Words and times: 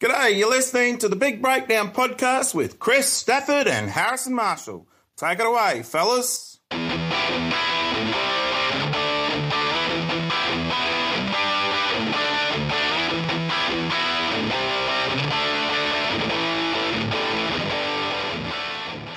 G'day, 0.00 0.38
you're 0.38 0.48
listening 0.48 0.98
to 0.98 1.08
the 1.08 1.16
Big 1.16 1.42
Breakdown 1.42 1.90
podcast 1.90 2.54
with 2.54 2.78
Kris 2.78 3.08
Stafford 3.08 3.66
and 3.66 3.90
Harrison 3.90 4.32
Marshall. 4.32 4.86
Take 5.16 5.40
it 5.40 5.44
away, 5.44 5.82
fellas. 5.82 6.57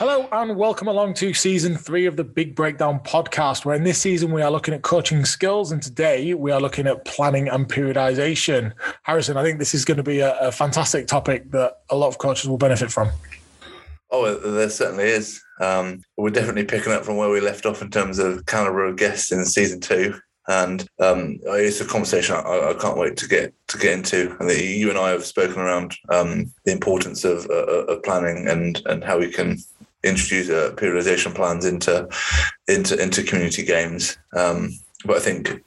Hello 0.01 0.27
and 0.31 0.57
welcome 0.57 0.87
along 0.87 1.13
to 1.13 1.31
season 1.31 1.77
three 1.77 2.07
of 2.07 2.15
the 2.15 2.23
Big 2.23 2.55
Breakdown 2.55 2.99
podcast, 3.01 3.65
where 3.65 3.75
in 3.75 3.83
this 3.83 3.99
season 3.99 4.31
we 4.31 4.41
are 4.41 4.49
looking 4.49 4.73
at 4.73 4.81
coaching 4.81 5.25
skills 5.25 5.71
and 5.71 5.79
today 5.79 6.33
we 6.33 6.49
are 6.49 6.59
looking 6.59 6.87
at 6.87 7.05
planning 7.05 7.47
and 7.47 7.69
periodization. 7.69 8.73
Harrison, 9.03 9.37
I 9.37 9.43
think 9.43 9.59
this 9.59 9.75
is 9.75 9.85
going 9.85 9.97
to 9.97 10.03
be 10.03 10.21
a, 10.21 10.35
a 10.39 10.51
fantastic 10.51 11.05
topic 11.05 11.51
that 11.51 11.81
a 11.91 11.95
lot 11.95 12.07
of 12.07 12.17
coaches 12.17 12.49
will 12.49 12.57
benefit 12.57 12.91
from. 12.91 13.11
Oh, 14.09 14.33
there 14.33 14.71
certainly 14.71 15.03
is. 15.03 15.39
Um, 15.59 16.01
we're 16.17 16.31
definitely 16.31 16.65
picking 16.65 16.93
up 16.93 17.05
from 17.05 17.17
where 17.17 17.29
we 17.29 17.39
left 17.39 17.67
off 17.67 17.83
in 17.83 17.91
terms 17.91 18.17
of 18.17 18.47
caliber 18.47 18.85
of 18.85 18.97
guests 18.97 19.31
in 19.31 19.45
season 19.45 19.81
two, 19.81 20.19
and 20.47 20.81
um, 20.99 21.37
it's 21.43 21.79
a 21.79 21.85
conversation 21.85 22.37
I, 22.37 22.71
I, 22.71 22.73
can't 22.73 22.97
wait 22.97 23.17
to 23.17 23.27
get 23.27 23.53
to 23.67 23.77
get 23.77 23.93
into. 23.93 24.35
Think 24.37 24.63
you 24.63 24.89
and 24.89 24.97
I 24.97 25.11
have 25.11 25.25
spoken 25.25 25.59
around 25.59 25.95
um, 26.09 26.51
the 26.65 26.71
importance 26.71 27.23
of, 27.23 27.45
uh, 27.51 27.85
of 27.85 28.01
planning 28.01 28.47
and 28.47 28.81
and 28.87 29.03
how 29.03 29.19
we 29.19 29.29
can 29.29 29.59
introduce 30.03 30.49
uh, 30.49 30.73
periodization 30.75 31.33
plans 31.33 31.65
into 31.65 32.07
into 32.67 33.01
into 33.01 33.23
community 33.23 33.63
games. 33.63 34.17
Um, 34.35 34.71
but 35.05 35.17
I 35.17 35.19
think 35.19 35.63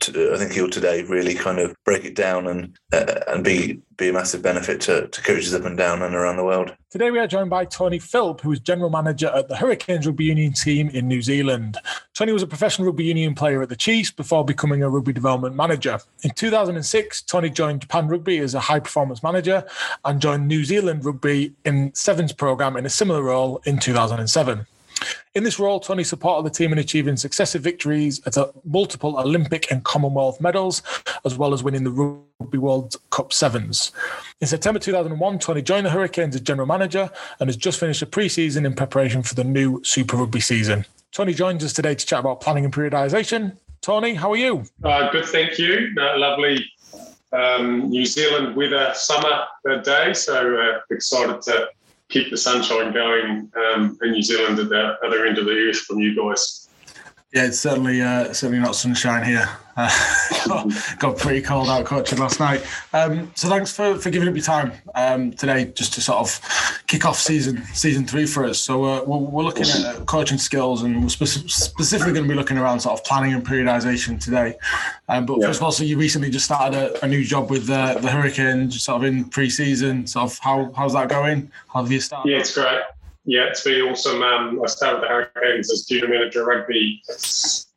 to, 0.00 0.32
I 0.34 0.38
think 0.38 0.52
he'll 0.52 0.70
today 0.70 1.02
really 1.04 1.34
kind 1.34 1.58
of 1.58 1.74
break 1.84 2.04
it 2.04 2.14
down 2.14 2.46
and 2.46 2.76
uh, 2.92 3.20
and 3.28 3.44
be 3.44 3.80
be 3.96 4.08
a 4.08 4.12
massive 4.12 4.42
benefit 4.42 4.80
to, 4.82 5.08
to 5.08 5.22
coaches 5.22 5.54
up 5.54 5.64
and 5.64 5.76
down 5.76 6.02
and 6.02 6.14
around 6.14 6.36
the 6.36 6.44
world. 6.44 6.74
Today 6.88 7.10
we 7.10 7.18
are 7.18 7.26
joined 7.26 7.50
by 7.50 7.66
Tony 7.66 7.98
Philp, 7.98 8.40
who 8.40 8.50
is 8.50 8.58
general 8.58 8.88
manager 8.88 9.28
at 9.28 9.48
the 9.48 9.56
Hurricanes 9.56 10.06
rugby 10.06 10.24
union 10.24 10.54
team 10.54 10.88
in 10.88 11.06
New 11.06 11.20
Zealand. 11.20 11.76
Tony 12.14 12.32
was 12.32 12.42
a 12.42 12.46
professional 12.46 12.86
rugby 12.86 13.04
union 13.04 13.34
player 13.34 13.62
at 13.62 13.68
the 13.68 13.76
Chiefs 13.76 14.10
before 14.10 14.44
becoming 14.44 14.82
a 14.82 14.88
rugby 14.88 15.12
development 15.12 15.54
manager. 15.54 16.00
In 16.22 16.30
2006, 16.30 17.22
Tony 17.22 17.50
joined 17.50 17.82
Japan 17.82 18.08
Rugby 18.08 18.38
as 18.38 18.54
a 18.54 18.60
high 18.60 18.80
performance 18.80 19.22
manager 19.22 19.64
and 20.04 20.20
joined 20.20 20.48
New 20.48 20.64
Zealand 20.64 21.04
Rugby 21.04 21.52
in 21.64 21.94
Sevens 21.94 22.32
program 22.32 22.76
in 22.76 22.86
a 22.86 22.90
similar 22.90 23.22
role 23.22 23.60
in 23.66 23.78
2007. 23.78 24.66
In 25.34 25.44
this 25.44 25.58
role, 25.58 25.80
Tony 25.80 26.04
supported 26.04 26.44
the 26.44 26.54
team 26.54 26.72
in 26.72 26.78
achieving 26.78 27.16
successive 27.16 27.62
victories 27.62 28.20
at 28.26 28.36
multiple 28.64 29.18
Olympic 29.18 29.70
and 29.70 29.84
Commonwealth 29.84 30.40
medals, 30.40 30.82
as 31.24 31.36
well 31.36 31.54
as 31.54 31.62
winning 31.62 31.84
the 31.84 31.90
Rugby 32.40 32.58
World 32.58 32.96
Cup 33.10 33.32
Sevens. 33.32 33.92
In 34.40 34.46
September 34.46 34.80
2001, 34.80 35.38
Tony 35.38 35.62
joined 35.62 35.86
the 35.86 35.90
Hurricanes 35.90 36.34
as 36.34 36.40
general 36.40 36.66
manager 36.66 37.10
and 37.38 37.48
has 37.48 37.56
just 37.56 37.78
finished 37.78 38.02
a 38.02 38.06
pre-season 38.06 38.66
in 38.66 38.74
preparation 38.74 39.22
for 39.22 39.34
the 39.34 39.44
new 39.44 39.82
Super 39.84 40.16
Rugby 40.16 40.40
season. 40.40 40.84
Tony 41.12 41.34
joins 41.34 41.64
us 41.64 41.72
today 41.72 41.94
to 41.94 42.06
chat 42.06 42.20
about 42.20 42.40
planning 42.40 42.64
and 42.64 42.74
periodisation. 42.74 43.56
Tony, 43.80 44.14
how 44.14 44.32
are 44.32 44.36
you? 44.36 44.64
Uh, 44.84 45.10
good, 45.10 45.24
thank 45.26 45.58
you. 45.58 45.94
Uh, 46.00 46.18
lovely 46.18 46.64
um, 47.32 47.88
New 47.90 48.06
Zealand 48.06 48.56
weather 48.56 48.92
summer 48.94 49.46
day, 49.82 50.12
so 50.12 50.56
uh, 50.56 50.80
excited 50.90 51.40
to 51.42 51.68
keep 52.10 52.30
the 52.30 52.36
sunshine 52.36 52.92
going 52.92 53.50
um, 53.56 53.98
in 54.02 54.12
New 54.12 54.22
Zealand 54.22 54.58
at 54.58 54.68
the 54.68 54.96
other 55.04 55.26
end 55.26 55.38
of 55.38 55.46
the 55.46 55.52
earth 55.52 55.78
from 55.78 55.98
you 55.98 56.14
guys. 56.14 56.68
Yeah, 57.32 57.46
it's 57.46 57.60
certainly 57.60 58.02
uh, 58.02 58.32
certainly 58.32 58.58
not 58.58 58.74
sunshine 58.74 59.24
here. 59.24 59.48
Uh, 59.76 60.68
got 60.98 61.16
pretty 61.16 61.40
cold 61.40 61.68
out 61.68 61.84
coaching 61.84 62.18
last 62.18 62.40
night. 62.40 62.66
Um, 62.92 63.30
so 63.36 63.48
thanks 63.48 63.72
for, 63.72 63.96
for 63.98 64.10
giving 64.10 64.28
up 64.28 64.34
your 64.34 64.42
time 64.42 64.72
um, 64.96 65.30
today, 65.34 65.66
just 65.66 65.92
to 65.94 66.00
sort 66.00 66.18
of 66.18 66.84
kick 66.88 67.04
off 67.04 67.16
season 67.18 67.64
season 67.66 68.04
three 68.04 68.26
for 68.26 68.44
us. 68.44 68.58
So 68.58 68.84
uh, 68.84 69.04
we're, 69.06 69.18
we're, 69.18 69.44
looking 69.44 69.64
at 69.64 70.06
coaching 70.06 70.38
skills, 70.38 70.82
and 70.82 71.02
we're 71.02 71.08
spe- 71.08 71.48
specifically 71.48 72.14
going 72.14 72.24
to 72.24 72.28
be 72.28 72.34
looking 72.34 72.58
around 72.58 72.80
sort 72.80 72.98
of 72.98 73.04
planning 73.06 73.32
and 73.32 73.46
periodization 73.46 74.20
today. 74.20 74.56
Um, 75.08 75.24
but 75.24 75.38
yeah. 75.38 75.46
first 75.46 75.60
of 75.60 75.64
all, 75.64 75.72
so 75.72 75.84
you 75.84 75.98
recently 75.98 76.30
just 76.30 76.46
started 76.46 76.76
a, 76.76 77.04
a 77.04 77.08
new 77.08 77.24
job 77.24 77.48
with 77.48 77.70
uh, 77.70 77.94
the 78.00 78.10
Hurricanes, 78.10 78.82
sort 78.82 79.02
of 79.02 79.04
in 79.04 79.24
pre-season. 79.26 80.04
Sort 80.08 80.32
of 80.32 80.38
how 80.40 80.72
how's 80.76 80.94
that 80.94 81.08
going? 81.08 81.52
How 81.72 81.82
have 81.82 81.92
you 81.92 82.00
started? 82.00 82.28
Yeah, 82.28 82.38
it's 82.38 82.52
great. 82.52 82.80
Yeah, 83.30 83.44
it's 83.44 83.62
been 83.62 83.82
awesome. 83.82 84.24
Um, 84.24 84.60
I 84.60 84.66
started 84.66 85.04
the 85.04 85.06
Hurricanes 85.06 85.72
as 85.72 85.86
junior 85.86 86.08
manager 86.08 86.44
rugby 86.44 87.00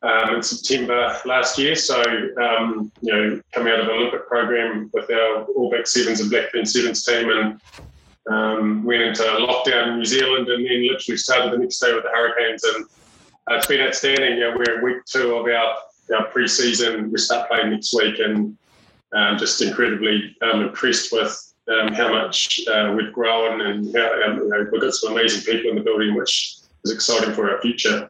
um, 0.02 0.34
in 0.34 0.42
September 0.42 1.16
last 1.26 1.56
year. 1.58 1.76
So, 1.76 2.02
um, 2.42 2.90
you 3.00 3.12
know, 3.12 3.40
coming 3.52 3.72
out 3.72 3.78
of 3.78 3.86
the 3.86 3.92
Olympic 3.92 4.26
program 4.26 4.90
with 4.92 5.08
our 5.12 5.44
All 5.44 5.70
Black 5.70 5.86
Sevens 5.86 6.20
and 6.20 6.28
Black 6.28 6.50
Ferns 6.50 6.72
Sevens 6.72 7.04
team 7.04 7.30
and 7.30 7.60
um, 8.28 8.82
went 8.82 9.02
into 9.02 9.22
lockdown 9.22 9.92
in 9.92 9.98
New 9.98 10.04
Zealand 10.04 10.48
and 10.48 10.66
then 10.66 10.88
literally 10.88 11.18
started 11.18 11.52
the 11.52 11.58
next 11.58 11.78
day 11.78 11.94
with 11.94 12.02
the 12.02 12.10
Hurricanes. 12.10 12.64
And 12.64 12.86
uh, 13.48 13.54
it's 13.54 13.68
been 13.68 13.86
outstanding. 13.86 14.40
Know, 14.40 14.56
we're 14.56 14.78
in 14.78 14.84
week 14.84 15.04
two 15.04 15.36
of 15.36 15.46
our, 15.46 15.76
our 16.16 16.26
pre-season. 16.32 17.12
We 17.12 17.18
start 17.18 17.48
playing 17.48 17.70
next 17.70 17.94
week 17.94 18.18
and 18.18 18.58
um, 19.12 19.38
just 19.38 19.62
incredibly 19.62 20.36
um, 20.42 20.62
impressed 20.62 21.12
with 21.12 21.53
um, 21.68 21.92
how 21.92 22.12
much 22.12 22.60
uh, 22.68 22.94
we've 22.96 23.12
grown 23.12 23.60
and 23.60 23.94
how 23.96 24.22
um, 24.22 24.38
you 24.38 24.48
know, 24.48 24.66
we've 24.70 24.80
got 24.80 24.92
some 24.92 25.12
amazing 25.12 25.42
people 25.42 25.70
in 25.70 25.76
the 25.76 25.82
building, 25.82 26.14
which 26.14 26.56
is 26.84 26.92
exciting 26.92 27.32
for 27.34 27.50
our 27.50 27.60
future. 27.60 28.08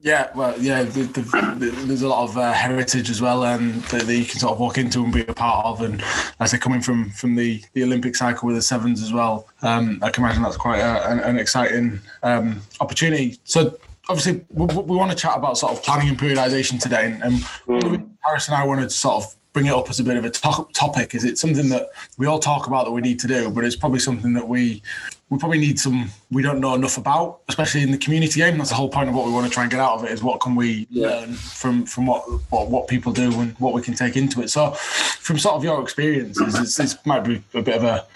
Yeah, 0.00 0.30
well, 0.34 0.56
yeah, 0.60 0.84
the, 0.84 1.02
the, 1.02 1.22
the, 1.22 1.70
there's 1.86 2.02
a 2.02 2.08
lot 2.08 2.22
of 2.22 2.38
uh, 2.38 2.52
heritage 2.52 3.10
as 3.10 3.20
well, 3.20 3.44
and 3.44 3.74
um, 3.74 3.80
that, 3.90 4.06
that, 4.06 4.14
you 4.14 4.24
can 4.24 4.38
sort 4.38 4.52
of 4.52 4.60
walk 4.60 4.78
into 4.78 5.02
and 5.02 5.12
be 5.12 5.22
a 5.22 5.34
part 5.34 5.66
of. 5.66 5.82
And 5.82 6.04
as 6.38 6.52
they're 6.52 6.60
coming 6.60 6.80
from 6.80 7.10
from 7.10 7.34
the, 7.34 7.62
the 7.72 7.82
Olympic 7.82 8.14
cycle 8.14 8.46
with 8.46 8.54
the 8.54 8.62
sevens 8.62 9.02
as 9.02 9.12
well, 9.12 9.48
um, 9.62 9.98
I 10.00 10.10
can 10.10 10.22
imagine 10.22 10.42
that's 10.42 10.56
quite 10.56 10.78
a, 10.78 11.10
an, 11.10 11.18
an, 11.20 11.38
exciting 11.38 11.98
um, 12.22 12.60
opportunity. 12.80 13.40
So 13.42 13.76
obviously, 14.08 14.44
we, 14.50 14.66
we, 14.66 14.96
want 14.96 15.10
to 15.10 15.16
chat 15.16 15.36
about 15.36 15.58
sort 15.58 15.72
of 15.72 15.82
planning 15.82 16.10
and 16.10 16.18
periodization 16.18 16.80
today, 16.80 17.06
and, 17.06 17.22
and 17.24 17.34
mm. 17.66 18.08
Harris 18.24 18.46
and 18.46 18.56
I 18.56 18.64
wanted 18.64 18.84
to 18.84 18.90
sort 18.90 19.24
of 19.24 19.34
bring 19.52 19.66
it 19.66 19.72
up 19.72 19.88
as 19.88 20.00
a 20.00 20.04
bit 20.04 20.16
of 20.16 20.24
a 20.24 20.30
to- 20.30 20.68
topic? 20.72 21.14
Is 21.14 21.24
it 21.24 21.38
something 21.38 21.68
that 21.70 21.88
we 22.16 22.26
all 22.26 22.38
talk 22.38 22.66
about 22.66 22.84
that 22.84 22.92
we 22.92 23.00
need 23.00 23.18
to 23.20 23.26
do, 23.26 23.50
but 23.50 23.64
it's 23.64 23.76
probably 23.76 23.98
something 23.98 24.32
that 24.34 24.46
we 24.46 24.82
we 25.30 25.38
probably 25.38 25.58
need 25.58 25.78
some 25.78 26.10
we 26.30 26.42
don't 26.42 26.58
know 26.58 26.74
enough 26.74 26.96
about, 26.96 27.40
especially 27.48 27.82
in 27.82 27.90
the 27.90 27.98
community 27.98 28.40
game. 28.40 28.56
That's 28.56 28.70
the 28.70 28.76
whole 28.76 28.88
point 28.88 29.08
of 29.08 29.14
what 29.14 29.26
we 29.26 29.32
want 29.32 29.46
to 29.46 29.52
try 29.52 29.64
and 29.64 29.70
get 29.70 29.80
out 29.80 29.98
of 29.98 30.04
it 30.04 30.10
is 30.10 30.22
what 30.22 30.40
can 30.40 30.54
we 30.54 30.86
yeah. 30.90 31.08
learn 31.08 31.34
from 31.34 31.84
from 31.84 32.06
what, 32.06 32.22
what 32.50 32.68
what 32.68 32.88
people 32.88 33.12
do 33.12 33.30
and 33.40 33.54
what 33.58 33.74
we 33.74 33.82
can 33.82 33.94
take 33.94 34.16
into 34.16 34.40
it. 34.40 34.48
So, 34.48 34.70
from 34.70 35.38
sort 35.38 35.56
of 35.56 35.64
your 35.64 35.82
experiences, 35.82 36.76
this 36.76 36.96
might 37.04 37.24
be 37.24 37.42
a 37.54 37.62
bit 37.62 37.76
of 37.76 37.84
a 37.84 38.06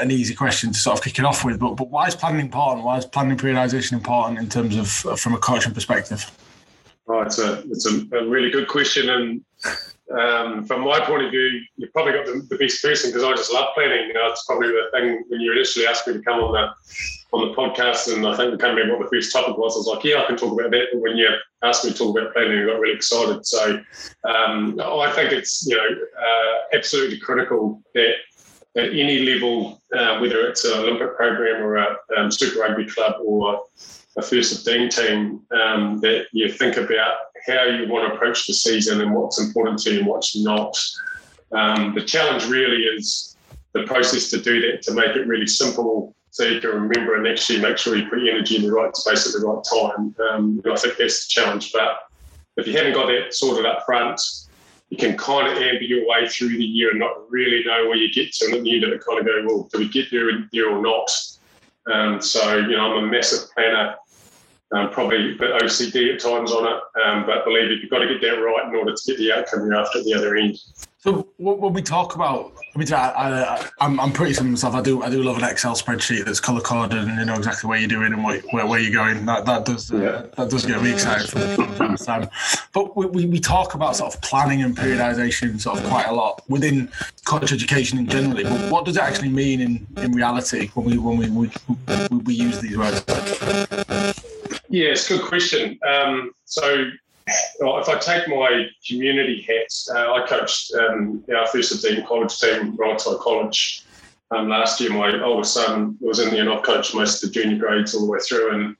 an 0.00 0.10
easy 0.10 0.34
question 0.34 0.72
to 0.72 0.78
sort 0.78 0.98
of 0.98 1.04
kick 1.04 1.18
it 1.18 1.24
off 1.24 1.44
with. 1.44 1.58
But 1.58 1.74
but 1.74 1.88
why 1.88 2.06
is 2.06 2.14
planning 2.14 2.40
important? 2.40 2.84
Why 2.84 2.98
is 2.98 3.06
planning 3.06 3.38
periodization 3.38 3.92
important 3.92 4.38
in 4.38 4.48
terms 4.48 4.76
of 4.76 5.18
from 5.18 5.34
a 5.34 5.38
coaching 5.38 5.72
perspective? 5.72 6.30
Oh, 7.08 7.20
it's 7.22 7.38
a 7.38 7.62
it's 7.68 7.86
a, 7.86 8.16
a 8.16 8.28
really 8.28 8.50
good 8.50 8.68
question, 8.68 9.08
and 9.08 9.44
um, 10.18 10.64
from 10.64 10.82
my 10.82 11.00
point 11.00 11.24
of 11.24 11.30
view, 11.30 11.60
you've 11.76 11.92
probably 11.92 12.12
got 12.12 12.26
the, 12.26 12.46
the 12.48 12.56
best 12.56 12.82
person 12.82 13.10
because 13.10 13.24
I 13.24 13.32
just 13.34 13.52
love 13.52 13.68
planning. 13.74 14.08
You 14.08 14.14
know, 14.14 14.28
it's 14.30 14.44
probably 14.44 14.68
the 14.68 14.88
thing 14.92 15.24
when 15.28 15.40
you 15.40 15.52
initially 15.52 15.86
asked 15.86 16.06
me 16.06 16.14
to 16.14 16.22
come 16.22 16.40
on 16.40 16.52
the 16.52 16.68
on 17.32 17.48
the 17.48 17.54
podcast, 17.54 18.12
and 18.12 18.26
I 18.26 18.36
think 18.36 18.54
I 18.54 18.56
can't 18.56 18.76
remember 18.76 18.98
what 18.98 19.10
the 19.10 19.16
first 19.16 19.32
topic 19.32 19.56
was. 19.56 19.74
I 19.74 19.78
was 19.78 19.86
like, 19.86 20.04
yeah, 20.04 20.22
I 20.22 20.26
can 20.26 20.36
talk 20.36 20.52
about 20.52 20.70
that. 20.70 20.88
But 20.92 21.00
when 21.00 21.16
you 21.16 21.28
asked 21.62 21.84
me 21.84 21.92
to 21.92 21.96
talk 21.96 22.16
about 22.16 22.32
planning, 22.34 22.58
I 22.58 22.66
got 22.66 22.80
really 22.80 22.96
excited. 22.96 23.46
So 23.46 23.80
um, 24.28 24.78
I 24.80 25.10
think 25.12 25.32
it's 25.32 25.66
you 25.66 25.76
know 25.76 25.88
uh, 26.20 26.76
absolutely 26.76 27.18
critical 27.18 27.82
that 27.94 28.14
at 28.76 28.90
any 28.90 29.20
level, 29.20 29.80
uh, 29.94 30.18
whether 30.18 30.46
it's 30.46 30.64
an 30.64 30.78
Olympic 30.78 31.16
program 31.16 31.62
or 31.62 31.76
a 31.76 31.96
um, 32.16 32.30
Super 32.30 32.60
Rugby 32.60 32.86
club 32.86 33.16
or 33.22 33.64
a 34.16 34.22
first 34.22 34.64
15 34.64 34.88
team, 34.90 35.40
um, 35.52 35.98
that 36.00 36.26
you 36.32 36.50
think 36.50 36.76
about 36.76 37.14
how 37.46 37.64
you 37.64 37.88
want 37.88 38.08
to 38.08 38.14
approach 38.14 38.46
the 38.46 38.54
season 38.54 39.00
and 39.00 39.14
what's 39.14 39.40
important 39.40 39.78
to 39.80 39.92
you 39.92 39.98
and 40.00 40.06
what's 40.06 40.36
not. 40.36 40.76
Um, 41.52 41.94
the 41.94 42.04
challenge 42.04 42.46
really 42.46 42.84
is 42.84 43.36
the 43.72 43.84
process 43.84 44.30
to 44.30 44.40
do 44.40 44.60
that, 44.62 44.82
to 44.82 44.92
make 44.92 45.16
it 45.16 45.26
really 45.26 45.46
simple 45.46 46.14
so 46.30 46.44
you 46.44 46.60
can 46.60 46.70
remember 46.70 47.14
and 47.14 47.26
actually 47.26 47.60
make 47.60 47.76
sure 47.76 47.94
you 47.94 48.08
put 48.08 48.20
your 48.20 48.34
energy 48.34 48.56
in 48.56 48.62
the 48.62 48.72
right 48.72 48.94
space 48.96 49.26
at 49.26 49.38
the 49.38 49.46
right 49.46 49.62
time. 49.64 50.14
Um, 50.30 50.62
I 50.70 50.76
think 50.76 50.96
that's 50.96 51.26
the 51.26 51.28
challenge. 51.28 51.72
But 51.72 51.98
if 52.56 52.66
you 52.66 52.76
haven't 52.76 52.94
got 52.94 53.06
that 53.06 53.34
sorted 53.34 53.66
up 53.66 53.84
front, 53.84 54.20
you 54.88 54.96
can 54.96 55.16
kind 55.16 55.46
of 55.46 55.62
amber 55.62 55.82
your 55.82 56.06
way 56.06 56.26
through 56.28 56.56
the 56.56 56.64
year 56.64 56.90
and 56.90 56.98
not 56.98 57.30
really 57.30 57.62
know 57.64 57.86
where 57.86 57.96
you 57.96 58.12
get 58.12 58.32
to. 58.32 58.46
And 58.46 58.54
at 58.54 58.62
the 58.62 58.74
end 58.74 58.84
of 58.84 58.92
it, 58.92 59.04
kind 59.04 59.18
of 59.20 59.26
go, 59.26 59.44
well, 59.46 59.68
do 59.72 59.78
we 59.78 59.88
get 59.88 60.10
there, 60.10 60.30
there 60.52 60.70
or 60.70 60.82
not? 60.82 61.10
Um, 61.90 62.20
so, 62.22 62.56
you 62.58 62.76
know, 62.76 62.96
I'm 62.96 63.04
a 63.04 63.06
massive 63.06 63.50
planner 63.54 63.96
um, 64.72 64.90
probably 64.90 65.34
a 65.34 65.38
bit 65.38 65.62
OCD 65.62 66.14
at 66.14 66.20
times 66.20 66.52
on 66.52 66.66
it, 66.66 67.04
um, 67.04 67.26
but 67.26 67.44
believe 67.44 67.70
it, 67.70 67.80
you've 67.82 67.90
got 67.90 67.98
to 67.98 68.08
get 68.08 68.20
that 68.22 68.40
right 68.40 68.68
in 68.68 68.74
order 68.74 68.94
to 68.94 69.02
get 69.06 69.18
the 69.18 69.32
outcome 69.32 69.66
you're 69.66 69.74
after 69.74 69.98
at 69.98 70.04
the 70.04 70.14
other 70.14 70.36
end. 70.36 70.58
So 71.02 71.26
when 71.38 71.72
we 71.72 71.82
talk 71.82 72.14
about, 72.14 72.52
I 72.76 72.78
mean, 72.78 72.92
I, 72.92 73.68
am 73.80 73.98
I'm 73.98 74.12
pretty 74.12 74.34
similar 74.34 74.52
myself. 74.52 74.76
I 74.76 74.82
do 74.82 75.02
I 75.02 75.10
do 75.10 75.20
love 75.20 75.36
an 75.36 75.42
Excel 75.42 75.74
spreadsheet 75.74 76.24
that's 76.24 76.38
color 76.38 76.60
coded 76.60 76.96
and 76.96 77.18
you 77.18 77.24
know 77.24 77.34
exactly 77.34 77.68
where 77.68 77.76
you're 77.76 77.88
doing 77.88 78.12
and 78.12 78.22
where, 78.22 78.38
where, 78.52 78.66
where 78.68 78.78
you're 78.78 78.92
going. 78.92 79.26
That 79.26 79.44
that 79.46 79.64
does 79.64 79.92
uh, 79.92 79.96
yeah. 79.96 80.22
that 80.36 80.48
does 80.48 80.64
get 80.64 80.80
me 80.80 80.92
excited 80.92 81.28
from 81.28 81.74
time 81.74 81.96
to 81.96 82.04
time. 82.04 82.28
But 82.72 82.96
we, 82.96 83.06
we, 83.06 83.26
we 83.26 83.40
talk 83.40 83.74
about 83.74 83.96
sort 83.96 84.14
of 84.14 84.20
planning 84.22 84.62
and 84.62 84.76
periodization 84.76 85.60
sort 85.60 85.80
of 85.80 85.84
quite 85.86 86.06
a 86.06 86.12
lot 86.12 86.40
within 86.48 86.88
coach 87.24 87.52
education 87.52 87.98
in 87.98 88.06
generally. 88.06 88.44
But 88.44 88.70
what 88.70 88.84
does 88.84 88.96
it 88.96 89.02
actually 89.02 89.30
mean 89.30 89.60
in, 89.60 89.84
in 89.96 90.12
reality 90.12 90.68
when 90.68 90.86
we 90.86 90.98
when 90.98 91.16
we, 91.16 91.30
we, 91.30 91.50
we, 92.12 92.18
we 92.18 92.34
use 92.34 92.60
these 92.60 92.78
words? 92.78 93.02
Yeah, 94.72 94.88
it's 94.88 95.10
a 95.10 95.18
good 95.18 95.26
question. 95.26 95.78
Um, 95.86 96.32
so 96.46 96.86
if 97.26 97.88
I 97.90 97.98
take 97.98 98.26
my 98.26 98.64
community 98.88 99.42
hats, 99.42 99.86
uh, 99.94 100.14
I 100.14 100.26
coached 100.26 100.72
um, 100.74 101.22
our 101.36 101.46
first 101.48 101.78
15 101.82 102.06
college 102.06 102.38
team, 102.38 102.74
Rongotai 102.78 103.20
College. 103.20 103.84
Um, 104.30 104.48
last 104.48 104.80
year, 104.80 104.90
my 104.90 105.22
oldest 105.22 105.52
son 105.52 105.98
was 106.00 106.20
in 106.20 106.30
there, 106.30 106.40
and 106.40 106.48
I've 106.48 106.62
coached 106.62 106.94
most 106.94 107.22
of 107.22 107.28
the 107.28 107.34
junior 107.34 107.58
grades 107.58 107.94
all 107.94 108.06
the 108.06 108.10
way 108.10 108.18
through. 108.26 108.54
And 108.54 108.76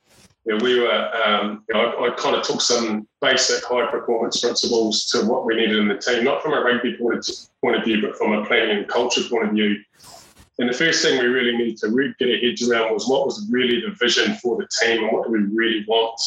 you 0.46 0.56
know, 0.56 0.64
we 0.64 0.80
were, 0.80 1.10
um, 1.26 1.62
you 1.68 1.74
know, 1.74 1.82
I, 1.82 2.06
I, 2.06 2.10
kind 2.14 2.36
of 2.36 2.42
took 2.42 2.62
some 2.62 3.06
basic 3.20 3.62
high 3.62 3.86
performance 3.90 4.40
principles 4.40 5.04
to 5.10 5.26
what 5.26 5.44
we 5.44 5.56
needed 5.56 5.76
in 5.76 5.88
the 5.88 5.98
team, 5.98 6.24
not 6.24 6.42
from 6.42 6.54
a 6.54 6.60
rugby 6.62 6.96
point 6.96 7.28
of 7.76 7.84
view, 7.84 8.00
but 8.00 8.16
from 8.16 8.32
a 8.32 8.46
planning 8.46 8.78
and 8.78 8.88
culture 8.88 9.28
point 9.28 9.48
of 9.48 9.52
view. 9.52 9.76
And 10.62 10.72
the 10.72 10.78
first 10.78 11.02
thing 11.02 11.18
we 11.18 11.26
really 11.26 11.56
needed 11.56 11.76
to 11.78 12.14
get 12.20 12.30
our 12.30 12.36
heads 12.36 12.70
around 12.70 12.94
was 12.94 13.08
what 13.08 13.26
was 13.26 13.48
really 13.50 13.80
the 13.80 13.96
vision 13.96 14.36
for 14.36 14.56
the 14.56 14.68
team 14.80 15.02
and 15.02 15.12
what 15.12 15.26
do 15.26 15.32
we 15.32 15.40
really 15.40 15.84
want 15.88 16.20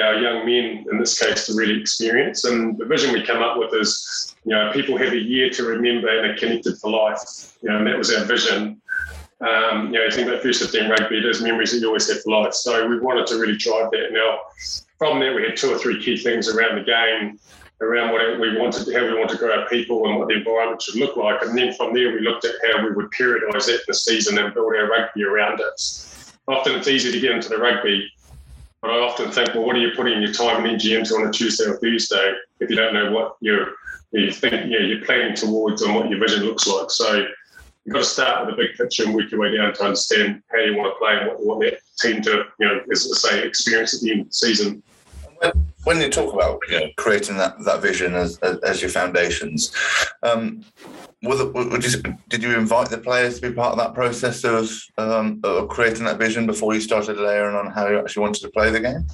our 0.00 0.14
young 0.20 0.46
men, 0.46 0.86
in 0.88 0.98
this 1.00 1.18
case, 1.18 1.46
to 1.46 1.54
really 1.54 1.80
experience. 1.80 2.44
And 2.44 2.78
the 2.78 2.84
vision 2.84 3.12
we 3.12 3.26
come 3.26 3.42
up 3.42 3.58
with 3.58 3.74
is, 3.74 4.36
you 4.44 4.52
know, 4.52 4.70
people 4.72 4.96
have 4.96 5.12
a 5.12 5.18
year 5.18 5.50
to 5.50 5.64
remember 5.64 6.08
and 6.08 6.30
are 6.30 6.38
connected 6.38 6.78
for 6.78 6.92
life. 6.92 7.56
You 7.60 7.70
know, 7.70 7.78
and 7.78 7.86
that 7.88 7.98
was 7.98 8.14
our 8.14 8.24
vision. 8.24 8.80
Um, 9.40 9.92
you 9.92 9.98
know, 9.98 10.06
I 10.06 10.14
think 10.14 10.28
that 10.28 10.44
first 10.44 10.62
15 10.62 10.88
rugby, 10.88 11.20
there's 11.20 11.42
memories 11.42 11.72
that 11.72 11.80
you 11.80 11.88
always 11.88 12.08
have 12.08 12.22
for 12.22 12.40
life. 12.40 12.54
So 12.54 12.86
we 12.86 13.00
wanted 13.00 13.26
to 13.26 13.34
really 13.36 13.56
drive 13.56 13.90
that. 13.90 14.12
Now, 14.12 14.38
from 14.96 15.18
there, 15.18 15.34
we 15.34 15.42
had 15.42 15.56
two 15.56 15.72
or 15.72 15.78
three 15.78 16.00
key 16.00 16.16
things 16.16 16.48
around 16.48 16.78
the 16.78 16.84
game, 16.84 17.40
around 17.80 18.12
what 18.12 18.40
we 18.40 18.58
wanted, 18.58 18.92
how 18.94 19.04
we 19.04 19.18
want 19.18 19.30
to 19.30 19.36
grow 19.36 19.60
our 19.60 19.68
people 19.68 20.08
and 20.08 20.18
what 20.18 20.28
the 20.28 20.34
environment 20.34 20.80
should 20.80 20.96
look 20.96 21.16
like. 21.16 21.42
And 21.42 21.56
then 21.56 21.74
from 21.74 21.92
there, 21.92 22.12
we 22.12 22.20
looked 22.20 22.44
at 22.44 22.54
how 22.66 22.84
we 22.84 22.92
would 22.92 23.10
periodise 23.10 23.66
that 23.66 23.74
in 23.74 23.80
the 23.86 23.94
season 23.94 24.38
and 24.38 24.54
build 24.54 24.74
our 24.74 24.88
rugby 24.88 25.24
around 25.24 25.60
it. 25.60 26.32
Often 26.48 26.76
it's 26.76 26.88
easy 26.88 27.12
to 27.12 27.20
get 27.20 27.32
into 27.32 27.48
the 27.48 27.58
rugby 27.58 28.10
but 28.86 28.90
I 28.90 28.98
often 29.00 29.32
think, 29.32 29.54
well, 29.54 29.64
what 29.64 29.74
are 29.74 29.80
you 29.80 29.90
putting 29.96 30.22
your 30.22 30.32
time 30.32 30.58
and 30.58 30.66
energy 30.66 30.94
into 30.94 31.14
on 31.14 31.26
a 31.26 31.32
Tuesday 31.32 31.64
or 31.64 31.76
Thursday 31.78 32.34
if 32.60 32.70
you 32.70 32.76
don't 32.76 32.94
know 32.94 33.10
what 33.10 33.36
you're 33.40 33.74
you 34.12 34.30
think 34.30 34.70
you 34.70 34.78
know, 34.78 34.86
you're 34.86 35.04
planning 35.04 35.34
towards 35.34 35.82
and 35.82 35.92
what 35.92 36.08
your 36.08 36.20
vision 36.20 36.44
looks 36.44 36.68
like? 36.68 36.88
So 36.90 37.26
you've 37.84 37.92
got 37.92 37.98
to 37.98 38.04
start 38.04 38.46
with 38.46 38.54
a 38.54 38.56
big 38.56 38.76
picture 38.76 39.04
and 39.04 39.14
work 39.14 39.30
your 39.30 39.40
way 39.40 39.56
down 39.56 39.74
to 39.74 39.82
understand 39.82 40.40
how 40.52 40.58
you 40.58 40.76
want 40.76 40.94
to 40.94 40.98
play 40.98 41.18
and 41.18 41.26
what 41.26 41.40
you 41.40 41.48
want 41.48 41.60
that 41.62 41.80
team 41.98 42.22
to, 42.22 42.44
you 42.60 42.66
know, 42.66 42.80
as 42.90 43.10
I 43.12 43.28
say, 43.28 43.46
experience 43.46 43.92
at 43.94 44.02
the 44.02 44.12
end 44.12 44.20
of 44.20 44.26
the 44.28 44.34
season. 44.34 44.82
When 45.86 46.00
you 46.00 46.10
talk 46.10 46.34
about 46.34 46.60
creating 46.96 47.36
that, 47.36 47.62
that 47.64 47.80
vision 47.80 48.14
as, 48.16 48.38
as 48.38 48.82
your 48.82 48.90
foundations, 48.90 49.72
um, 50.24 50.64
would 51.22 51.84
you, 51.84 52.02
did 52.28 52.42
you 52.42 52.58
invite 52.58 52.90
the 52.90 52.98
players 52.98 53.38
to 53.38 53.48
be 53.48 53.54
part 53.54 53.70
of 53.70 53.78
that 53.78 53.94
process 53.94 54.42
of, 54.42 54.68
um, 54.98 55.40
of 55.44 55.68
creating 55.68 56.04
that 56.06 56.18
vision 56.18 56.44
before 56.44 56.74
you 56.74 56.80
started 56.80 57.18
layering 57.18 57.54
on 57.54 57.70
how 57.70 57.86
you 57.86 58.00
actually 58.00 58.22
wanted 58.22 58.42
to 58.42 58.48
play 58.48 58.68
the 58.68 58.80
game? 58.80 59.06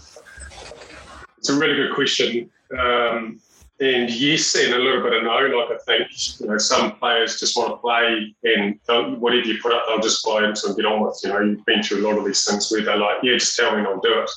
It's 1.37 1.51
a 1.51 1.59
really 1.59 1.75
good 1.75 1.95
question. 1.95 2.49
Um, 2.79 3.39
and 3.81 4.09
yes, 4.11 4.55
and 4.55 4.73
a 4.73 4.79
little 4.79 5.03
bit 5.03 5.13
of 5.13 5.25
no. 5.25 5.31
Like 5.31 5.73
I 5.73 5.79
think 5.85 6.41
you 6.41 6.47
know, 6.47 6.57
some 6.57 6.93
players 6.97 7.39
just 7.39 7.55
want 7.55 7.73
to 7.73 7.77
play, 7.77 8.35
and 8.45 8.79
whatever 9.21 9.47
you 9.47 9.59
put 9.61 9.73
up, 9.73 9.85
they'll 9.89 10.01
just 10.01 10.25
buy 10.25 10.47
into 10.47 10.69
and 10.69 10.77
get 10.77 10.87
on 10.87 11.03
with. 11.03 11.21
You 11.23 11.31
know, 11.31 11.41
you've 11.41 11.65
been 11.67 11.83
through 11.83 12.07
a 12.07 12.07
lot 12.09 12.17
of 12.17 12.25
these 12.25 12.45
things 12.45 12.71
where 12.71 12.83
they're 12.83 12.97
like, 12.97 13.19
"Yeah, 13.25 13.35
just 13.35 13.57
tell 13.57 13.73
me, 13.73 13.79
and 13.79 13.89
I'll 13.89 14.01
do 14.01 14.21
it." 14.21 14.31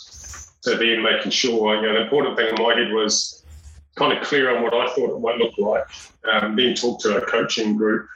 So 0.66 0.76
then 0.76 1.04
making 1.04 1.30
sure, 1.30 1.76
you 1.76 1.84
know, 1.84 1.94
the 1.94 2.02
important 2.06 2.36
thing 2.36 2.48
in 2.48 2.56
my 2.56 2.74
head 2.74 2.92
was 2.92 3.46
kind 3.94 4.18
of 4.18 4.24
clear 4.24 4.50
on 4.50 4.64
what 4.64 4.74
I 4.74 4.88
thought 4.96 5.16
it 5.16 5.20
might 5.20 5.38
look 5.38 5.56
like. 5.60 5.86
Um, 6.28 6.56
then 6.56 6.74
talk 6.74 7.00
to 7.02 7.14
our 7.14 7.22
coaching 7.22 7.78
group 7.78 8.08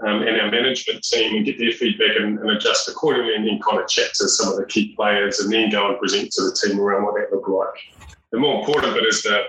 um, 0.00 0.22
and 0.22 0.40
our 0.40 0.50
management 0.50 1.04
team 1.04 1.36
and 1.36 1.44
get 1.44 1.60
their 1.60 1.70
feedback 1.70 2.16
and, 2.16 2.40
and, 2.40 2.50
adjust 2.50 2.88
accordingly, 2.88 3.36
and 3.36 3.46
then 3.46 3.60
kind 3.60 3.80
of 3.80 3.88
chat 3.88 4.12
to 4.14 4.28
some 4.28 4.50
of 4.50 4.56
the 4.56 4.66
key 4.66 4.96
players 4.96 5.38
and 5.38 5.52
then 5.52 5.70
go 5.70 5.88
and 5.88 5.96
present 6.00 6.32
to 6.32 6.42
the 6.42 6.58
team 6.60 6.80
around 6.80 7.04
what 7.04 7.14
that 7.14 7.32
looked 7.32 7.48
like. 7.48 8.08
The 8.32 8.38
more 8.40 8.58
important 8.58 8.92
bit 8.94 9.04
is 9.04 9.22
the, 9.22 9.44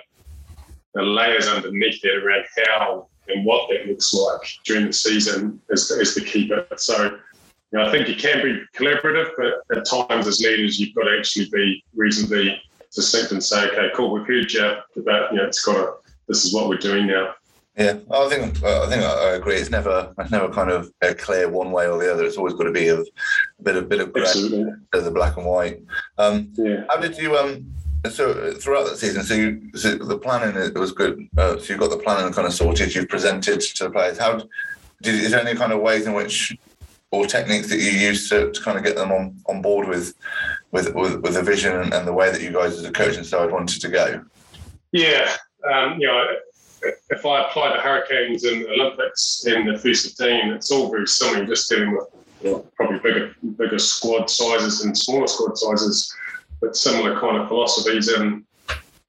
the 0.93 1.01
layers 1.01 1.47
underneath 1.47 1.99
that 2.03 2.17
around 2.17 2.45
how 2.67 3.07
and 3.29 3.43
what 3.45 3.67
that 3.71 3.87
looks 3.87 4.13
like 4.13 4.47
during 4.63 4.85
the 4.85 4.93
season 4.93 5.59
is, 5.71 5.89
is 5.89 6.13
the 6.13 6.21
key 6.21 6.47
bit. 6.47 6.79
So 6.79 7.17
you 7.71 7.79
know, 7.79 7.85
I 7.85 7.91
think 7.91 8.07
you 8.07 8.15
can 8.15 8.41
be 8.41 8.61
collaborative, 8.75 9.29
but 9.37 9.77
at 9.77 9.85
times 9.85 10.27
as 10.27 10.39
leaders, 10.39 10.79
you've 10.79 10.95
got 10.95 11.03
to 11.03 11.17
actually 11.17 11.49
be 11.49 11.83
reasonably 11.95 12.61
succinct 12.89 13.31
and 13.31 13.43
say, 13.43 13.67
okay, 13.67 13.89
cool, 13.93 14.11
we've 14.11 14.25
heard 14.25 14.51
you, 14.51 14.73
but 14.95 15.31
you 15.31 15.37
know, 15.37 15.45
it's 15.45 15.63
got 15.63 15.73
to, 15.73 15.93
this 16.27 16.45
is 16.45 16.53
what 16.53 16.69
we're 16.69 16.77
doing 16.77 17.07
now. 17.07 17.33
Yeah, 17.77 17.99
I 18.11 18.27
think 18.27 18.63
I 18.63 18.89
think 18.89 19.03
I 19.03 19.33
agree. 19.33 19.53
It's 19.53 19.69
never 19.69 20.11
it's 20.17 20.31
never 20.31 20.49
kind 20.49 20.71
of 20.71 20.91
clear 21.19 21.47
one 21.47 21.71
way 21.71 21.87
or 21.87 21.99
the 21.99 22.11
other. 22.11 22.25
It's 22.25 22.35
always 22.35 22.55
got 22.55 22.63
to 22.63 22.71
be 22.71 22.87
a, 22.87 23.03
bit 23.61 23.75
of 23.75 23.87
bit 23.87 23.99
of 23.99 24.11
grey, 24.11 24.23
to 24.23 24.75
the 24.93 25.11
black 25.11 25.37
and 25.37 25.45
white. 25.45 25.83
Um, 26.17 26.51
yeah. 26.55 26.85
How 26.89 26.97
did 26.97 27.15
you 27.19 27.37
um? 27.37 27.71
So 28.09 28.53
throughout 28.53 28.87
that 28.87 28.97
season, 28.97 29.23
so, 29.23 29.35
you, 29.35 29.69
so 29.75 29.95
the 29.95 30.17
planning 30.17 30.59
it 30.59 30.73
was 30.73 30.91
good. 30.91 31.29
Uh, 31.37 31.59
so 31.59 31.65
you've 31.73 31.79
got 31.79 31.91
the 31.91 31.97
planning 31.97 32.33
kind 32.33 32.47
of 32.47 32.53
sorted. 32.53 32.95
You've 32.95 33.09
presented 33.09 33.61
to 33.61 33.83
the 33.83 33.91
players. 33.91 34.17
How 34.17 34.41
did 35.03 35.13
is 35.13 35.29
there 35.29 35.45
any 35.45 35.55
kind 35.55 35.71
of 35.71 35.79
ways 35.79 36.07
in 36.07 36.13
which 36.13 36.57
or 37.11 37.25
techniques 37.25 37.69
that 37.69 37.79
you 37.79 37.91
use 37.91 38.29
to, 38.29 38.51
to 38.51 38.61
kind 38.61 38.77
of 38.77 38.83
get 38.83 38.95
them 38.95 39.11
on, 39.11 39.37
on 39.47 39.61
board 39.61 39.87
with 39.87 40.13
with, 40.71 40.93
with, 40.93 41.21
with 41.21 41.33
the 41.33 41.41
vision 41.41 41.93
and 41.93 42.07
the 42.07 42.13
way 42.13 42.29
that 42.29 42.41
you 42.41 42.51
guys 42.51 42.73
as 42.73 42.83
a 42.83 42.91
coaching 42.91 43.23
side 43.23 43.51
wanted 43.51 43.79
to 43.81 43.87
go? 43.87 44.21
Yeah, 44.91 45.31
um, 45.71 45.99
you 45.99 46.07
know, 46.07 46.25
if 47.09 47.25
I 47.25 47.47
apply 47.47 47.75
the 47.75 47.81
Hurricanes 47.81 48.43
and 48.43 48.65
Olympics 48.65 49.45
in 49.45 49.65
the 49.65 49.77
first 49.77 50.17
15, 50.17 50.51
it's 50.51 50.71
all 50.71 50.89
very 50.89 51.07
similar, 51.07 51.45
just 51.45 51.69
dealing 51.69 51.91
with 51.91 52.07
probably 52.75 52.99
bigger 52.99 53.35
bigger 53.57 53.79
squad 53.79 54.29
sizes 54.29 54.83
and 54.83 54.97
smaller 54.97 55.27
squad 55.27 55.57
sizes, 55.57 56.13
but 56.61 56.75
similar 56.75 57.19
kind 57.19 57.37
of 57.37 57.47
philosophies. 57.47 58.09
And 58.09 58.43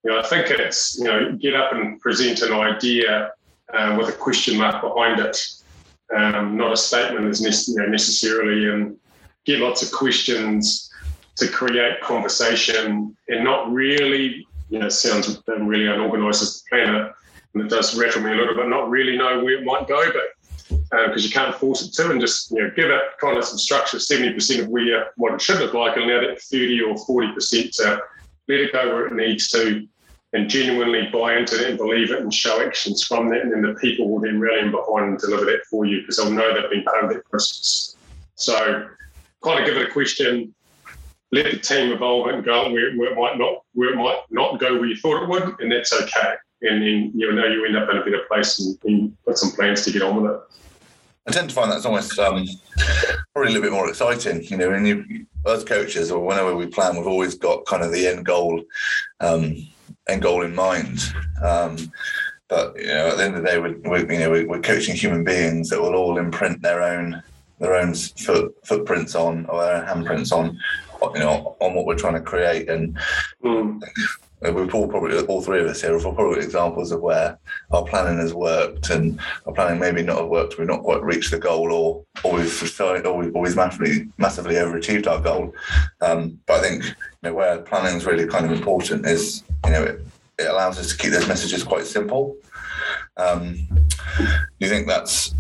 you 0.05 0.11
know, 0.11 0.19
I 0.19 0.27
think 0.27 0.50
it's 0.50 0.99
you 0.99 1.05
know, 1.05 1.33
get 1.33 1.55
up 1.55 1.73
and 1.73 2.00
present 2.00 2.41
an 2.43 2.53
idea 2.53 3.33
uh, 3.75 3.97
with 3.99 4.09
a 4.09 4.12
question 4.12 4.56
mark 4.56 4.81
behind 4.81 5.21
it, 5.21 5.37
um, 6.14 6.56
not 6.56 6.72
a 6.72 6.76
statement 6.76 7.26
as 7.26 7.69
you 7.69 7.76
know, 7.76 7.87
necessarily, 7.87 8.69
and 8.70 8.96
get 9.44 9.60
lots 9.60 9.82
of 9.82 9.93
questions 9.93 10.90
to 11.37 11.49
create 11.49 12.00
conversation 12.00 13.16
and 13.28 13.44
not 13.44 13.70
really, 13.70 14.46
you 14.70 14.78
know, 14.78 14.88
sounds 14.88 15.40
really 15.46 15.87
unorganized 15.87 16.43
as 16.43 16.62
the 16.62 16.69
planner, 16.69 17.14
and 17.55 17.62
it 17.64 17.69
does 17.69 17.96
rattle 17.96 18.22
me 18.22 18.32
a 18.32 18.34
little 18.34 18.55
bit, 18.55 18.69
not 18.69 18.90
really 18.90 19.16
know 19.16 19.43
where 19.43 19.58
it 19.58 19.64
might 19.64 19.87
go, 19.87 20.02
but 20.12 20.22
because 20.69 21.25
uh, 21.25 21.26
you 21.26 21.31
can't 21.31 21.55
force 21.55 21.82
it 21.82 21.93
to, 21.94 22.11
and 22.11 22.20
just 22.20 22.50
you 22.50 22.62
know 22.62 22.70
give 22.76 22.90
it 22.90 23.02
kind 23.20 23.38
of 23.38 23.44
some 23.44 23.59
structure, 23.59 23.99
seventy 23.99 24.33
percent 24.33 24.61
of 24.61 24.68
where 24.68 25.11
what 25.16 25.33
it 25.33 25.40
should 25.40 25.61
look 25.61 25.75
like, 25.75 25.97
and 25.97 26.11
allow 26.11 26.21
that 26.21 26.40
thirty 26.42 26.80
or 26.83 26.97
forty 27.06 27.33
percent 27.33 27.73
to 27.73 28.00
let 28.49 28.61
it 28.61 28.73
go 28.73 28.88
where 28.88 29.06
it 29.06 29.14
needs 29.14 29.49
to, 29.49 29.87
and 30.32 30.50
genuinely 30.50 31.08
buy 31.12 31.37
into 31.37 31.56
it 31.56 31.70
and 31.70 31.78
believe 31.78 32.11
it, 32.11 32.20
and 32.20 32.32
show 32.32 32.61
actions 32.61 33.02
from 33.02 33.30
that, 33.30 33.42
and 33.42 33.52
then 33.52 33.62
the 33.62 33.75
people 33.80 34.08
will 34.08 34.20
then 34.20 34.40
rally 34.40 34.61
in 34.61 34.70
behind 34.70 35.06
and 35.06 35.18
deliver 35.18 35.44
that 35.47 35.64
for 35.70 35.87
you 35.87 36.00
because 36.00 36.18
they'll 36.18 36.30
know 36.30 36.54
they've 36.54 36.70
been 36.70 36.85
part 36.85 37.04
of 37.04 37.11
that 37.11 37.25
process. 37.30 37.97
So, 38.35 38.88
kind 39.42 39.61
of 39.61 39.66
give 39.66 39.76
it 39.76 39.88
a 39.88 39.92
question, 39.92 40.54
let 41.32 41.50
the 41.50 41.58
team 41.58 41.92
evolve 41.92 42.28
and 42.28 42.44
go 42.44 42.70
where, 42.70 42.94
where, 42.97 43.12
it 43.12 43.16
might 43.16 43.38
not 43.38 43.62
where 43.73 43.92
it 43.92 43.97
might 43.97 44.20
not 44.30 44.61
go 44.61 44.75
where 44.75 44.87
you 44.87 44.97
thought 44.97 45.23
it 45.23 45.28
would, 45.28 45.61
and 45.61 45.73
that's 45.73 45.92
okay. 45.92 46.35
And 46.62 46.82
then 46.82 47.12
you 47.14 47.32
know 47.32 47.47
you 47.47 47.64
end 47.64 47.76
up 47.76 47.88
in 47.90 47.99
a 47.99 48.04
better 48.04 48.23
place 48.28 48.58
and, 48.58 48.78
and 48.85 49.25
put 49.25 49.38
some 49.38 49.52
plans 49.52 49.85
to 49.85 49.92
get 49.92 50.02
on 50.02 50.20
with 50.23 50.32
it. 50.32 50.40
I 51.26 51.30
tend 51.30 51.50
to 51.50 51.54
find 51.54 51.70
that's 51.70 51.85
almost 51.85 52.18
um, 52.18 52.47
probably 53.35 53.52
a 53.52 53.54
little 53.54 53.62
bit 53.62 53.73
more 53.73 53.88
exciting, 53.88 54.42
you 54.44 54.56
know. 54.56 54.73
And 54.73 54.88
you, 54.88 55.26
as 55.47 55.62
coaches, 55.62 56.11
or 56.11 56.25
whenever 56.25 56.56
we 56.56 56.66
plan, 56.66 56.97
we've 56.97 57.06
always 57.06 57.35
got 57.35 57.66
kind 57.66 57.82
of 57.82 57.92
the 57.92 58.06
end 58.06 58.25
goal, 58.25 58.62
um, 59.20 59.54
end 60.09 60.23
goal 60.23 60.43
in 60.43 60.55
mind. 60.55 61.00
Um, 61.43 61.77
but 62.49 62.77
you 62.79 62.87
know, 62.87 63.09
at 63.09 63.19
the 63.19 63.25
end 63.25 63.37
of 63.37 63.43
the 63.43 63.49
day, 63.49 63.59
we're, 63.59 63.79
we're 63.85 64.12
you 64.12 64.19
know 64.21 64.31
we're 64.31 64.61
coaching 64.61 64.97
human 64.97 65.25
beings 65.25 65.69
that 65.71 65.81
will 65.81 65.95
all 65.95 66.19
imprint 66.19 66.62
their 66.62 66.83
own 66.83 67.23
their 67.59 67.75
own 67.75 67.93
foot, 67.95 68.55
footprints 68.65 69.15
on 69.15 69.45
or 69.47 69.62
their 69.62 69.85
handprints 69.85 70.33
on 70.33 70.59
you 71.15 71.21
know, 71.21 71.57
on 71.61 71.75
what 71.75 71.87
we're 71.87 71.97
trying 71.97 72.15
to 72.15 72.21
create. 72.21 72.69
And 72.69 72.99
mm. 73.43 73.83
We've 74.40 74.75
all 74.75 74.88
probably, 74.88 75.18
all 75.26 75.42
three 75.42 75.61
of 75.61 75.66
us 75.66 75.80
here, 75.80 75.97
are 75.97 76.00
probably 76.00 76.40
examples 76.40 76.92
of 76.92 77.00
where 77.00 77.38
our 77.71 77.85
planning 77.85 78.18
has 78.18 78.33
worked 78.33 78.90
and 78.90 79.21
our 79.47 79.52
planning 79.52 79.80
maybe 79.80 80.02
not 80.02 80.18
have 80.18 80.28
worked. 80.28 80.59
We've 80.59 80.68
not 80.68 80.83
quite 80.83 81.02
reached 81.02 81.30
the 81.30 81.38
goal, 81.38 81.73
or 81.73 82.04
or 82.25 82.35
we've 82.35 82.80
or 82.80 83.16
we've 83.16 83.35
always 83.35 83.57
massively 83.57 84.09
massively 84.16 84.54
overachieved 84.54 85.07
our 85.07 85.21
goal. 85.21 85.54
Um, 86.00 86.38
but 86.47 86.61
I 86.61 86.62
think 86.62 86.85
you 86.85 86.95
know 87.23 87.35
where 87.35 87.59
planning 87.59 87.97
is 87.97 88.07
really 88.07 88.26
kind 88.26 88.45
of 88.45 88.52
important 88.52 89.07
is 89.07 89.42
you 89.64 89.73
know 89.73 89.83
it, 89.83 90.00
it 90.38 90.49
allows 90.49 90.78
us 90.78 90.90
to 90.90 90.97
keep 90.97 91.12
those 91.12 91.28
messages 91.28 91.64
quite 91.64 91.87
simple. 91.87 92.37
Um, 93.16 93.66
do 94.16 94.26
you 94.61 94.68
think 94.68 94.87
that's 94.87 95.35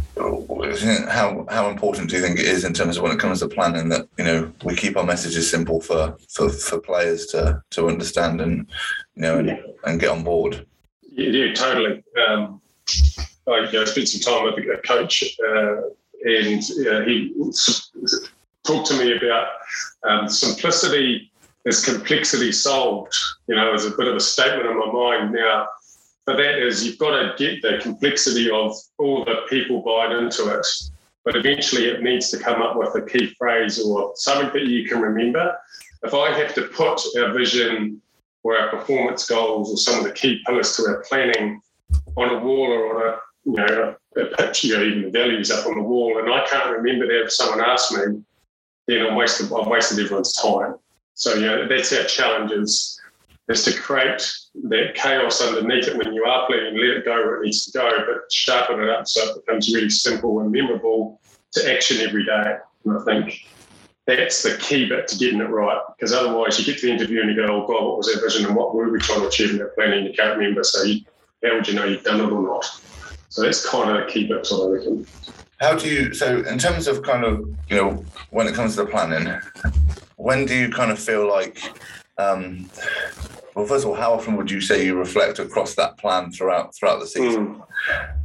how 1.08 1.46
how 1.48 1.70
important 1.70 2.10
do 2.10 2.16
you 2.16 2.22
think 2.22 2.38
it 2.38 2.46
is 2.46 2.64
in 2.64 2.72
terms 2.72 2.96
of 2.96 3.02
when 3.02 3.12
it 3.12 3.18
comes 3.18 3.40
to 3.40 3.48
planning 3.48 3.88
that 3.88 4.08
you 4.18 4.24
know 4.24 4.52
we 4.64 4.74
keep 4.74 4.96
our 4.96 5.04
messages 5.04 5.50
simple 5.50 5.80
for 5.80 6.16
for, 6.28 6.48
for 6.48 6.78
players 6.78 7.26
to 7.26 7.62
to 7.70 7.88
understand 7.88 8.40
and 8.40 8.68
you 9.14 9.22
know 9.22 9.38
and, 9.38 9.58
and 9.84 10.00
get 10.00 10.10
on 10.10 10.24
board? 10.24 10.66
Yeah, 11.10 11.30
yeah 11.30 11.54
totally. 11.54 12.02
Um, 12.28 12.60
I 13.48 13.68
you 13.70 13.72
know, 13.72 13.84
spent 13.84 14.08
some 14.08 14.20
time 14.20 14.44
with 14.44 14.58
a 14.58 14.80
coach, 14.86 15.24
uh, 15.46 15.76
and 16.24 16.62
uh, 16.86 17.00
he 17.02 17.34
talked 18.66 18.86
to 18.88 18.98
me 18.98 19.16
about 19.16 19.48
um, 20.04 20.28
simplicity 20.28 21.30
is 21.64 21.84
complexity 21.84 22.52
solved. 22.52 23.14
You 23.46 23.56
know, 23.56 23.72
as 23.72 23.84
a 23.84 23.90
bit 23.90 24.08
of 24.08 24.16
a 24.16 24.20
statement 24.20 24.68
in 24.68 24.78
my 24.78 24.92
mind 24.92 25.32
now 25.32 25.68
but 26.28 26.36
that 26.36 26.58
is 26.58 26.84
you've 26.84 26.98
got 26.98 27.18
to 27.18 27.32
get 27.38 27.62
the 27.62 27.78
complexity 27.80 28.50
of 28.50 28.76
all 28.98 29.24
the 29.24 29.46
people 29.48 29.80
buying 29.80 30.12
into 30.12 30.46
it. 30.54 30.66
But 31.24 31.36
eventually 31.36 31.86
it 31.86 32.02
needs 32.02 32.28
to 32.30 32.38
come 32.38 32.60
up 32.60 32.76
with 32.76 32.94
a 32.96 33.00
key 33.00 33.34
phrase 33.38 33.82
or 33.82 34.12
something 34.14 34.50
that 34.52 34.68
you 34.68 34.86
can 34.86 35.00
remember. 35.00 35.56
If 36.02 36.12
I 36.12 36.30
have 36.36 36.54
to 36.56 36.64
put 36.64 37.00
our 37.16 37.32
vision 37.32 38.02
or 38.42 38.58
our 38.58 38.68
performance 38.68 39.26
goals 39.26 39.72
or 39.72 39.78
some 39.78 40.00
of 40.00 40.04
the 40.04 40.12
key 40.12 40.42
pillars 40.44 40.76
to 40.76 40.82
our 40.88 41.02
planning 41.08 41.62
on 42.18 42.28
a 42.28 42.44
wall 42.44 42.72
or 42.72 42.94
on 42.94 43.08
a 43.08 43.18
you 43.46 43.52
know 43.56 43.96
a 44.18 44.24
picture, 44.36 44.84
even 44.84 45.04
the 45.04 45.10
values 45.10 45.50
up 45.50 45.66
on 45.66 45.76
the 45.76 45.82
wall, 45.82 46.18
and 46.18 46.30
I 46.30 46.46
can't 46.46 46.76
remember 46.76 47.06
that 47.06 47.24
if 47.24 47.32
someone 47.32 47.64
asked 47.64 47.90
me, 47.96 48.22
then 48.86 49.06
I 49.06 49.16
wasted 49.16 49.50
I 49.50 49.66
wasted 49.66 49.98
everyone's 49.98 50.34
time. 50.34 50.74
So 51.14 51.32
you 51.32 51.46
know 51.46 51.66
that's 51.66 51.90
our 51.94 52.04
challenge 52.04 52.52
is 52.52 53.00
is 53.48 53.64
to 53.64 53.72
create 53.72 54.22
that 54.64 54.94
chaos 54.94 55.40
underneath 55.40 55.88
it 55.88 55.96
when 55.96 56.12
you 56.12 56.24
are 56.24 56.46
planning, 56.46 56.76
let 56.76 56.98
it 56.98 57.04
go 57.04 57.14
where 57.14 57.42
it 57.42 57.46
needs 57.46 57.64
to 57.66 57.78
go, 57.78 57.90
but 58.06 58.30
sharpen 58.30 58.80
it 58.80 58.90
up 58.90 59.08
so 59.08 59.22
it 59.22 59.46
becomes 59.46 59.72
really 59.74 59.90
simple 59.90 60.40
and 60.40 60.52
memorable 60.52 61.20
to 61.52 61.72
action 61.72 62.06
every 62.06 62.24
day. 62.24 62.56
And 62.84 62.98
I 62.98 63.04
think 63.04 63.48
that's 64.06 64.42
the 64.42 64.56
key 64.58 64.88
bit 64.88 65.08
to 65.08 65.18
getting 65.18 65.40
it 65.40 65.44
right. 65.44 65.80
Because 65.96 66.12
otherwise, 66.12 66.58
you 66.58 66.64
get 66.64 66.80
to 66.80 66.86
the 66.86 66.92
interview 66.92 67.20
and 67.20 67.30
you 67.30 67.36
go, 67.36 67.46
"Oh 67.46 67.66
God, 67.66 67.84
what 67.84 67.98
was 67.98 68.14
our 68.14 68.20
vision 68.20 68.46
and 68.46 68.56
what 68.56 68.74
were 68.74 68.90
we 68.90 68.98
trying 68.98 69.20
to 69.20 69.28
achieve 69.28 69.50
in 69.50 69.58
that 69.58 69.74
planning?" 69.74 70.04
You 70.04 70.12
can't 70.12 70.36
remember. 70.38 70.64
So, 70.64 70.82
you, 70.82 71.04
how 71.44 71.54
would 71.54 71.68
you 71.68 71.74
know 71.74 71.84
you've 71.84 72.04
done 72.04 72.20
it 72.20 72.32
or 72.32 72.42
not? 72.42 72.64
So 73.28 73.42
that's 73.42 73.68
kind 73.68 73.90
of 73.90 74.06
the 74.06 74.12
key 74.12 74.26
bits, 74.26 74.52
I 74.52 74.66
reckon. 74.66 75.06
How 75.60 75.74
do 75.74 75.88
you? 75.88 76.14
So, 76.14 76.38
in 76.40 76.58
terms 76.58 76.86
of 76.86 77.02
kind 77.02 77.24
of 77.24 77.40
you 77.68 77.76
know, 77.76 78.04
when 78.30 78.46
it 78.46 78.54
comes 78.54 78.76
to 78.76 78.84
the 78.84 78.90
planning, 78.90 79.28
when 80.16 80.46
do 80.46 80.54
you 80.54 80.70
kind 80.70 80.90
of 80.90 80.98
feel 80.98 81.28
like 81.28 81.60
um, 82.18 82.68
well, 83.54 83.66
first 83.66 83.84
of 83.84 83.90
all, 83.90 83.96
how 83.96 84.12
often 84.12 84.36
would 84.36 84.50
you 84.50 84.60
say 84.60 84.84
you 84.84 84.96
reflect 84.96 85.38
across 85.38 85.74
that 85.74 85.96
plan 85.98 86.30
throughout 86.30 86.74
throughout 86.74 87.00
the 87.00 87.06
season? 87.06 87.56
Mm. 87.56 87.62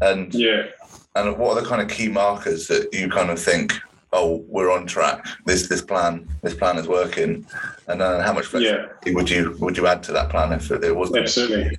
And 0.02 0.34
yeah, 0.34 0.68
and 1.16 1.38
what 1.38 1.58
are 1.58 1.62
the 1.62 1.68
kind 1.68 1.82
of 1.82 1.88
key 1.88 2.10
markers 2.10 2.68
that 2.68 2.94
you 2.94 3.10
kind 3.10 3.30
of 3.30 3.40
think, 3.40 3.74
oh, 4.12 4.44
we're 4.48 4.72
on 4.72 4.86
track. 4.86 5.26
This 5.46 5.68
this 5.68 5.82
plan 5.82 6.28
this 6.42 6.54
plan 6.54 6.78
is 6.78 6.88
working. 6.88 7.46
And 7.88 8.02
then 8.02 8.22
how 8.22 8.34
much 8.34 8.46
flexibility 8.46 8.90
yeah. 9.06 9.14
would 9.14 9.30
you 9.30 9.58
would 9.60 9.78
you 9.78 9.88
add 9.88 10.04
to 10.04 10.12
that 10.14 10.30
plan 10.30 10.54
if 10.54 10.72
it 10.72 10.96
wasn't? 10.96 11.20
Absolutely. 11.20 11.78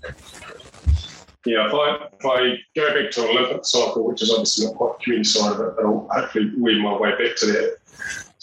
Yeah, 1.46 1.66
if 1.66 1.74
I, 1.74 2.08
if 2.18 2.24
I 2.24 2.56
go 2.74 3.02
back 3.02 3.10
to 3.12 3.28
Olympic 3.28 3.66
cycle, 3.66 4.06
which 4.06 4.22
is 4.22 4.30
obviously 4.30 4.64
not 4.64 4.76
quite 4.76 4.98
the 4.98 5.04
community 5.04 5.28
side 5.28 5.52
of 5.52 5.60
it, 5.60 5.74
but 5.76 5.84
I'll 5.84 6.08
hopefully 6.10 6.50
weave 6.58 6.80
my 6.80 6.96
way 6.96 7.10
back 7.10 7.36
to 7.36 7.46
that. 7.46 7.76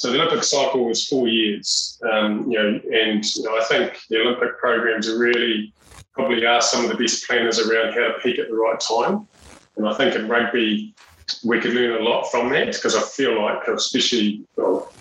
So 0.01 0.11
the 0.11 0.19
Olympic 0.19 0.43
cycle 0.43 0.85
was 0.85 1.05
four 1.05 1.27
years, 1.27 2.01
um, 2.11 2.49
you 2.49 2.57
know, 2.57 2.81
and 2.91 3.23
you 3.35 3.43
know, 3.43 3.55
I 3.55 3.63
think 3.65 3.99
the 4.09 4.19
Olympic 4.19 4.57
programs 4.57 5.07
are 5.07 5.19
really 5.19 5.71
probably 6.13 6.43
are 6.43 6.59
some 6.59 6.83
of 6.83 6.89
the 6.89 6.97
best 6.97 7.27
planners 7.27 7.59
around 7.59 7.93
how 7.93 8.07
to 8.07 8.15
peak 8.23 8.39
at 8.39 8.47
the 8.47 8.55
right 8.55 8.79
time. 8.79 9.27
And 9.75 9.87
I 9.87 9.93
think 9.93 10.15
in 10.15 10.27
rugby, 10.27 10.95
we 11.43 11.59
could 11.59 11.75
learn 11.75 12.01
a 12.01 12.03
lot 12.03 12.31
from 12.31 12.49
that 12.49 12.73
because 12.73 12.95
I 12.95 13.01
feel 13.01 13.39
like, 13.39 13.67
especially, 13.67 14.43
well, 14.55 14.91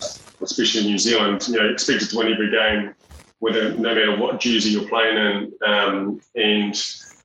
especially 0.43 0.83
in 0.83 0.89
New 0.89 0.99
Zealand, 0.99 1.49
you 1.49 1.57
know, 1.57 1.71
expected 1.71 2.11
to 2.11 2.19
win 2.19 2.35
every 2.35 2.51
game, 2.51 2.95
whether 3.39 3.73
no 3.73 3.95
matter 3.95 4.19
what 4.19 4.39
jersey 4.39 4.69
you're 4.69 4.87
playing 4.87 5.17
in, 5.17 5.53
um, 5.67 6.21
and 6.37 6.75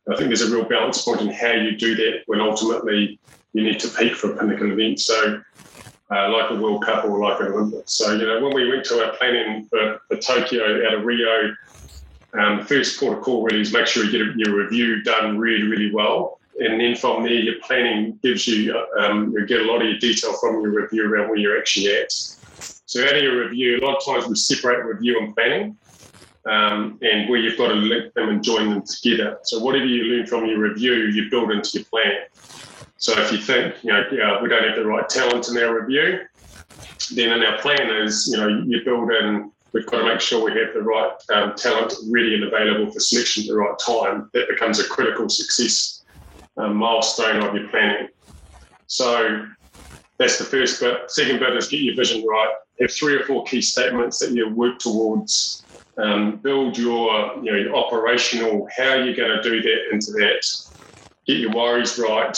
I 0.09 0.15
think 0.15 0.29
there's 0.29 0.43
a 0.43 0.49
real 0.49 0.63
balance 0.63 1.01
point 1.01 1.19
in 1.19 1.29
how 1.29 1.51
you 1.51 1.75
do 1.75 1.93
that 1.95 2.21
when 2.27 2.39
ultimately 2.39 3.19
you 3.51 3.63
need 3.65 3.81
to 3.81 3.89
peak 3.89 4.15
for 4.15 4.31
a 4.31 4.37
pinnacle 4.37 4.71
event. 4.71 5.01
So 5.01 5.41
uh, 6.11 6.29
like 6.29 6.51
a 6.51 6.55
World 6.55 6.83
Cup 6.83 7.05
or 7.05 7.19
like 7.19 7.39
an 7.39 7.47
Olympics. 7.47 7.93
So, 7.93 8.13
you 8.13 8.25
know, 8.25 8.43
when 8.43 8.53
we 8.53 8.69
went 8.69 8.85
to 8.85 9.05
our 9.05 9.15
planning 9.17 9.65
for, 9.65 10.01
for 10.07 10.17
Tokyo 10.17 10.85
out 10.87 10.93
of 10.93 11.05
Rio, 11.05 11.55
um, 12.33 12.59
the 12.59 12.65
first 12.65 12.99
port 12.99 13.17
of 13.17 13.23
call 13.23 13.43
really 13.43 13.61
is 13.61 13.73
make 13.73 13.87
sure 13.87 14.05
you 14.05 14.11
get 14.11 14.35
your 14.37 14.55
review 14.55 15.01
done 15.03 15.37
really, 15.37 15.63
really 15.63 15.93
well. 15.93 16.39
And 16.59 16.79
then 16.79 16.95
from 16.95 17.23
there, 17.23 17.33
your 17.33 17.55
planning 17.63 18.19
gives 18.21 18.47
you, 18.47 18.77
um, 18.99 19.31
you 19.31 19.45
get 19.45 19.61
a 19.61 19.65
lot 19.65 19.81
of 19.81 19.87
your 19.87 19.99
detail 19.99 20.33
from 20.33 20.61
your 20.61 20.71
review 20.71 21.11
around 21.11 21.29
where 21.29 21.37
you're 21.37 21.57
actually 21.57 21.93
at. 21.95 22.11
So 22.11 23.03
out 23.03 23.15
of 23.15 23.23
your 23.23 23.43
review, 23.43 23.77
a 23.77 23.81
lot 23.85 23.97
of 23.97 24.05
times 24.05 24.27
we 24.27 24.35
separate 24.35 24.85
review 24.85 25.19
and 25.19 25.35
planning. 25.35 25.77
Um, 26.45 26.99
and 27.01 27.27
where 27.27 27.39
you've 27.39 27.57
got 27.57 27.69
to 27.69 27.73
link 27.73 28.13
them 28.13 28.29
and 28.29 28.43
join 28.43 28.69
them 28.69 28.83
together. 28.83 29.39
So 29.45 29.57
whatever 29.59 29.85
you 29.85 30.03
learn 30.03 30.27
from 30.27 30.45
your 30.45 30.59
review, 30.59 30.93
you 30.93 31.27
build 31.31 31.49
into 31.49 31.79
your 31.79 31.85
plan. 31.85 32.17
So 32.97 33.13
if 33.19 33.31
you 33.31 33.37
think, 33.37 33.75
you 33.83 33.91
know, 33.91 34.03
yeah, 34.11 34.41
we 34.41 34.49
don't 34.49 34.63
have 34.63 34.75
the 34.75 34.85
right 34.85 35.07
talent 35.09 35.49
in 35.49 35.57
our 35.57 35.81
review, 35.81 36.21
then 37.13 37.31
in 37.31 37.43
our 37.43 37.57
plan 37.59 37.89
is, 37.89 38.27
you 38.31 38.37
know, 38.37 38.47
you 38.47 38.83
build 38.85 39.11
in, 39.11 39.51
we've 39.73 39.85
got 39.85 39.99
to 39.99 40.05
make 40.05 40.21
sure 40.21 40.43
we 40.43 40.57
have 40.59 40.73
the 40.73 40.81
right 40.81 41.11
um, 41.33 41.53
talent 41.55 41.93
ready 42.09 42.35
and 42.35 42.45
available 42.45 42.91
for 42.91 42.99
selection 42.99 43.43
at 43.43 43.49
the 43.49 43.55
right 43.55 43.77
time. 43.79 44.29
That 44.33 44.47
becomes 44.47 44.79
a 44.79 44.87
critical 44.87 45.27
success 45.27 46.03
um, 46.57 46.77
milestone 46.77 47.43
of 47.43 47.53
your 47.53 47.67
planning. 47.67 48.07
So 48.87 49.45
that's 50.17 50.37
the 50.37 50.45
first 50.45 50.79
bit. 50.79 51.11
Second 51.11 51.39
bit 51.39 51.55
is 51.57 51.67
get 51.67 51.81
your 51.81 51.95
vision 51.95 52.25
right. 52.25 52.53
Have 52.79 52.91
three 52.91 53.15
or 53.15 53.25
four 53.25 53.43
key 53.43 53.61
statements 53.61 54.19
that 54.19 54.31
you 54.31 54.49
work 54.49 54.79
towards. 54.79 55.63
Um, 55.97 56.37
build 56.37 56.77
your, 56.77 57.35
you 57.41 57.51
know, 57.51 57.57
your 57.57 57.75
operational, 57.75 58.67
how 58.75 58.95
you're 58.95 59.15
going 59.15 59.41
to 59.41 59.41
do 59.41 59.61
that 59.61 59.93
into 59.93 60.11
that. 60.13 60.45
Get 61.25 61.37
your 61.37 61.51
worries 61.51 61.97
right 61.97 62.37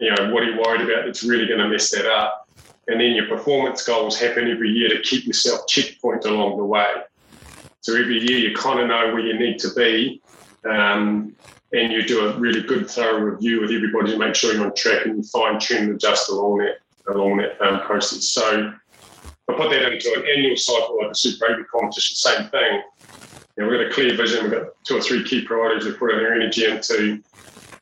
you 0.00 0.14
know, 0.14 0.32
what 0.32 0.42
are 0.42 0.50
you 0.50 0.60
worried 0.60 0.82
about 0.82 1.06
that's 1.06 1.24
really 1.24 1.46
going 1.46 1.60
to 1.60 1.68
mess 1.68 1.90
that 1.90 2.06
up? 2.06 2.48
And 2.86 3.00
then 3.00 3.12
your 3.12 3.26
performance 3.26 3.84
goals 3.84 4.18
happen 4.18 4.50
every 4.50 4.70
year 4.70 4.88
to 4.88 5.00
keep 5.02 5.26
yourself 5.26 5.66
checkpoint 5.66 6.24
along 6.24 6.56
the 6.56 6.64
way. 6.64 6.90
So 7.80 7.94
every 7.94 8.18
year 8.18 8.38
you 8.38 8.56
kind 8.56 8.80
of 8.80 8.88
know 8.88 9.12
where 9.12 9.20
you 9.20 9.38
need 9.38 9.58
to 9.60 9.72
be. 9.74 10.22
Um, 10.68 11.34
and 11.72 11.92
you 11.92 12.02
do 12.06 12.28
a 12.28 12.38
really 12.38 12.62
good 12.62 12.90
thorough 12.90 13.20
review 13.20 13.60
with 13.60 13.70
everybody 13.70 14.12
to 14.12 14.18
make 14.18 14.34
sure 14.34 14.54
you're 14.54 14.64
on 14.64 14.74
track 14.74 15.04
and 15.04 15.18
you 15.18 15.22
fine 15.22 15.60
tune 15.60 15.84
and 15.84 15.94
adjust 15.94 16.30
along 16.30 16.58
that 16.58 16.78
along 17.12 17.38
that 17.38 17.60
um, 17.62 17.80
process. 17.80 18.24
So 18.28 18.72
I 19.48 19.52
put 19.54 19.70
that 19.70 19.92
into 19.92 20.14
an 20.14 20.26
annual 20.36 20.56
cycle 20.56 20.98
like 21.00 21.10
a 21.10 21.14
Super 21.14 21.46
Rugby 21.46 21.64
competition, 21.64 22.16
same 22.16 22.48
thing. 22.50 22.82
You 23.56 23.64
know, 23.64 23.70
we've 23.70 23.80
got 23.80 23.90
a 23.90 23.94
clear 23.94 24.14
vision, 24.14 24.44
we've 24.44 24.52
got 24.52 24.68
two 24.84 24.98
or 24.98 25.00
three 25.00 25.24
key 25.24 25.42
priorities 25.42 25.86
we 25.86 25.92
put 25.92 26.12
our 26.12 26.34
energy 26.34 26.66
into. 26.66 27.22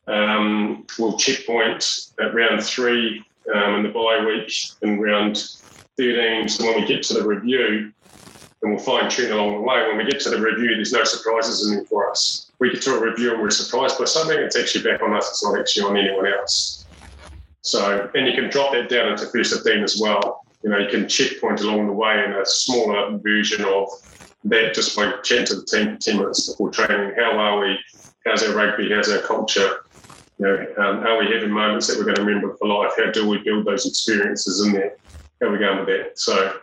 Um, 0.07 0.87
we'll 0.99 1.17
checkpoint 1.17 2.11
at 2.21 2.35
round 2.35 2.63
three 2.63 3.25
um, 3.55 3.75
in 3.77 3.83
the 3.83 3.89
bye 3.89 4.25
week 4.25 4.53
in 4.83 5.01
round 5.01 5.37
13. 5.99 6.49
So 6.49 6.65
when 6.67 6.81
we 6.81 6.87
get 6.87 7.03
to 7.05 7.15
the 7.15 7.27
review, 7.27 7.93
and 8.63 8.75
we'll 8.75 8.83
fine 8.83 9.11
tune 9.11 9.33
along 9.33 9.55
the 9.55 9.61
way. 9.61 9.87
When 9.87 9.99
we 9.99 10.11
get 10.11 10.21
to 10.23 10.31
the 10.31 10.41
review, 10.41 10.75
there's 10.75 10.93
no 10.93 11.05
surprises 11.05 11.69
in 11.69 11.77
there 11.77 11.85
for 11.85 12.11
us. 12.11 12.51
We 12.59 12.73
get 12.73 12.83
to 12.83 12.97
a 12.97 13.01
review 13.01 13.33
and 13.33 13.43
we're 13.43 13.51
surprised 13.51 13.99
by 13.99 14.07
something, 14.07 14.39
it's 14.39 14.57
actually 14.57 14.85
back 14.85 15.03
on 15.03 15.15
us, 15.15 15.29
it's 15.29 15.45
not 15.45 15.59
actually 15.59 15.85
on 15.85 15.97
anyone 15.97 16.27
else. 16.27 16.85
So, 17.61 18.11
and 18.15 18.27
you 18.27 18.33
can 18.33 18.49
drop 18.51 18.73
that 18.73 18.89
down 18.89 19.13
into 19.13 19.27
first 19.27 19.53
15 19.53 19.83
as 19.83 19.99
well. 20.01 20.45
You 20.63 20.71
know, 20.71 20.79
you 20.79 20.89
can 20.89 21.09
checkpoint 21.09 21.61
along 21.61 21.87
the 21.87 21.93
way 21.93 22.25
in 22.25 22.33
a 22.33 22.47
smaller 22.47 23.19
version 23.19 23.65
of 23.65 23.89
that 24.45 24.75
just 24.75 24.97
by 24.97 25.13
chatting 25.23 25.47
to 25.47 25.57
the 25.57 25.65
team 25.65 25.95
for 25.95 26.01
10 26.01 26.17
minutes 26.17 26.51
before 26.51 26.71
training. 26.71 27.15
How 27.17 27.37
are 27.37 27.61
we? 27.61 27.79
How's 28.25 28.43
our 28.43 28.55
rugby? 28.55 28.91
How's 28.93 29.11
our 29.11 29.21
culture? 29.21 29.86
You 30.39 30.47
know, 30.47 30.67
um, 30.79 31.07
are 31.07 31.19
we 31.19 31.33
having 31.33 31.51
moments 31.51 31.87
that 31.87 31.97
we're 31.97 32.05
going 32.05 32.17
to 32.17 32.25
remember 32.25 32.55
for 32.57 32.69
life? 32.69 32.93
How 32.97 33.11
do 33.11 33.29
we 33.29 33.39
build 33.39 33.65
those 33.65 33.87
experiences 33.87 34.67
in 34.67 34.73
there? 34.73 34.97
How 35.41 35.49
are 35.49 35.53
we 35.53 35.59
going 35.59 35.79
with 35.79 35.89
that? 35.89 36.19
So, 36.19 36.59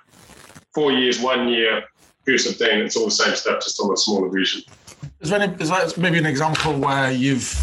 four 0.74 0.92
years, 0.92 1.20
one 1.20 1.48
year, 1.48 1.84
first 2.26 2.48
15, 2.48 2.80
it's 2.80 2.96
all 2.96 3.06
the 3.06 3.12
same 3.12 3.36
stuff, 3.36 3.64
just 3.64 3.80
on 3.80 3.92
a 3.92 3.98
smaller 3.98 4.30
version. 4.30 4.62
Is 5.22 5.30
there, 5.30 5.42
any, 5.42 5.54
is 5.56 5.70
that 5.70 5.98
maybe 5.98 6.18
an 6.18 6.26
example 6.26 6.78
where 6.78 7.12
you've 7.12 7.54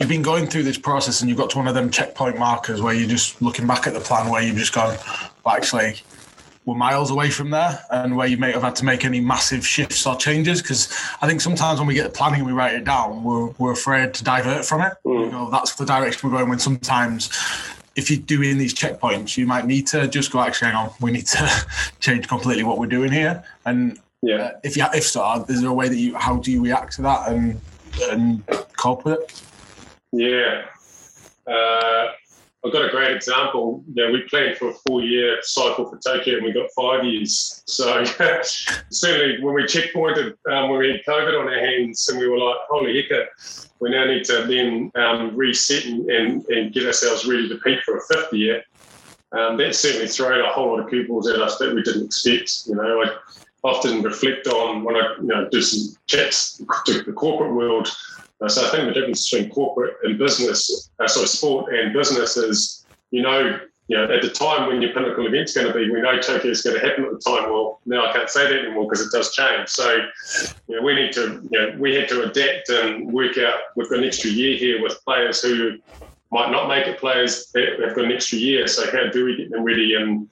you've 0.00 0.08
been 0.08 0.22
going 0.22 0.46
through 0.46 0.62
this 0.62 0.78
process 0.78 1.20
and 1.20 1.28
you've 1.28 1.38
got 1.38 1.50
to 1.50 1.58
one 1.58 1.68
of 1.68 1.74
them 1.74 1.90
checkpoint 1.90 2.38
markers 2.38 2.80
where 2.80 2.94
you're 2.94 3.08
just 3.08 3.40
looking 3.42 3.66
back 3.66 3.86
at 3.86 3.92
the 3.92 4.00
plan 4.00 4.30
where 4.30 4.42
you've 4.42 4.56
just 4.56 4.72
gone, 4.72 4.96
well, 5.44 5.54
actually, 5.54 5.96
we're 6.66 6.74
miles 6.74 7.10
away 7.10 7.30
from 7.30 7.50
there 7.50 7.84
and 7.90 8.16
where 8.16 8.28
you 8.28 8.36
may 8.36 8.52
have 8.52 8.62
had 8.62 8.76
to 8.76 8.84
make 8.84 9.04
any 9.04 9.20
massive 9.20 9.66
shifts 9.66 10.06
or 10.06 10.14
changes 10.16 10.60
because 10.60 10.92
i 11.22 11.26
think 11.26 11.40
sometimes 11.40 11.78
when 11.80 11.86
we 11.86 11.94
get 11.94 12.04
the 12.04 12.10
planning 12.10 12.40
and 12.40 12.46
we 12.46 12.52
write 12.52 12.74
it 12.74 12.84
down 12.84 13.24
we're, 13.24 13.46
we're 13.58 13.72
afraid 13.72 14.12
to 14.14 14.22
divert 14.22 14.64
from 14.64 14.82
it. 14.82 14.92
Mm. 15.04 15.24
you 15.24 15.30
know 15.30 15.50
that's 15.50 15.74
the 15.74 15.86
direction 15.86 16.28
we're 16.28 16.36
going 16.36 16.50
when 16.50 16.58
sometimes 16.58 17.30
if 17.96 18.10
you're 18.10 18.20
doing 18.20 18.56
these 18.58 18.74
checkpoints 18.74 19.36
you 19.36 19.46
might 19.46 19.66
need 19.66 19.86
to 19.86 20.06
just 20.08 20.30
go 20.30 20.40
actually 20.40 20.70
hang 20.70 20.76
on 20.76 20.90
we 21.00 21.10
need 21.10 21.26
to 21.26 21.66
change 22.00 22.28
completely 22.28 22.64
what 22.64 22.78
we're 22.78 22.86
doing 22.86 23.12
here. 23.12 23.42
And 23.64 23.98
yeah. 24.22 24.36
uh, 24.36 24.50
if 24.62 24.76
you 24.76 24.84
if 24.94 25.04
so 25.04 25.44
is 25.48 25.60
there 25.60 25.70
a 25.70 25.74
way 25.74 25.88
that 25.88 25.96
you 25.96 26.14
how 26.16 26.36
do 26.36 26.50
you 26.50 26.62
react 26.62 26.94
to 26.96 27.02
that 27.02 27.28
and 27.30 27.60
and 28.10 28.46
cope 28.76 29.04
with 29.04 29.18
it? 29.18 29.42
Yeah. 30.12 30.62
Uh, 31.46 32.12
I've 32.64 32.72
got 32.72 32.84
a 32.84 32.90
great 32.90 33.16
example. 33.16 33.82
You 33.94 34.06
know, 34.06 34.12
we 34.12 34.20
planned 34.28 34.58
for 34.58 34.68
a 34.68 34.74
four-year 34.86 35.38
cycle 35.42 35.88
for 35.88 35.98
Tokyo, 35.98 36.36
and 36.36 36.44
we 36.44 36.52
got 36.52 36.68
five 36.76 37.04
years. 37.04 37.62
So 37.66 38.04
certainly, 38.90 39.42
when 39.42 39.54
we 39.54 39.62
checkpointed, 39.64 40.34
um, 40.50 40.68
when 40.68 40.80
we 40.80 40.90
had 40.90 41.00
COVID 41.08 41.40
on 41.40 41.48
our 41.48 41.58
hands, 41.58 42.08
and 42.08 42.18
we 42.18 42.28
were 42.28 42.38
like, 42.38 42.56
"Holy 42.68 43.02
heck!" 43.02 43.28
We 43.80 43.90
now 43.90 44.04
need 44.04 44.24
to 44.24 44.44
then 44.44 44.92
um, 44.94 45.34
reset 45.34 45.86
and, 45.86 46.10
and, 46.10 46.44
and, 46.48 46.72
get 46.72 46.84
ourselves 46.84 47.26
ready 47.26 47.48
to 47.48 47.56
peak 47.56 47.80
for 47.82 47.96
a 47.96 48.02
fifth 48.12 48.32
year. 48.34 48.62
Um, 49.32 49.56
that 49.56 49.74
certainly 49.74 50.08
thrown 50.08 50.44
a 50.44 50.52
whole 50.52 50.72
lot 50.72 50.80
of 50.80 50.90
pupils 50.90 51.28
at 51.28 51.40
us 51.40 51.56
that 51.58 51.74
we 51.74 51.82
didn't 51.82 52.06
expect. 52.06 52.66
You 52.66 52.74
know, 52.74 53.02
I 53.02 53.16
often 53.62 54.02
reflect 54.02 54.48
on 54.48 54.84
when 54.84 54.96
I 54.96 55.14
you 55.18 55.28
know 55.28 55.48
do 55.48 55.62
some 55.62 55.96
chats 56.06 56.62
to 56.86 57.02
the 57.02 57.12
corporate 57.12 57.54
world 57.54 57.88
so 58.48 58.66
I 58.66 58.70
think 58.70 58.86
the 58.86 58.94
difference 58.94 59.28
between 59.28 59.50
corporate 59.50 59.96
and 60.02 60.18
business, 60.18 60.90
uh, 60.98 61.06
sorry, 61.06 61.26
sport 61.26 61.74
and 61.74 61.92
business 61.92 62.36
is, 62.36 62.86
you 63.10 63.22
know, 63.22 63.60
you 63.88 63.96
know, 63.96 64.04
at 64.04 64.22
the 64.22 64.30
time 64.30 64.68
when 64.68 64.80
your 64.80 64.92
pinnacle 64.92 65.26
event's 65.26 65.52
going 65.52 65.66
to 65.66 65.74
be, 65.74 65.90
we 65.90 66.00
know 66.00 66.16
Tokyo 66.20 66.52
is 66.52 66.62
going 66.62 66.78
to 66.78 66.86
happen 66.86 67.04
at 67.04 67.10
the 67.10 67.18
time. 67.18 67.50
Well, 67.50 67.80
now 67.86 68.06
I 68.06 68.12
can't 68.12 68.30
say 68.30 68.44
that 68.44 68.64
anymore 68.64 68.84
because 68.84 69.04
it 69.04 69.10
does 69.10 69.34
change. 69.34 69.68
So, 69.68 70.06
you 70.68 70.76
know, 70.76 70.82
we 70.82 70.94
need 70.94 71.12
to, 71.14 71.46
you 71.50 71.58
know, 71.58 71.74
we 71.76 71.96
had 71.96 72.08
to 72.10 72.22
adapt 72.22 72.68
and 72.68 73.12
work 73.12 73.36
out. 73.36 73.58
We've 73.74 73.90
got 73.90 73.98
an 73.98 74.04
extra 74.04 74.30
year 74.30 74.56
here 74.56 74.80
with 74.80 75.04
players 75.04 75.42
who 75.42 75.78
might 76.30 76.52
not 76.52 76.68
make 76.68 76.86
it 76.86 77.00
players. 77.00 77.50
They've 77.52 77.78
got 77.78 78.04
an 78.04 78.12
extra 78.12 78.38
year. 78.38 78.68
So 78.68 78.88
how 78.92 79.10
do 79.10 79.24
we 79.24 79.36
get 79.36 79.50
them 79.50 79.64
ready 79.64 79.94
and 79.94 80.28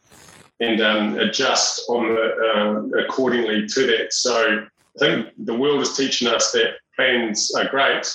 and 0.61 0.81
um, 0.81 1.19
adjust 1.19 1.85
on 1.89 2.15
the 2.15 2.95
uh, 2.95 3.05
accordingly 3.05 3.67
to 3.67 3.87
that? 3.89 4.13
So 4.13 4.67
I 4.97 4.99
think 4.99 5.29
the 5.37 5.55
world 5.55 5.81
is 5.81 5.97
teaching 5.97 6.29
us 6.29 6.53
that 6.53 6.75
plans 6.99 7.55
are 7.55 7.69
great, 7.69 8.07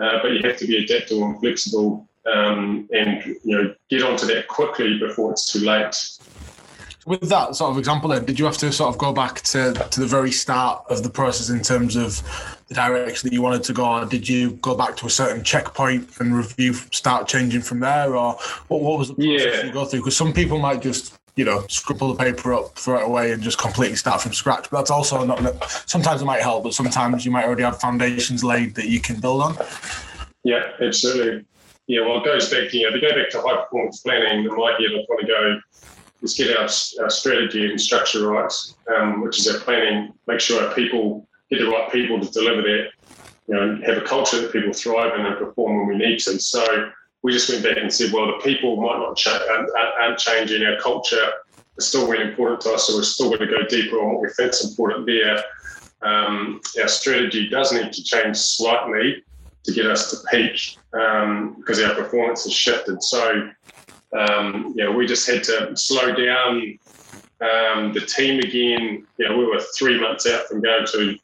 uh, 0.00 0.22
but 0.22 0.32
you 0.32 0.40
have 0.42 0.56
to 0.56 0.66
be 0.66 0.78
adaptable 0.78 1.24
and 1.24 1.38
flexible 1.38 2.08
um, 2.32 2.88
and 2.92 3.24
you 3.44 3.56
know 3.56 3.74
get 3.90 4.02
onto 4.02 4.26
that 4.26 4.48
quickly 4.48 4.98
before 4.98 5.32
it's 5.32 5.52
too 5.52 5.60
late. 5.60 5.94
With 7.04 7.28
that 7.28 7.54
sort 7.54 7.70
of 7.70 7.78
example, 7.78 8.10
then, 8.10 8.24
did 8.24 8.36
you 8.36 8.46
have 8.46 8.56
to 8.56 8.72
sort 8.72 8.92
of 8.92 8.98
go 8.98 9.12
back 9.12 9.40
to, 9.42 9.72
to 9.74 10.00
the 10.00 10.06
very 10.06 10.32
start 10.32 10.84
of 10.90 11.04
the 11.04 11.08
process 11.08 11.50
in 11.50 11.62
terms 11.62 11.94
of 11.94 12.20
the 12.66 12.74
direction 12.74 13.28
that 13.28 13.32
you 13.32 13.40
wanted 13.42 13.62
to 13.64 13.72
go? 13.72 13.86
Or 13.86 14.06
did 14.06 14.28
you 14.28 14.52
go 14.54 14.74
back 14.74 14.96
to 14.96 15.06
a 15.06 15.10
certain 15.10 15.44
checkpoint 15.44 16.18
and 16.18 16.34
review, 16.34 16.72
start 16.72 17.28
changing 17.28 17.60
from 17.60 17.78
there, 17.78 18.16
or 18.16 18.36
what, 18.66 18.80
what 18.80 18.98
was 18.98 19.06
the 19.06 19.14
process 19.14 19.54
yeah. 19.54 19.66
you 19.66 19.72
go 19.72 19.84
through? 19.84 20.00
Because 20.00 20.16
some 20.16 20.32
people 20.32 20.58
might 20.58 20.82
just 20.82 21.16
you 21.36 21.44
know, 21.44 21.66
scribble 21.68 22.14
the 22.14 22.24
paper 22.24 22.54
up, 22.54 22.76
throw 22.78 22.98
it 22.98 23.04
away, 23.04 23.32
and 23.32 23.42
just 23.42 23.58
completely 23.58 23.96
start 23.96 24.22
from 24.22 24.32
scratch. 24.32 24.70
But 24.70 24.78
that's 24.78 24.90
also 24.90 25.24
not. 25.24 25.70
Sometimes 25.88 26.22
it 26.22 26.24
might 26.24 26.40
help, 26.40 26.64
but 26.64 26.72
sometimes 26.72 27.24
you 27.24 27.30
might 27.30 27.44
already 27.44 27.62
have 27.62 27.78
foundations 27.78 28.42
laid 28.42 28.74
that 28.74 28.88
you 28.88 29.00
can 29.00 29.20
build 29.20 29.42
on. 29.42 29.58
Yeah, 30.44 30.62
absolutely. 30.80 31.44
Yeah, 31.88 32.00
well, 32.00 32.22
it 32.22 32.24
goes 32.24 32.50
back. 32.50 32.70
to, 32.70 32.76
You 32.76 32.90
know, 32.90 32.96
to 32.96 33.00
go 33.00 33.14
back 33.14 33.30
to 33.30 33.42
high 33.42 33.56
performance 33.62 34.00
planning, 34.00 34.44
in 34.44 34.46
my 34.46 34.54
I 34.54 35.04
want 35.08 35.20
to 35.20 35.26
go. 35.26 35.60
Let's 36.22 36.34
get 36.34 36.56
our, 36.56 36.62
our 37.04 37.10
strategy 37.10 37.70
and 37.70 37.78
structure 37.78 38.26
right, 38.26 38.52
um, 38.96 39.20
which 39.20 39.38
is 39.38 39.46
our 39.48 39.60
planning. 39.60 40.14
Make 40.26 40.40
sure 40.40 40.66
our 40.66 40.74
people 40.74 41.28
get 41.50 41.60
the 41.60 41.68
right 41.68 41.92
people 41.92 42.18
to 42.18 42.30
deliver 42.30 42.62
that. 42.62 42.88
You 43.46 43.54
know, 43.54 43.80
have 43.84 43.98
a 43.98 44.00
culture 44.00 44.40
that 44.40 44.52
people 44.52 44.72
thrive 44.72 45.18
in 45.20 45.26
and 45.26 45.36
perform 45.36 45.86
when 45.86 45.98
we 45.98 46.04
need 46.04 46.18
to. 46.20 46.40
So 46.40 46.90
we 47.26 47.32
just 47.32 47.50
went 47.50 47.64
back 47.64 47.76
and 47.76 47.92
said, 47.92 48.12
well, 48.12 48.28
the 48.28 48.38
people 48.44 48.76
might 48.76 49.00
not 49.00 49.16
change, 49.16 49.42
aren't 49.98 50.16
changing. 50.16 50.64
Our 50.64 50.78
culture 50.78 51.28
is 51.76 51.84
still 51.84 52.06
really 52.06 52.22
important 52.22 52.60
to 52.60 52.74
us, 52.74 52.86
so 52.86 52.94
we're 52.94 53.02
still 53.02 53.30
going 53.30 53.40
to 53.40 53.48
go 53.48 53.66
deeper 53.68 53.96
on 53.96 54.12
what 54.12 54.22
we 54.22 54.28
think 54.28 54.50
is 54.50 54.70
important 54.70 55.06
there. 55.06 55.42
Um, 56.02 56.60
our 56.80 56.86
strategy 56.86 57.48
does 57.48 57.72
need 57.72 57.92
to 57.92 58.04
change 58.04 58.36
slightly 58.36 59.24
to 59.64 59.72
get 59.72 59.86
us 59.86 60.12
to 60.12 60.18
peak 60.30 60.78
um, 60.92 61.56
because 61.58 61.82
our 61.82 61.96
performance 61.96 62.44
has 62.44 62.52
shifted. 62.52 63.02
So, 63.02 63.50
um, 64.16 64.72
know, 64.76 64.92
we 64.92 65.04
just 65.04 65.28
had 65.28 65.42
to 65.44 65.76
slow 65.76 66.14
down 66.14 66.78
um, 67.40 67.92
the 67.92 68.06
team 68.06 68.38
again. 68.38 69.04
Know, 69.18 69.36
we 69.36 69.46
were 69.46 69.60
three 69.76 70.00
months 70.00 70.28
out 70.28 70.46
from 70.46 70.60
going 70.60 70.86
to 70.92 71.18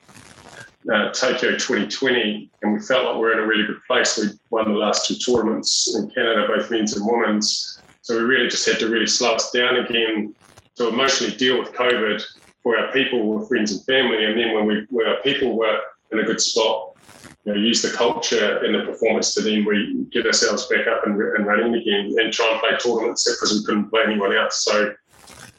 uh, 0.93 1.11
Tokyo 1.13 1.53
2020, 1.53 2.51
and 2.63 2.73
we 2.73 2.81
felt 2.81 3.05
like 3.05 3.17
we 3.17 3.29
are 3.29 3.33
in 3.33 3.39
a 3.39 3.47
really 3.47 3.67
good 3.67 3.83
place. 3.87 4.19
We 4.19 4.29
won 4.51 4.73
the 4.73 4.79
last 4.79 5.07
two 5.07 5.15
tournaments 5.15 5.95
in 5.97 6.11
Canada, 6.11 6.47
both 6.49 6.71
men's 6.71 6.97
and 6.97 7.07
women's. 7.07 7.81
So 8.03 8.17
we 8.17 8.23
really 8.23 8.49
just 8.49 8.67
had 8.67 8.79
to 8.81 8.89
really 8.89 9.07
slow 9.07 9.35
us 9.35 9.51
down 9.53 9.77
again 9.77 10.35
to 10.77 10.89
emotionally 10.89 11.37
deal 11.37 11.59
with 11.59 11.73
COVID 11.73 12.23
for 12.63 12.79
our 12.79 12.93
people, 12.93 13.35
with 13.35 13.49
friends 13.49 13.73
and 13.73 13.85
family. 13.85 14.25
And 14.25 14.39
then 14.39 14.55
when 14.55 14.67
we 14.67 14.87
when 14.91 15.07
our 15.07 15.21
people 15.23 15.57
were 15.57 15.81
in 16.11 16.19
a 16.19 16.25
good 16.25 16.41
spot, 16.41 16.97
you 17.45 17.53
know, 17.53 17.59
use 17.59 17.83
the 17.83 17.91
culture 17.91 18.59
and 18.65 18.75
the 18.75 18.85
performance 18.85 19.35
to 19.35 19.43
then 19.43 19.65
we 19.65 20.07
get 20.13 20.27
ourselves 20.27 20.67
back 20.67 20.87
up 20.87 21.07
and, 21.07 21.21
and 21.21 21.47
running 21.47 21.75
again 21.75 22.15
and 22.19 22.33
try 22.33 22.51
and 22.51 22.61
play 22.61 22.77
tournaments 22.79 23.25
because 23.25 23.53
we 23.53 23.65
couldn't 23.65 23.91
play 23.91 24.03
anyone 24.07 24.35
else. 24.35 24.65
So 24.65 24.95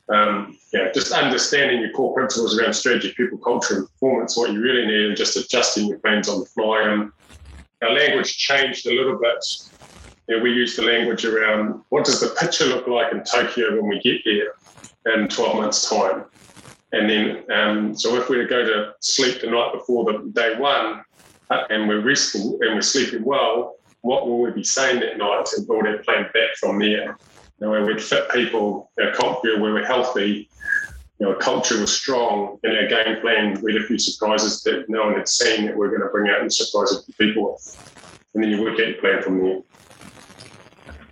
um, 0.09 0.57
yeah, 0.73 0.91
just 0.93 1.11
understanding 1.11 1.81
your 1.81 1.91
core 1.91 2.13
principles 2.13 2.59
around 2.59 2.73
strategy, 2.73 3.13
people, 3.15 3.37
culture, 3.37 3.77
and 3.77 3.87
performance, 3.87 4.37
what 4.37 4.51
you 4.51 4.61
really 4.61 4.85
need, 4.85 5.05
and 5.07 5.17
just 5.17 5.37
adjusting 5.37 5.87
your 5.87 5.99
plans 5.99 6.27
on 6.27 6.41
the 6.41 6.45
fly. 6.45 6.81
And 6.81 7.11
our 7.81 7.91
language 7.91 8.37
changed 8.37 8.85
a 8.85 8.93
little 8.93 9.17
bit. 9.17 9.45
Know, 10.27 10.39
we 10.39 10.51
use 10.51 10.75
the 10.75 10.83
language 10.83 11.25
around 11.25 11.83
what 11.89 12.05
does 12.05 12.21
the 12.21 12.35
picture 12.39 12.65
look 12.65 12.87
like 12.87 13.11
in 13.11 13.23
Tokyo 13.23 13.75
when 13.75 13.89
we 13.89 13.99
get 13.99 14.21
there 14.25 15.13
in 15.13 15.27
12 15.27 15.55
months' 15.55 15.89
time. 15.89 16.25
And 16.93 17.09
then, 17.09 17.51
um, 17.51 17.97
so 17.97 18.15
if 18.15 18.29
we 18.29 18.45
go 18.45 18.63
to 18.63 18.93
sleep 18.99 19.41
the 19.41 19.47
night 19.47 19.73
before 19.73 20.05
the 20.05 20.29
day 20.33 20.55
one, 20.57 21.03
uh, 21.49 21.63
and 21.69 21.87
we're 21.87 22.01
restful 22.01 22.57
and 22.61 22.75
we're 22.75 22.81
sleeping 22.81 23.23
well, 23.23 23.75
what 24.01 24.27
will 24.27 24.41
we 24.41 24.51
be 24.51 24.63
saying 24.63 24.99
that 24.99 25.17
night 25.17 25.45
and 25.57 25.67
build 25.67 25.87
our 25.87 25.97
plan 25.99 26.23
back 26.33 26.55
from 26.59 26.79
there? 26.79 27.17
Know, 27.59 27.69
where 27.69 27.85
we'd 27.85 28.01
fit 28.01 28.29
people, 28.31 28.91
our 29.01 29.11
culture, 29.13 29.59
where 29.59 29.73
we're 29.73 29.85
healthy, 29.85 30.49
you 31.19 31.29
know, 31.29 31.35
culture 31.35 31.79
was 31.79 31.93
strong, 31.93 32.59
and 32.63 32.75
our 32.75 32.87
game 32.87 33.21
plan, 33.21 33.59
we 33.61 33.73
had 33.73 33.81
a 33.83 33.85
few 33.85 33.97
surprises 33.97 34.61
that 34.63 34.89
no 34.89 35.05
one 35.05 35.15
had 35.15 35.27
seen 35.27 35.65
that 35.65 35.75
we're 35.75 35.89
going 35.89 36.01
to 36.01 36.09
bring 36.09 36.29
out 36.29 36.41
and 36.41 36.51
surprise 36.51 37.03
people 37.17 37.59
And 38.33 38.43
then 38.43 38.49
you 38.49 38.61
work 38.61 38.73
out 38.73 38.87
your 38.87 38.97
plan 38.99 39.21
from 39.21 39.41
there. 39.41 39.61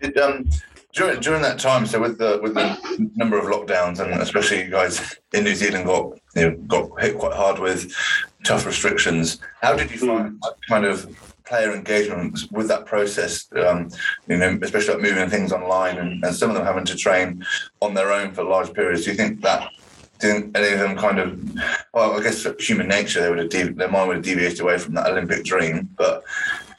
Did, 0.01 0.17
um, 0.17 0.49
during, 0.93 1.19
during 1.21 1.41
that 1.43 1.59
time, 1.59 1.85
so 1.85 2.01
with 2.01 2.17
the 2.17 2.39
with 2.41 2.55
the 2.55 3.09
number 3.15 3.37
of 3.37 3.45
lockdowns, 3.45 3.99
and 3.99 4.21
especially 4.21 4.63
you 4.63 4.69
guys 4.69 5.19
in 5.33 5.43
New 5.43 5.55
Zealand 5.55 5.85
got 5.85 6.19
you 6.35 6.49
know 6.49 6.57
got 6.67 6.99
hit 6.99 7.17
quite 7.17 7.33
hard 7.33 7.59
with 7.59 7.95
tough 8.43 8.65
restrictions. 8.65 9.39
How 9.61 9.75
did 9.75 9.91
you 9.91 9.97
find 9.97 10.41
mm. 10.41 10.53
kind 10.67 10.85
of 10.85 11.30
player 11.51 11.75
engagement 11.75 12.39
with 12.51 12.69
that 12.69 12.85
process, 12.85 13.45
um, 13.57 13.89
you 14.29 14.37
know, 14.37 14.57
especially 14.61 14.93
like 14.93 15.03
moving 15.03 15.29
things 15.29 15.51
online 15.51 15.97
and, 15.97 16.23
and, 16.23 16.33
some 16.33 16.49
of 16.49 16.55
them 16.55 16.65
having 16.65 16.85
to 16.85 16.95
train 16.95 17.45
on 17.81 17.93
their 17.93 18.13
own 18.13 18.31
for 18.31 18.45
large 18.45 18.73
periods. 18.73 19.03
Do 19.03 19.11
you 19.11 19.17
think 19.17 19.41
that 19.41 19.69
didn't 20.19 20.55
any 20.55 20.71
of 20.71 20.79
them 20.79 20.95
kind 20.95 21.19
of, 21.19 21.27
well, 21.93 22.17
I 22.17 22.23
guess 22.23 22.47
human 22.57 22.87
nature, 22.87 23.19
they 23.19 23.29
would 23.29 23.53
have 23.53 23.75
their 23.75 23.91
mind 23.91 24.07
would 24.07 24.17
have 24.17 24.25
deviated 24.25 24.61
away 24.61 24.77
from 24.77 24.93
that 24.93 25.07
Olympic 25.07 25.43
dream, 25.43 25.89
but 25.97 26.23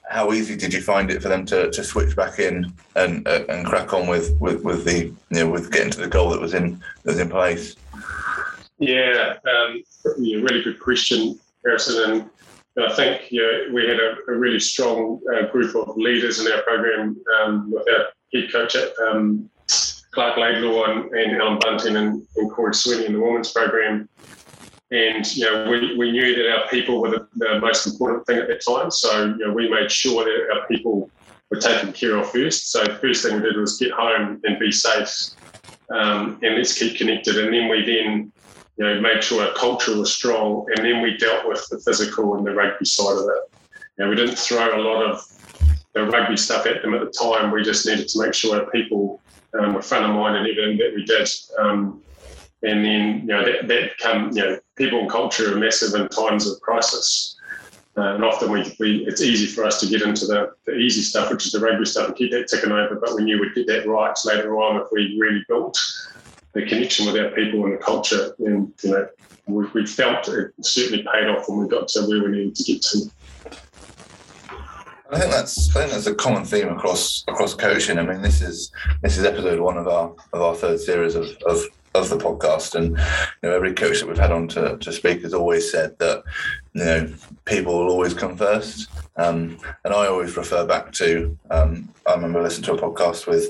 how 0.08 0.32
easy 0.32 0.56
did 0.56 0.72
you 0.72 0.80
find 0.80 1.10
it 1.10 1.20
for 1.20 1.28
them 1.28 1.44
to, 1.46 1.70
to 1.70 1.84
switch 1.84 2.16
back 2.16 2.38
in 2.38 2.72
and 2.96 3.28
uh, 3.28 3.44
and 3.50 3.66
crack 3.66 3.92
on 3.92 4.06
with, 4.06 4.34
with, 4.40 4.64
with 4.64 4.86
the 4.86 5.00
you 5.04 5.14
know 5.30 5.50
with 5.50 5.70
getting 5.70 5.90
to 5.90 6.00
the 6.00 6.08
goal 6.08 6.30
that 6.30 6.40
was 6.40 6.54
in 6.54 6.80
that 7.02 7.12
was 7.12 7.18
in 7.18 7.28
place? 7.28 7.76
Yeah, 8.78 9.34
um, 9.52 9.82
yeah 10.16 10.38
really 10.38 10.62
good 10.62 10.80
question, 10.80 11.38
Harrison. 11.62 12.10
And 12.10 12.30
I 12.78 12.92
think 12.94 13.30
we 13.30 13.86
had 13.86 14.00
a, 14.00 14.16
a 14.28 14.34
really 14.34 14.60
strong 14.60 15.20
uh, 15.34 15.46
group 15.48 15.74
of 15.74 15.96
leaders 15.96 16.40
in 16.40 16.50
our 16.50 16.62
program 16.62 17.16
um, 17.40 17.70
with 17.70 17.86
our 17.88 18.06
head 18.32 18.50
coach 18.50 18.76
at 18.76 18.92
um, 19.06 19.50
Clark 20.12 20.38
Laidlaw 20.38 20.84
and, 20.84 21.12
and 21.12 21.40
Allan 21.40 21.58
Bunting 21.58 21.96
and, 21.96 22.26
and 22.36 22.50
Cory 22.50 22.74
Sweeney 22.74 23.06
in 23.06 23.12
the 23.14 23.20
women's 23.20 23.52
program. 23.52 24.08
And 24.90 25.36
you 25.36 25.44
know, 25.44 25.70
we, 25.70 25.96
we 25.96 26.12
knew 26.12 26.34
that 26.36 26.50
our 26.50 26.68
people 26.68 27.00
were 27.00 27.10
the, 27.10 27.28
the, 27.36 27.60
most 27.60 27.86
important 27.86 28.26
thing 28.26 28.38
at 28.38 28.48
that 28.48 28.62
time. 28.62 28.90
So 28.90 29.24
you 29.38 29.46
know, 29.46 29.52
we 29.52 29.70
made 29.70 29.90
sure 29.90 30.24
that 30.24 30.54
our 30.54 30.66
people 30.66 31.10
were 31.50 31.58
taken 31.58 31.92
care 31.92 32.16
of 32.16 32.30
first. 32.30 32.70
So 32.70 32.84
the 32.84 32.94
first 32.96 33.24
thing 33.24 33.36
we 33.36 33.42
did 33.42 33.56
was 33.56 33.78
get 33.78 33.92
home 33.92 34.40
and 34.44 34.58
be 34.58 34.70
safe, 34.70 35.30
um, 35.90 36.38
and 36.42 36.56
let's 36.56 36.78
keep 36.78 36.98
connected. 36.98 37.38
And 37.38 37.52
then 37.52 37.68
we 37.68 37.84
then 37.84 38.32
you 38.76 38.84
know, 38.84 39.00
made 39.00 39.22
sure 39.22 39.46
our 39.46 39.54
culture 39.54 39.96
was 39.96 40.12
strong, 40.12 40.66
and 40.74 40.84
then 40.84 41.02
we 41.02 41.16
dealt 41.16 41.48
with 41.48 41.66
the 41.68 41.78
physical 41.80 42.36
and 42.36 42.46
the 42.46 42.54
rugby 42.54 42.84
side 42.84 43.18
of 43.18 43.24
it. 43.24 43.58
You 43.98 44.04
know, 44.04 44.10
we 44.10 44.16
didn't 44.16 44.38
throw 44.38 44.74
a 44.74 44.80
lot 44.80 45.04
of 45.04 45.22
the 45.92 46.06
rugby 46.06 46.36
stuff 46.36 46.66
at 46.66 46.82
them 46.82 46.94
at 46.94 47.00
the 47.00 47.10
time. 47.10 47.50
We 47.50 47.62
just 47.62 47.86
needed 47.86 48.08
to 48.08 48.22
make 48.22 48.34
sure 48.34 48.58
our 48.58 48.70
people 48.70 49.20
um, 49.58 49.74
were 49.74 49.82
front 49.82 50.06
of 50.06 50.14
mind 50.14 50.36
in 50.36 50.50
everything 50.50 50.78
that 50.78 50.94
we 50.94 51.04
did. 51.04 51.28
Um, 51.58 52.02
and 52.62 52.84
then, 52.84 53.20
you 53.20 53.26
know, 53.26 53.44
that, 53.44 53.68
that 53.68 53.98
come, 53.98 54.30
you 54.32 54.42
know, 54.42 54.58
people 54.76 55.00
and 55.00 55.10
culture 55.10 55.52
are 55.52 55.58
massive 55.58 56.00
in 56.00 56.08
times 56.08 56.50
of 56.50 56.60
crisis. 56.60 57.36
Uh, 57.96 58.14
and 58.14 58.24
often 58.24 58.50
we, 58.50 58.74
we, 58.80 59.04
it's 59.06 59.20
easy 59.20 59.46
for 59.46 59.64
us 59.64 59.78
to 59.80 59.86
get 59.86 60.00
into 60.00 60.24
the, 60.24 60.52
the 60.64 60.74
easy 60.76 61.02
stuff, 61.02 61.30
which 61.30 61.44
is 61.44 61.52
the 61.52 61.60
rugby 61.60 61.84
stuff, 61.84 62.06
and 62.06 62.16
keep 62.16 62.30
that 62.30 62.48
ticking 62.48 62.72
over. 62.72 62.94
But 62.94 63.14
we 63.14 63.24
knew 63.24 63.38
we'd 63.38 63.54
get 63.54 63.66
that 63.66 63.86
right 63.86 64.16
later 64.24 64.56
on 64.56 64.80
if 64.80 64.86
we 64.92 65.18
really 65.18 65.44
built 65.46 65.78
the 66.52 66.66
connection 66.66 67.06
with 67.06 67.16
our 67.16 67.30
people 67.30 67.64
and 67.64 67.74
the 67.74 67.78
culture. 67.78 68.34
And, 68.40 68.72
you 68.82 68.90
know, 68.90 69.08
we, 69.46 69.66
we 69.74 69.86
felt 69.86 70.28
it 70.28 70.52
certainly 70.60 71.04
paid 71.12 71.28
off 71.28 71.48
when 71.48 71.58
we 71.58 71.68
got 71.68 71.88
to 71.88 72.02
where 72.02 72.22
we 72.22 72.30
needed 72.30 72.54
to 72.54 72.64
get 72.64 72.82
to. 72.82 73.10
I 75.10 75.18
think 75.18 75.30
that's 75.30 75.76
I 75.76 75.80
think 75.80 75.92
that's 75.92 76.06
a 76.06 76.14
common 76.14 76.44
theme 76.44 76.68
across 76.68 77.22
across 77.28 77.52
coaching. 77.52 77.98
I 77.98 78.02
mean, 78.02 78.22
this 78.22 78.40
is 78.40 78.72
this 79.02 79.18
is 79.18 79.24
episode 79.24 79.60
one 79.60 79.76
of 79.76 79.86
our 79.86 80.14
of 80.32 80.40
our 80.40 80.54
third 80.54 80.80
series 80.80 81.14
of 81.14 81.26
of, 81.46 81.62
of 81.94 82.08
the 82.08 82.16
podcast, 82.16 82.74
and 82.74 82.90
you 83.42 83.48
know 83.48 83.54
every 83.54 83.74
coach 83.74 84.00
that 84.00 84.08
we've 84.08 84.18
had 84.18 84.32
on 84.32 84.48
to, 84.48 84.76
to 84.78 84.92
speak 84.92 85.22
has 85.22 85.34
always 85.34 85.70
said 85.70 85.98
that 85.98 86.22
you 86.72 86.84
know 86.84 87.12
people 87.44 87.78
will 87.78 87.90
always 87.90 88.14
come 88.14 88.36
first. 88.36 88.88
Um, 89.16 89.58
and 89.84 89.92
I 89.92 90.06
always 90.06 90.36
refer 90.36 90.66
back 90.66 90.90
to 90.92 91.36
um, 91.50 91.92
I 92.06 92.14
remember 92.14 92.42
listening 92.42 92.64
to 92.66 92.74
a 92.74 92.90
podcast 92.90 93.26
with 93.26 93.44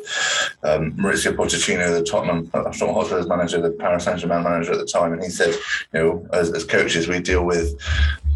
um, 0.65 0.93
Mauricio 0.93 1.35
Pochettino, 1.35 1.97
the 1.97 2.05
Tottenham 2.05 2.49
Tottenham 2.51 2.95
Hotspur's 2.95 3.29
manager, 3.29 3.61
the 3.61 3.71
Paris 3.71 4.05
Saint 4.05 4.19
Germain 4.19 4.43
manager 4.43 4.73
at 4.73 4.79
the 4.79 4.87
time, 4.87 5.13
and 5.13 5.23
he 5.23 5.31
said, 5.31 5.55
you 5.95 6.01
know, 6.01 6.29
as, 6.33 6.53
as 6.53 6.65
coaches 6.65 7.09
we 7.09 7.21
deal 7.21 7.45
with 7.45 7.75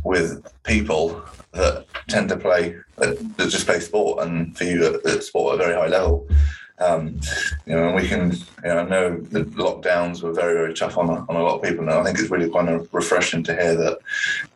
with 0.04 0.46
people 0.62 1.22
that 1.52 1.84
tend 2.08 2.28
to 2.28 2.36
play 2.36 2.76
that, 2.96 3.18
just 3.38 3.66
play 3.66 3.80
sport 3.80 4.26
and 4.26 4.56
for 4.56 4.64
you 4.64 5.00
at, 5.04 5.22
sport 5.22 5.54
at 5.54 5.60
a 5.60 5.64
very 5.64 5.80
high 5.80 5.88
level. 5.88 6.28
Um, 6.78 7.20
you 7.64 7.74
know, 7.74 7.86
and 7.86 7.94
we 7.96 8.06
can, 8.06 8.32
you 8.32 8.68
know, 8.68 8.78
I 8.78 8.84
know 8.84 9.16
the 9.16 9.44
lockdowns 9.44 10.22
were 10.22 10.32
very, 10.32 10.54
very 10.54 10.74
tough 10.74 10.98
on, 10.98 11.08
on 11.08 11.36
a 11.36 11.42
lot 11.42 11.56
of 11.56 11.62
people. 11.62 11.88
And 11.88 11.90
I 11.90 12.04
think 12.04 12.18
it's 12.18 12.30
really 12.30 12.50
kind 12.50 12.68
of 12.68 12.92
refreshing 12.92 13.42
to 13.44 13.54
hear 13.54 13.74
that, 13.76 13.98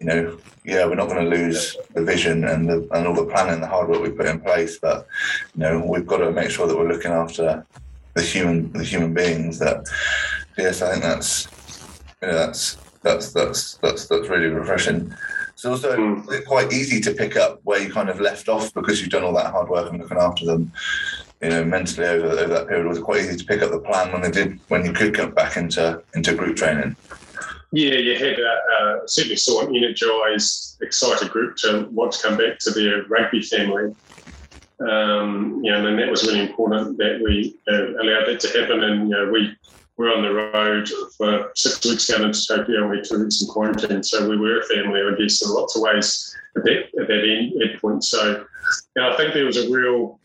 you 0.01 0.07
know, 0.07 0.39
yeah, 0.65 0.85
we're 0.85 0.97
not 0.97 1.09
going 1.09 1.25
to 1.25 1.37
lose 1.37 1.77
the 1.95 2.05
vision 2.05 2.45
and 2.45 2.69
the, 2.69 2.87
and 2.93 3.07
all 3.07 3.15
the 3.15 3.25
planning, 3.25 3.61
the 3.61 3.67
hard 3.67 3.89
work 3.89 4.03
we 4.03 4.11
put 4.11 4.27
in 4.27 4.41
place, 4.41 4.79
but 4.79 5.07
you 5.55 5.61
know, 5.61 5.85
we've 5.85 6.07
got 6.07 6.19
to 6.19 6.31
make 6.31 6.51
sure 6.51 6.67
that 6.67 6.77
we're 6.77 6.93
looking 6.93 7.13
after 7.13 7.65
the 8.15 8.23
human, 8.23 8.71
the 8.73 8.85
human 8.85 9.15
beings. 9.15 9.59
That, 9.59 9.87
yes, 10.59 10.83
I 10.83 10.91
think 10.91 11.03
that's, 11.03 11.49
you 12.21 12.29
know, 12.29 12.35
that's 12.35 12.77
that's 13.03 13.33
that's 13.33 13.75
that's 13.77 14.07
that's 14.09 14.29
really 14.29 14.49
refreshing. 14.49 15.15
It's 15.53 15.65
also 15.65 15.97
mm. 15.97 16.45
quite 16.47 16.73
easy 16.73 17.01
to 17.01 17.13
pick 17.13 17.37
up 17.37 17.61
where 17.65 17.81
you 17.81 17.93
kind 17.93 18.09
of 18.09 18.21
left 18.21 18.49
off 18.49 18.73
because 18.73 19.01
you've 19.01 19.11
done 19.11 19.25
all 19.25 19.35
that 19.35 19.51
hard 19.51 19.69
work 19.69 19.91
and 19.91 20.01
looking 20.01 20.19
after 20.19 20.47
them. 20.47 20.73
You 21.43 21.49
know, 21.49 21.65
mentally 21.65 22.07
over, 22.07 22.27
over 22.27 22.55
that 22.55 22.69
period, 22.69 22.85
it 22.85 22.89
was 22.89 22.99
it 22.99 23.05
quite 23.05 23.21
easy 23.21 23.37
to 23.37 23.45
pick 23.45 23.63
up 23.63 23.71
the 23.71 23.81
plan 23.81 24.13
when 24.13 24.21
they 24.21 24.31
did 24.31 24.61
when 24.69 24.85
you 24.85 24.93
could 24.93 25.15
get 25.15 25.35
back 25.35 25.57
into 25.57 26.03
into 26.15 26.35
group 26.35 26.57
training? 26.57 26.97
Yeah, 27.73 27.95
you 27.95 28.19
had 28.19 28.39
uh, 28.39 29.07
certainly 29.07 29.37
saw 29.37 29.67
an 29.67 29.75
energised, 29.75 30.83
excited 30.83 31.31
group 31.31 31.57
to 31.59 31.89
want 31.93 32.13
to 32.13 32.23
come 32.23 32.37
back 32.37 32.59
to 32.61 32.71
their 32.73 33.05
rugby 33.05 33.43
family. 33.43 33.95
Um, 34.81 35.61
you 35.63 35.71
know, 35.71 35.87
and 35.87 35.99
that 35.99 36.11
was 36.11 36.27
really 36.27 36.41
important 36.41 36.97
that 36.99 37.21
we 37.23 37.57
uh, 37.69 38.03
allowed 38.03 38.27
that 38.27 38.41
to 38.41 38.61
happen. 38.61 38.83
And 38.83 39.09
you 39.09 39.17
know, 39.17 39.31
we 39.31 39.55
were 39.97 40.11
on 40.11 40.23
the 40.23 40.33
road 40.33 40.89
for 41.17 41.53
six 41.55 41.85
weeks 41.85 42.07
down 42.07 42.25
into 42.25 42.47
Tokyo 42.47 42.83
and 42.83 42.91
we 42.91 43.03
two 43.03 43.23
weeks 43.23 43.43
in 43.43 43.49
quarantine. 43.49 44.03
So 44.03 44.29
we 44.29 44.39
were 44.39 44.61
a 44.61 44.65
family, 44.65 45.01
I 45.01 45.15
guess, 45.19 45.43
in 45.43 45.51
lots 45.51 45.77
of 45.77 45.83
ways 45.83 46.35
at 46.57 46.65
that, 46.65 46.85
at 47.01 47.09
that 47.09 47.25
end, 47.25 47.53
end 47.63 47.81
point. 47.81 48.05
So 48.05 48.47
you 48.97 49.03
know, 49.03 49.13
I 49.13 49.17
think 49.17 49.35
there 49.35 49.45
was 49.45 49.59
a 49.59 49.71
real, 49.71 50.19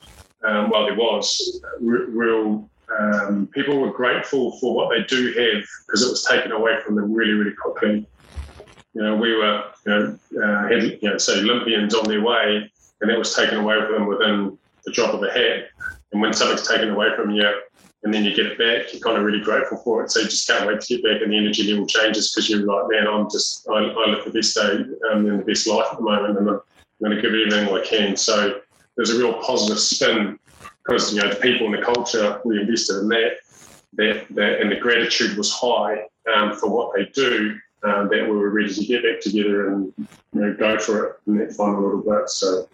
um, 0.46 0.70
well, 0.70 0.86
there 0.86 0.96
was 0.96 1.62
real, 1.80 2.70
um, 3.00 3.48
people 3.54 3.80
were 3.80 3.92
grateful 3.92 4.58
for 4.60 4.76
what 4.76 4.90
they 4.90 5.04
do 5.04 5.28
have 5.28 5.64
because 5.88 6.04
it 6.04 6.10
was 6.10 6.24
taken 6.24 6.52
away 6.52 6.80
from 6.86 6.96
them 6.96 7.14
really, 7.14 7.34
really 7.34 7.56
quickly. 7.56 8.08
You 8.94 9.04
know, 9.04 9.16
we 9.16 9.36
were, 9.36 9.64
you 9.86 9.92
know, 9.92 10.20
uh, 10.42 10.68
had, 10.68 10.84
you 11.02 11.10
know, 11.10 11.18
say 11.18 11.40
Olympians 11.40 11.94
on 11.94 12.08
their 12.08 12.22
way, 12.22 12.72
and 13.02 13.10
that 13.10 13.18
was 13.18 13.36
taken 13.36 13.58
away 13.58 13.76
from 13.82 13.94
them 13.94 14.06
within 14.08 14.58
the 14.86 14.92
drop 14.92 15.14
of 15.14 15.24
a 15.24 15.32
hat. 15.32 15.70
And 16.12 16.22
when 16.22 16.32
something's 16.34 16.68
taken 16.68 16.92
away 16.92 17.10
from 17.16 17.32
you, 17.32 17.52
and 18.04 18.14
then 18.14 18.24
you 18.24 18.36
get 18.36 18.46
it 18.46 18.58
back, 18.58 18.94
you're 18.94 19.02
kind 19.02 19.18
of 19.18 19.24
really 19.24 19.42
grateful 19.44 19.78
for 19.80 20.04
it. 20.04 20.12
So 20.12 20.20
you 20.20 20.28
just 20.28 20.48
can't 20.48 20.68
wait 20.68 20.80
to 20.80 20.96
get 20.96 21.04
back, 21.04 21.22
and 21.24 21.32
the 21.34 21.38
energy 21.38 21.70
level 21.70 21.88
changes 21.88 22.32
because 22.32 22.50
you're 22.50 22.60
like, 22.60 22.90
man, 22.90 23.08
I'm 23.08 23.30
just, 23.30 23.68
I, 23.68 23.80
I 23.80 24.10
live 24.12 24.24
the 24.24 24.32
best 24.32 24.56
day 24.56 24.86
um, 25.12 25.26
and 25.26 25.40
the 25.40 25.44
best 25.44 25.66
life 25.68 25.88
at 25.92 25.98
the 25.98 26.04
moment, 26.04 26.38
and 26.38 26.48
I'm, 26.48 26.56
I'm 26.56 26.62
going 27.02 27.16
to 27.16 27.22
give 27.22 27.34
everything 27.34 27.76
I 27.76 27.82
can. 27.84 28.16
So 28.16 28.62
there's 28.96 29.12
a 29.12 29.18
real 29.18 29.34
positive 29.42 29.80
spin 29.80 30.40
because 30.84 31.14
you 31.14 31.22
know 31.22 31.30
the 31.30 31.36
people 31.36 31.68
and 31.68 31.76
the 31.76 31.82
culture 31.82 32.42
we 32.46 32.60
invested 32.60 33.00
in 33.00 33.08
that, 33.10 33.38
that, 33.94 34.26
that 34.30 34.62
and 34.62 34.72
the 34.72 34.76
gratitude 34.76 35.38
was 35.38 35.52
high 35.52 36.04
um, 36.34 36.56
for 36.56 36.70
what 36.70 36.96
they 36.96 37.06
do. 37.06 37.60
Um, 37.84 38.10
that 38.10 38.24
we 38.24 38.36
were 38.36 38.50
ready 38.50 38.74
to 38.74 38.84
get 38.84 39.04
back 39.04 39.22
together 39.22 39.68
and 39.68 39.94
you 39.98 40.08
know, 40.42 40.56
go 40.56 40.80
for 40.80 41.06
it 41.06 41.16
in 41.28 41.38
that 41.38 41.54
final 41.54 41.84
little 41.84 42.02
bit. 42.02 42.30
So 42.30 42.68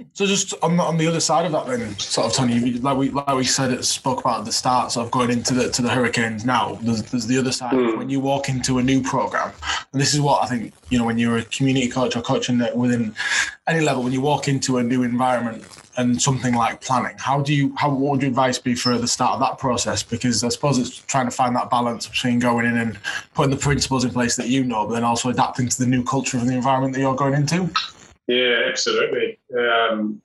so 0.12 0.26
just 0.26 0.54
on 0.62 0.76
the, 0.76 0.82
on 0.82 0.96
the 0.96 1.06
other 1.06 1.20
side 1.20 1.46
of 1.46 1.52
that, 1.52 1.66
then, 1.66 1.98
sort 1.98 2.26
of 2.26 2.32
Tony, 2.32 2.58
like 2.74 2.96
we 2.96 3.10
like 3.10 3.34
we 3.34 3.44
said, 3.44 3.70
it 3.70 3.84
spoke 3.84 4.20
about 4.20 4.40
at 4.40 4.44
the 4.44 4.52
start, 4.52 4.92
sort 4.92 5.06
of 5.06 5.10
going 5.10 5.30
into 5.30 5.54
the 5.54 5.70
to 5.70 5.82
the 5.82 5.88
Hurricanes. 5.88 6.44
Now, 6.44 6.78
there's, 6.82 7.02
there's 7.02 7.26
the 7.26 7.38
other 7.38 7.52
side 7.52 7.72
mm. 7.72 7.98
when 7.98 8.08
you 8.08 8.20
walk 8.20 8.48
into 8.48 8.78
a 8.78 8.82
new 8.82 9.02
program, 9.02 9.52
and 9.92 10.00
this 10.00 10.14
is 10.14 10.20
what 10.20 10.42
I 10.42 10.46
think 10.46 10.72
you 10.90 10.98
know 10.98 11.04
when 11.04 11.18
you're 11.18 11.38
a 11.38 11.44
community 11.44 11.88
coach 11.88 12.16
or 12.16 12.22
coaching 12.22 12.62
within 12.74 13.14
any 13.66 13.80
level, 13.80 14.02
when 14.02 14.12
you 14.12 14.20
walk 14.20 14.48
into 14.48 14.78
a 14.78 14.82
new 14.82 15.02
environment 15.02 15.64
and 15.96 16.20
something 16.20 16.54
like 16.54 16.80
planning, 16.80 17.16
how 17.18 17.40
do 17.40 17.54
you 17.54 17.74
how 17.76 17.90
what 17.90 18.12
would 18.12 18.22
your 18.22 18.30
advice 18.30 18.58
be 18.58 18.74
for 18.74 18.98
the 18.98 19.06
start 19.06 19.34
of 19.34 19.40
that 19.40 19.58
process? 19.58 20.02
Because 20.02 20.42
I 20.42 20.48
suppose 20.48 20.78
it's 20.78 20.96
trying 20.96 21.26
to 21.26 21.30
find 21.30 21.54
that 21.56 21.70
balance 21.70 22.08
between 22.08 22.38
going 22.38 22.66
in 22.66 22.76
and 22.76 22.98
putting 23.34 23.50
the 23.50 23.56
principles 23.56 24.04
in 24.04 24.10
place 24.10 24.36
that 24.36 24.48
you 24.48 24.64
know, 24.64 24.86
but 24.86 24.94
then 24.94 25.04
also 25.04 25.28
adapting 25.28 25.68
to 25.68 25.78
the 25.78 25.86
new 25.86 26.02
culture 26.02 26.38
of 26.38 26.46
the 26.46 26.54
environment 26.54 26.94
that 26.94 27.00
you're 27.00 27.14
going 27.14 27.34
into. 27.34 27.70
Yeah, 28.32 28.62
absolutely. 28.66 29.38
Um, 29.58 30.22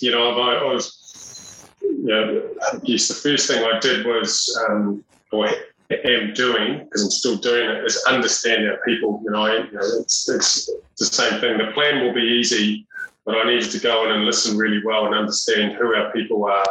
you 0.00 0.10
know, 0.10 0.36
I, 0.40 0.54
I 0.54 0.72
was, 0.72 1.70
you 1.80 2.04
know, 2.04 2.42
guess 2.84 3.06
the 3.06 3.14
first 3.14 3.46
thing 3.46 3.62
I 3.62 3.78
did 3.78 4.04
was, 4.04 4.58
um, 4.68 5.04
or 5.30 5.48
am 5.90 6.34
doing, 6.34 6.82
because 6.84 7.04
I'm 7.04 7.10
still 7.10 7.36
doing 7.36 7.70
it, 7.70 7.84
is 7.84 8.02
understand 8.08 8.68
our 8.68 8.78
people. 8.84 9.20
You 9.24 9.30
know, 9.30 9.46
you 9.46 9.70
know 9.70 10.00
it's, 10.00 10.28
it's 10.28 10.68
the 10.98 11.04
same 11.04 11.40
thing. 11.40 11.58
The 11.58 11.70
plan 11.72 12.02
will 12.02 12.12
be 12.12 12.20
easy, 12.20 12.84
but 13.24 13.36
I 13.36 13.44
needed 13.44 13.70
to 13.70 13.78
go 13.78 14.04
in 14.06 14.10
and 14.10 14.24
listen 14.24 14.58
really 14.58 14.82
well 14.84 15.06
and 15.06 15.14
understand 15.14 15.76
who 15.76 15.94
our 15.94 16.10
people 16.12 16.46
are 16.46 16.66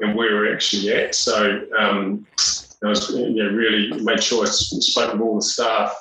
and 0.00 0.14
where 0.14 0.34
we're 0.34 0.54
actually 0.54 0.92
at. 0.92 1.14
So, 1.14 1.66
um, 1.78 2.26
I 2.84 2.88
was, 2.88 3.10
you 3.10 3.44
know, 3.44 3.50
really 3.50 3.98
made 4.02 4.22
sure 4.22 4.44
I 4.44 4.50
spoke 4.50 5.12
with 5.12 5.22
all 5.22 5.36
the 5.36 5.42
staff 5.42 5.96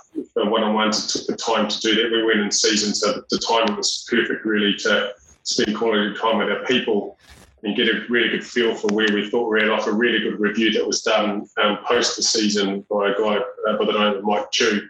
one-on-ones. 0.52 1.14
Took 1.14 1.28
the 1.28 1.36
time 1.36 1.68
to 1.68 1.80
do 1.80 1.96
that. 1.96 2.12
We 2.12 2.26
went 2.26 2.40
in 2.40 2.52
season, 2.52 2.94
so 2.94 3.24
the 3.30 3.40
timing 3.40 3.76
was 3.76 4.06
perfect, 4.10 4.46
really, 4.46 4.76
to 4.80 5.14
spend 5.44 5.76
quality 5.76 6.14
time 6.20 6.38
with 6.38 6.50
our 6.50 6.64
people 6.66 7.18
and 7.64 7.76
get 7.76 7.88
a 7.88 8.06
really 8.10 8.30
good 8.30 8.46
feel 8.46 8.76
for 8.76 8.88
where 8.88 9.08
we 9.14 9.30
thought 9.30 9.50
we 9.50 9.64
were 9.64 9.72
off 9.72 9.88
a 9.88 9.92
really 9.92 10.20
good 10.20 10.40
review 10.40 10.72
that 10.74 10.86
was 10.86 11.02
done 11.02 11.48
um, 11.62 11.78
post 11.86 12.16
the 12.16 12.24
season 12.24 12.86
by 12.90 13.12
a 13.12 13.14
guy 13.18 13.38
uh, 13.68 13.78
by 13.78 13.86
the 13.86 13.92
name 13.92 14.18
of 14.18 14.24
Mike 14.24 14.52
Chu. 14.52 14.88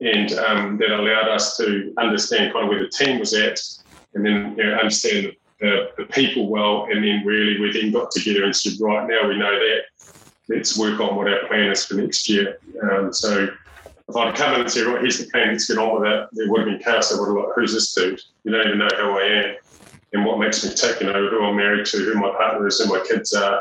And 0.00 0.32
um, 0.34 0.78
that 0.78 0.90
allowed 0.90 1.28
us 1.28 1.56
to 1.56 1.92
understand 1.98 2.52
kind 2.52 2.64
of 2.64 2.70
where 2.70 2.78
the 2.78 2.88
team 2.88 3.18
was 3.18 3.34
at 3.34 3.60
and 4.14 4.24
then 4.24 4.54
you 4.56 4.64
know, 4.64 4.74
understand 4.74 5.32
the, 5.60 5.90
the 5.98 6.04
people 6.04 6.48
well. 6.48 6.86
And 6.90 7.04
then 7.04 7.24
really 7.26 7.60
we 7.60 7.72
then 7.72 7.92
got 7.92 8.10
together 8.10 8.44
and 8.44 8.54
said, 8.54 8.74
right 8.80 9.06
now 9.08 9.28
we 9.28 9.36
know 9.36 9.52
that 9.52 9.80
let's 10.48 10.78
work 10.78 11.00
on 11.00 11.16
what 11.16 11.30
our 11.30 11.46
plan 11.46 11.70
is 11.70 11.84
for 11.84 11.94
next 11.94 12.28
year. 12.28 12.58
Um, 12.90 13.12
so 13.12 13.48
if 14.08 14.16
I'd 14.16 14.34
come 14.34 14.54
in 14.54 14.60
and 14.62 14.70
said, 14.70 14.86
right, 14.86 15.00
here's 15.00 15.18
the 15.18 15.30
plan, 15.30 15.48
let's 15.48 15.66
get 15.66 15.78
on 15.78 16.00
with 16.00 16.10
it, 16.10 16.28
there 16.32 16.50
would 16.50 16.60
have 16.60 16.68
been 16.68 16.82
chaos. 16.82 17.12
I 17.12 17.20
would 17.20 17.26
have 17.26 17.36
like, 17.36 17.54
who's 17.54 17.74
this 17.74 17.92
dude? 17.94 18.20
You 18.44 18.52
don't 18.52 18.66
even 18.66 18.78
know 18.78 18.88
who 18.96 19.18
I 19.18 19.22
am 19.22 19.56
and 20.14 20.24
what 20.24 20.38
makes 20.38 20.64
me 20.64 20.72
tick, 20.74 21.00
you 21.00 21.06
know, 21.06 21.28
who 21.28 21.44
I'm 21.44 21.56
married 21.56 21.84
to, 21.86 21.98
who 21.98 22.14
my 22.14 22.30
partner 22.30 22.66
is, 22.66 22.80
who 22.80 22.86
my 22.88 23.04
kids 23.06 23.34
are, 23.34 23.60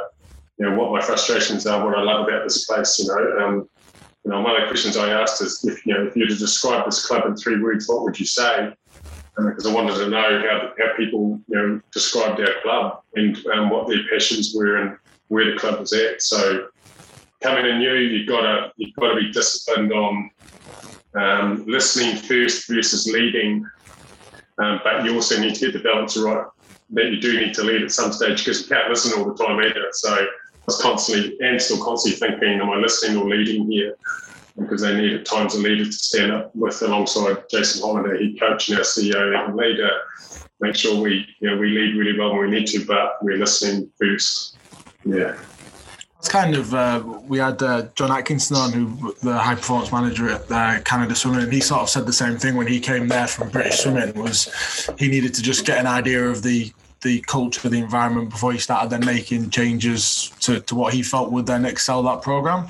you 0.57 0.65
know, 0.65 0.77
what 0.77 0.91
my 0.91 1.01
frustrations 1.01 1.67
are, 1.67 1.85
what 1.85 1.97
I 1.97 2.01
love 2.01 2.27
about 2.27 2.43
this 2.43 2.65
place, 2.65 2.97
you 2.99 3.07
know. 3.07 3.45
Um, 3.45 3.69
you 4.23 4.31
know, 4.31 4.41
one 4.41 4.55
of 4.55 4.61
the 4.61 4.67
questions 4.67 4.97
I 4.97 5.09
asked 5.09 5.41
is, 5.41 5.63
if 5.63 5.85
you 5.85 5.93
know, 5.93 6.05
if 6.05 6.15
you 6.15 6.23
were 6.23 6.29
to 6.29 6.35
describe 6.35 6.85
this 6.85 7.05
club 7.05 7.25
in 7.25 7.37
three 7.37 7.61
words, 7.61 7.87
what 7.87 8.03
would 8.03 8.19
you 8.19 8.25
say? 8.25 8.73
Because 9.37 9.65
I 9.65 9.73
wanted 9.73 9.95
to 9.95 10.09
know 10.09 10.41
how, 10.49 10.73
how 10.77 10.97
people, 10.97 11.39
you 11.47 11.55
know, 11.55 11.81
described 11.93 12.41
our 12.41 12.61
club 12.61 13.01
and 13.15 13.37
um, 13.47 13.69
what 13.69 13.87
their 13.87 13.99
passions 14.11 14.53
were 14.53 14.77
and 14.77 14.97
where 15.27 15.49
the 15.49 15.57
club 15.57 15.79
was 15.79 15.93
at. 15.93 16.21
So 16.21 16.67
coming 17.41 17.65
in 17.65 17.79
new, 17.79 17.95
you've 17.95 18.27
got 18.27 18.41
to 18.41 18.71
you've 18.77 18.95
got 18.95 19.13
to 19.13 19.15
be 19.15 19.31
disciplined 19.31 19.91
on 19.93 20.29
um, 21.15 21.65
listening 21.65 22.15
first 22.15 22.67
versus 22.67 23.07
leading. 23.07 23.65
Um, 24.59 24.79
but 24.83 25.05
you 25.05 25.13
also 25.13 25.39
need 25.39 25.55
to 25.55 25.71
get 25.71 25.73
the 25.73 25.79
balance 25.79 26.17
right 26.17 26.45
that 26.91 27.11
you 27.11 27.19
do 27.19 27.39
need 27.39 27.53
to 27.53 27.63
lead 27.63 27.83
at 27.83 27.91
some 27.91 28.11
stage 28.11 28.39
because 28.39 28.61
you 28.61 28.67
can't 28.67 28.89
listen 28.89 29.19
all 29.19 29.25
the 29.25 29.43
time 29.43 29.59
either. 29.59 29.87
So 29.91 30.13
I 30.13 30.27
was 30.65 30.81
constantly 30.81 31.37
and 31.41 31.61
still 31.61 31.83
constantly 31.83 32.17
thinking, 32.19 32.61
am 32.61 32.69
I 32.69 32.77
listening 32.77 33.17
or 33.17 33.29
leading 33.29 33.69
here? 33.69 33.95
Because 34.57 34.81
they 34.81 34.95
need 34.95 35.13
at 35.13 35.25
times 35.25 35.53
a 35.53 35.59
leader 35.59 35.85
to 35.85 35.91
stand 35.91 36.31
up 36.31 36.55
with 36.55 36.81
alongside 36.81 37.43
Jason 37.51 37.81
Holland, 37.81 38.07
head 38.07 38.39
coach 38.39 38.69
and 38.69 38.79
our 38.79 38.83
CEO 38.83 39.45
and 39.45 39.55
leader. 39.55 39.91
Make 40.59 40.75
sure 40.75 40.99
we 40.99 41.27
you 41.39 41.49
know 41.49 41.57
we 41.57 41.69
lead 41.69 41.95
really 41.95 42.17
well 42.17 42.31
when 42.31 42.49
we 42.49 42.59
need 42.59 42.67
to, 42.67 42.83
but 42.85 43.17
we're 43.21 43.37
listening 43.37 43.91
first. 43.99 44.57
Yeah. 45.05 45.37
It's 46.19 46.29
kind 46.29 46.55
of 46.55 46.73
uh, 46.73 47.03
we 47.27 47.37
had 47.37 47.61
uh, 47.61 47.87
John 47.93 48.11
Atkinson 48.11 48.57
on, 48.57 48.71
who 48.71 49.15
the 49.21 49.37
high 49.37 49.55
performance 49.55 49.91
manager 49.91 50.29
at 50.29 50.51
uh, 50.51 50.81
Canada 50.81 51.13
Swimming, 51.13 51.43
and 51.43 51.53
he 51.53 51.61
sort 51.61 51.81
of 51.81 51.89
said 51.89 52.07
the 52.07 52.13
same 52.13 52.37
thing 52.37 52.55
when 52.55 52.67
he 52.67 52.79
came 52.79 53.07
there 53.07 53.27
from 53.27 53.49
British 53.49 53.81
Swimming. 53.81 54.13
Was 54.15 54.89
he 54.97 55.09
needed 55.09 55.35
to 55.35 55.43
just 55.43 55.65
get 55.65 55.77
an 55.77 55.85
idea 55.85 56.27
of 56.27 56.41
the 56.41 56.73
the 57.01 57.21
culture, 57.21 57.69
the 57.69 57.77
environment 57.77 58.31
before 58.31 58.51
he 58.51 58.57
started 58.57 58.89
then 58.89 59.05
making 59.05 59.51
changes 59.51 60.31
to, 60.39 60.59
to 60.61 60.73
what 60.73 60.93
he 60.93 61.03
felt 61.03 61.31
would 61.31 61.45
then 61.45 61.63
excel 61.63 62.01
that 62.01 62.23
program. 62.23 62.67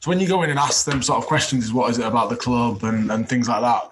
So 0.00 0.08
when 0.08 0.18
you 0.18 0.26
go 0.26 0.42
in 0.42 0.50
and 0.50 0.58
ask 0.58 0.84
them 0.84 1.02
sort 1.02 1.18
of 1.18 1.26
questions, 1.26 1.64
is 1.64 1.72
what 1.72 1.88
is 1.90 1.98
it 1.98 2.04
about 2.04 2.30
the 2.30 2.36
club 2.36 2.82
and, 2.82 3.12
and 3.12 3.28
things 3.28 3.48
like 3.48 3.60
that? 3.60 3.90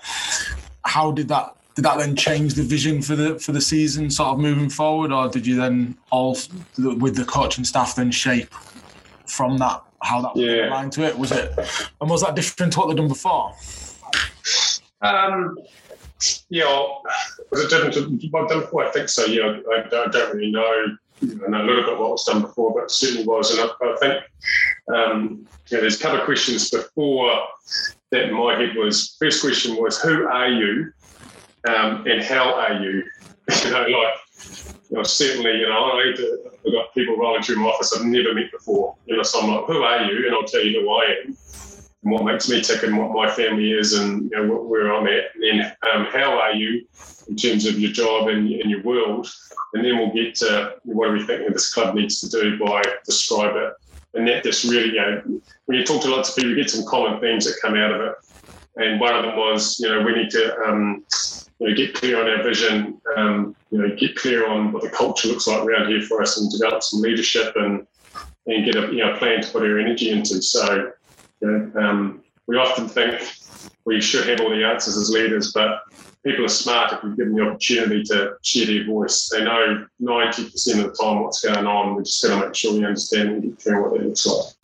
How 0.85 1.13
did 1.13 1.29
that 1.29 1.55
did 1.77 1.85
that 1.85 1.99
then 1.99 2.17
change 2.17 2.55
the 2.55 2.65
vision 2.65 3.01
for 3.01 3.15
the 3.15 3.39
for 3.39 3.53
the 3.53 3.61
season, 3.61 4.11
sort 4.11 4.31
of 4.31 4.41
moving 4.41 4.69
forward, 4.69 5.13
or 5.13 5.29
did 5.29 5.47
you 5.47 5.55
then 5.55 5.97
all 6.11 6.37
with 6.77 7.15
the 7.15 7.25
coaching 7.25 7.63
staff 7.63 7.95
then 7.95 8.11
shape 8.11 8.53
from 9.29 9.59
that 9.59 9.83
how 10.03 10.21
that 10.23 10.37
Yeah. 10.37 10.69
aligned 10.69 10.93
to 10.93 11.03
it? 11.03 11.19
Was 11.19 11.33
it 11.33 11.53
and 12.01 12.11
was 12.11 12.23
that 12.23 12.35
different 12.35 12.73
to 12.73 12.79
what 12.81 12.89
they'd 12.89 12.97
done 12.97 13.09
before? 13.09 13.55
Um, 15.03 15.59
yeah, 16.49 16.65
well, 16.65 17.03
was 17.51 17.65
it 17.65 17.71
different 17.71 17.95
to 17.95 18.29
what 18.31 18.49
done 18.49 18.61
before? 18.61 18.87
I 18.87 18.91
think 18.91 19.09
so. 19.09 19.25
Yeah, 19.25 19.61
I, 19.73 19.85
I 19.87 20.09
don't, 20.09 20.35
really 20.35 20.51
know. 20.51 20.97
I 21.23 21.49
know 21.49 21.63
a 21.63 21.67
little 21.67 21.85
bit 21.85 21.99
what 21.99 22.11
was 22.11 22.25
done 22.25 22.43
before, 22.43 22.73
but 22.75 22.85
it 22.85 22.91
certainly 22.91 23.25
was. 23.25 23.51
And 23.51 23.61
I, 23.61 23.87
I 23.87 23.97
think 23.97 24.25
um, 24.95 25.47
yeah, 25.69 25.81
there's 25.81 26.01
a 26.01 26.03
couple 26.03 26.19
of 26.19 26.25
questions 26.25 26.71
before 26.71 27.41
that 28.11 28.25
in 28.25 28.35
my 28.35 28.59
head 28.59 28.75
was 28.77 29.17
first 29.19 29.43
question 29.43 29.77
was 29.77 30.01
who 30.01 30.27
are 30.27 30.49
you 30.49 30.93
um, 31.69 32.07
and 32.07 32.23
how 32.23 32.55
are 32.55 32.75
you? 32.75 33.05
you 33.65 33.71
know, 33.71 33.87
like 33.87 34.15
you 34.91 34.97
know, 34.97 35.03
certainly, 35.03 35.59
you 35.59 35.69
know, 35.69 35.93
I 35.93 36.05
need 36.05 36.17
to, 36.17 36.48
I've 36.67 36.73
got 36.73 36.95
people 36.95 37.17
rolling 37.17 37.43
through 37.43 37.57
my 37.57 37.67
office 37.67 37.93
I've 37.97 38.05
never 38.05 38.35
met 38.35 38.51
before. 38.51 38.97
You 39.07 39.17
know, 39.17 39.23
so 39.23 39.41
I'm 39.41 39.51
like, 39.51 39.65
who 39.67 39.83
are 39.83 40.05
you? 40.05 40.27
And 40.27 40.35
I'll 40.35 40.45
tell 40.45 40.65
you 40.65 40.81
who 40.81 40.91
I 40.91 41.05
am 41.05 41.37
and 42.03 42.13
what 42.13 42.25
makes 42.25 42.49
me 42.49 42.61
tick 42.61 42.83
and 42.83 42.97
what 42.97 43.13
my 43.13 43.31
family 43.31 43.73
is 43.73 43.95
and 43.95 44.31
you 44.31 44.37
know, 44.37 44.57
where 44.57 44.95
I'm 44.95 45.07
at. 45.07 45.35
And 45.35 45.61
then 45.61 45.73
um, 45.93 46.07
how 46.07 46.39
are 46.39 46.53
you 46.53 46.87
in 47.29 47.37
terms 47.37 47.67
of 47.67 47.79
your 47.79 47.93
job 47.93 48.29
and, 48.29 48.51
and 48.51 48.71
your 48.71 48.83
world? 48.83 49.29
And 49.75 49.85
then 49.85 49.99
we'll 49.99 50.13
get 50.13 50.35
to 50.37 50.77
what 50.85 51.09
do 51.09 51.13
we 51.13 51.25
think 51.25 51.53
this 51.53 51.73
club 51.73 51.95
needs 51.95 52.21
to 52.21 52.29
do 52.29 52.59
by 52.59 52.83
describe 53.05 53.57
it. 53.57 53.73
And 54.15 54.27
that 54.27 54.43
just 54.43 54.65
really, 54.65 54.89
you 54.89 54.95
know, 54.95 55.23
when 55.67 55.79
you 55.79 55.85
talk 55.85 56.03
to 56.03 56.09
lots 56.09 56.31
of 56.31 56.37
people, 56.37 56.51
you 56.51 56.57
get 56.57 56.71
some 56.71 56.87
common 56.87 57.21
themes 57.21 57.45
that 57.45 57.61
come 57.61 57.75
out 57.75 57.93
of 57.93 58.01
it. 58.01 58.15
And 58.79 59.01
one 59.01 59.15
of 59.15 59.25
them 59.25 59.37
was, 59.37 59.79
you 59.81 59.89
know, 59.89 60.03
we 60.03 60.15
need 60.15 60.31
to 60.31 60.57
um, 60.61 61.05
you 61.59 61.69
know, 61.69 61.75
get 61.75 61.95
clear 61.95 62.21
on 62.21 62.31
our 62.31 62.43
vision, 62.43 63.01
um, 63.17 63.57
you 63.71 63.79
know, 63.79 63.95
get 63.97 64.17
clear 64.17 64.49
on 64.49 64.73
what 64.73 64.83
the 64.83 64.91
culture 64.91 65.29
looks 65.29 65.47
like 65.47 65.63
around 65.65 65.89
here 65.89 66.03
for 66.03 66.23
us 66.23 66.39
and 66.39 66.51
develop 66.51 66.83
some 66.83 67.01
leadership 67.01 67.55
and, 67.57 67.87
and 68.47 68.65
get 68.65 68.77
a 68.77 68.87
you 68.93 69.05
know, 69.05 69.17
plan 69.17 69.43
to 69.43 69.51
put 69.51 69.63
our 69.63 69.79
energy 69.79 70.11
into. 70.11 70.41
So, 70.41 70.93
you 71.41 71.49
know, 71.49 71.81
um, 71.81 72.23
we 72.47 72.57
often 72.57 72.89
think 72.89 73.29
we 73.85 74.01
should 74.01 74.29
have 74.29 74.41
all 74.41 74.51
the 74.51 74.65
answers 74.65 74.97
as 74.97 75.11
leaders, 75.11 75.53
but 75.53 75.83
people 76.25 76.45
are 76.45 76.49
smart 76.49 76.93
if 76.93 77.03
we 77.03 77.11
give 77.11 77.27
them 77.27 77.35
the 77.35 77.43
opportunity 77.43 78.05
to 78.05 78.37
share 78.43 78.67
their 78.67 78.85
voice. 78.85 79.29
They 79.29 79.45
know 79.45 79.87
90% 80.01 80.85
of 80.85 80.91
the 80.91 80.97
time 81.01 81.23
what's 81.23 81.45
going 81.45 81.67
on. 81.67 81.97
We 81.97 82.05
just 82.05 82.23
got 82.23 82.41
to 82.41 82.47
make 82.47 82.55
sure 82.55 82.73
we 82.73 82.85
understand 82.85 83.31
and 83.31 83.43
get 83.43 83.59
clear 83.59 83.83
what 83.83 83.99
that 83.99 84.07
looks 84.07 84.27
like. 84.27 84.55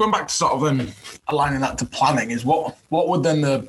Going 0.00 0.12
back 0.12 0.28
to 0.28 0.34
sort 0.34 0.52
of 0.52 0.64
um, 0.64 0.88
aligning 1.28 1.60
that 1.60 1.76
to 1.76 1.84
planning 1.84 2.30
is 2.30 2.42
what 2.42 2.74
what 2.88 3.08
would 3.08 3.22
then 3.22 3.42
the 3.42 3.68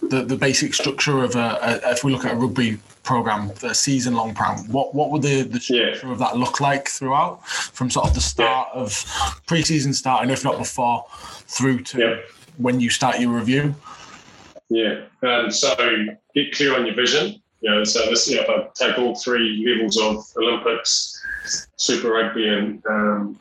the, 0.00 0.22
the 0.24 0.34
basic 0.34 0.72
structure 0.72 1.22
of 1.22 1.36
a, 1.36 1.58
a 1.84 1.90
if 1.92 2.02
we 2.02 2.10
look 2.10 2.24
at 2.24 2.32
a 2.32 2.36
rugby 2.36 2.78
program, 3.02 3.52
the 3.60 3.74
season 3.74 4.14
long 4.14 4.34
program, 4.34 4.64
what 4.72 4.94
what 4.94 5.10
would 5.10 5.20
the, 5.20 5.42
the 5.42 5.58
Yeah. 5.68 5.94
structure 5.94 6.10
of 6.10 6.20
that 6.20 6.38
look 6.38 6.62
like 6.62 6.88
throughout 6.88 7.46
from 7.46 7.90
sort 7.90 8.06
of 8.08 8.14
the 8.14 8.20
start 8.22 8.70
of 8.72 9.04
pre-season 9.46 9.92
starting, 9.92 10.30
if 10.30 10.42
not 10.42 10.56
before, 10.56 11.04
through 11.48 11.82
to 11.82 11.98
Yeah. 11.98 12.16
when 12.56 12.80
you 12.80 12.88
start 12.88 13.20
your 13.20 13.32
review? 13.32 13.74
Yeah. 14.70 15.02
Um, 15.22 15.50
so 15.50 15.76
get 16.34 16.52
clear 16.54 16.76
on 16.76 16.86
your 16.86 16.94
vision. 16.94 17.42
You 17.60 17.70
know, 17.72 17.84
so 17.84 18.06
this, 18.06 18.26
you 18.30 18.36
know, 18.36 18.42
if 18.44 18.48
I 18.48 18.86
take 18.86 18.98
all 18.98 19.14
three 19.16 19.66
levels 19.68 19.98
of 19.98 20.24
Olympics, 20.42 21.20
Super 21.76 22.12
Rugby, 22.12 22.48
and 22.48 22.82
um, 22.86 23.38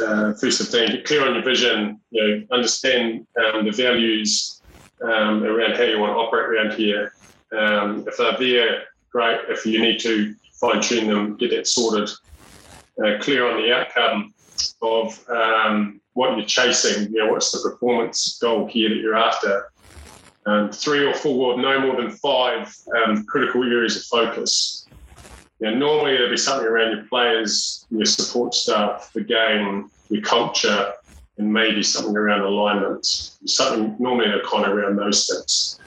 uh, 0.00 0.34
first 0.34 0.58
15, 0.58 0.90
get 0.90 1.04
clear 1.04 1.26
on 1.26 1.34
your 1.34 1.44
vision. 1.44 2.00
You 2.10 2.22
know, 2.22 2.46
understand 2.50 3.26
um, 3.38 3.64
the 3.64 3.72
values 3.72 4.60
um, 5.02 5.44
around 5.44 5.76
how 5.76 5.84
you 5.84 5.98
want 5.98 6.12
to 6.12 6.16
operate 6.16 6.50
around 6.50 6.78
here. 6.78 7.12
Um, 7.56 8.04
if 8.06 8.16
they're 8.16 8.38
there, 8.38 8.82
great. 9.10 9.40
If 9.48 9.64
you 9.66 9.80
need 9.80 10.00
to 10.00 10.34
fine 10.60 10.80
tune 10.80 11.08
them, 11.08 11.36
get 11.36 11.50
that 11.50 11.66
sorted. 11.66 12.10
Uh, 13.04 13.18
clear 13.20 13.46
on 13.50 13.60
the 13.60 13.74
outcome 13.74 14.32
of 14.80 15.22
um, 15.28 16.00
what 16.14 16.36
you're 16.36 16.46
chasing. 16.46 17.12
You 17.12 17.24
know, 17.24 17.32
what's 17.32 17.52
the 17.52 17.68
performance 17.68 18.38
goal 18.40 18.66
here 18.66 18.88
that 18.88 18.96
you're 18.96 19.16
after? 19.16 19.70
um, 20.46 20.70
three 20.70 21.04
or 21.04 21.14
four, 21.14 21.60
no 21.60 21.80
more 21.80 22.00
than 22.00 22.10
five 22.10 22.74
um, 22.96 23.24
critical 23.26 23.62
areas 23.64 23.96
of 23.96 24.04
focus. 24.04 24.85
You 25.60 25.74
normally 25.74 26.12
there'll 26.12 26.30
be 26.30 26.36
something 26.36 26.66
around 26.66 26.96
your 26.96 27.06
players, 27.06 27.86
your 27.90 28.04
support 28.04 28.54
staff, 28.54 29.10
the 29.14 29.22
game, 29.22 29.90
your 30.10 30.22
culture, 30.22 30.92
and 31.38 31.52
maybe 31.52 31.82
something 31.82 32.16
around 32.16 32.42
alignment. 32.42 33.06
Something 33.06 33.96
normally 33.98 34.28
kind 34.50 34.66
of 34.66 34.72
around 34.72 34.96
those 34.96 35.26
things. 35.26 35.80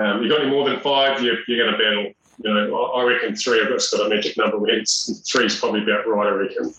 Um, 0.00 0.22
you've 0.22 0.30
got 0.30 0.42
any 0.42 0.50
more 0.50 0.68
than 0.68 0.80
five, 0.80 1.22
you're, 1.22 1.38
you're 1.46 1.66
going 1.66 1.72
to 1.72 1.78
battle. 1.78 2.12
You 2.42 2.54
know, 2.54 2.84
I, 2.84 3.04
reckon 3.04 3.36
three. 3.36 3.60
I've 3.60 3.68
got, 3.68 3.82
got 3.92 4.06
a 4.06 4.08
magic 4.08 4.36
number. 4.38 4.58
Hence, 4.66 5.22
three 5.30 5.44
is 5.44 5.58
probably 5.58 5.82
about 5.82 6.06
right. 6.08 6.26
I 6.26 6.30
reckon. 6.30 6.72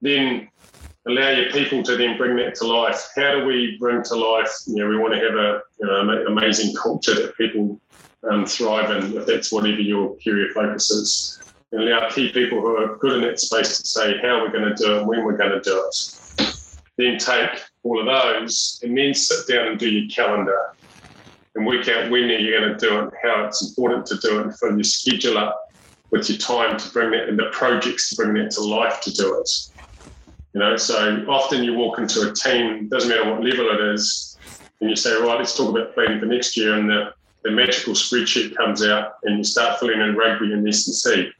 Then 0.00 0.48
allow 1.06 1.30
your 1.30 1.50
people 1.50 1.82
to 1.82 1.96
then 1.96 2.16
bring 2.16 2.36
that 2.36 2.54
to 2.56 2.66
life. 2.66 3.08
How 3.16 3.32
do 3.40 3.44
we 3.44 3.76
bring 3.80 4.04
to 4.04 4.14
life? 4.14 4.50
You 4.66 4.76
know, 4.76 4.88
we 4.88 4.96
want 4.96 5.14
to 5.14 5.20
have 5.20 5.34
a 5.34 5.62
you 5.80 5.86
know 5.86 6.00
ama- 6.00 6.24
amazing 6.26 6.74
culture 6.76 7.14
that 7.14 7.36
people 7.36 7.80
um, 8.30 8.46
thrive 8.46 8.90
in. 8.90 9.16
If 9.16 9.26
that's 9.26 9.50
whatever 9.50 9.80
your 9.80 10.16
area 10.24 10.48
focus 10.54 10.90
is, 10.90 11.42
and 11.72 11.82
allow 11.82 12.08
key 12.10 12.30
people 12.30 12.60
who 12.60 12.76
are 12.76 12.96
good 12.96 13.22
in 13.22 13.22
that 13.22 13.40
space 13.40 13.78
to 13.78 13.86
say 13.86 14.18
how 14.18 14.42
we're 14.42 14.52
going 14.52 14.68
to 14.68 14.74
do 14.74 14.92
it, 14.92 14.98
and 14.98 15.08
when 15.08 15.24
we're 15.24 15.36
going 15.36 15.50
to 15.50 15.60
do 15.60 15.84
it. 15.88 16.54
Then 16.98 17.18
take 17.18 17.60
all 17.82 17.98
of 17.98 18.06
those 18.06 18.80
and 18.82 18.96
then 18.96 19.14
sit 19.14 19.48
down 19.48 19.68
and 19.68 19.78
do 19.78 19.88
your 19.88 20.08
calendar 20.10 20.74
and 21.54 21.66
work 21.66 21.88
out 21.88 22.10
when 22.10 22.24
are 22.24 22.38
you're 22.38 22.60
going 22.60 22.78
to 22.78 22.78
do 22.78 22.98
it, 22.98 23.02
and 23.02 23.12
how 23.22 23.44
it's 23.44 23.68
important 23.68 24.06
to 24.06 24.16
do 24.18 24.38
it, 24.38 24.42
and 24.42 24.58
fill 24.58 24.74
your 24.74 24.84
schedule 24.84 25.38
up 25.38 25.72
with 26.10 26.28
your 26.28 26.38
time 26.38 26.76
to 26.78 26.88
bring 26.90 27.10
that 27.10 27.28
and 27.28 27.38
the 27.38 27.48
projects 27.52 28.10
to 28.10 28.16
bring 28.16 28.34
that 28.34 28.50
to 28.52 28.62
life 28.62 29.00
to 29.00 29.12
do 29.12 29.40
it. 29.40 29.50
You 30.52 30.60
know, 30.60 30.76
so 30.76 31.24
often 31.28 31.64
you 31.64 31.74
walk 31.74 31.98
into 31.98 32.30
a 32.30 32.34
team, 32.34 32.88
doesn't 32.88 33.08
matter 33.08 33.30
what 33.30 33.42
level 33.42 33.70
it 33.70 33.94
is, 33.94 34.36
and 34.80 34.90
you 34.90 34.96
say, 34.96 35.14
right, 35.14 35.38
let's 35.38 35.56
talk 35.56 35.70
about 35.70 35.94
planning 35.94 36.20
for 36.20 36.26
next 36.26 36.56
year, 36.56 36.74
and 36.74 36.88
the, 36.88 37.14
the 37.44 37.50
magical 37.50 37.94
spreadsheet 37.94 38.54
comes 38.54 38.84
out, 38.84 39.14
and 39.22 39.38
you 39.38 39.44
start 39.44 39.80
filling 39.80 40.00
in 40.00 40.14
rugby 40.14 40.52
and 40.52 40.68
S&C. 40.68 41.32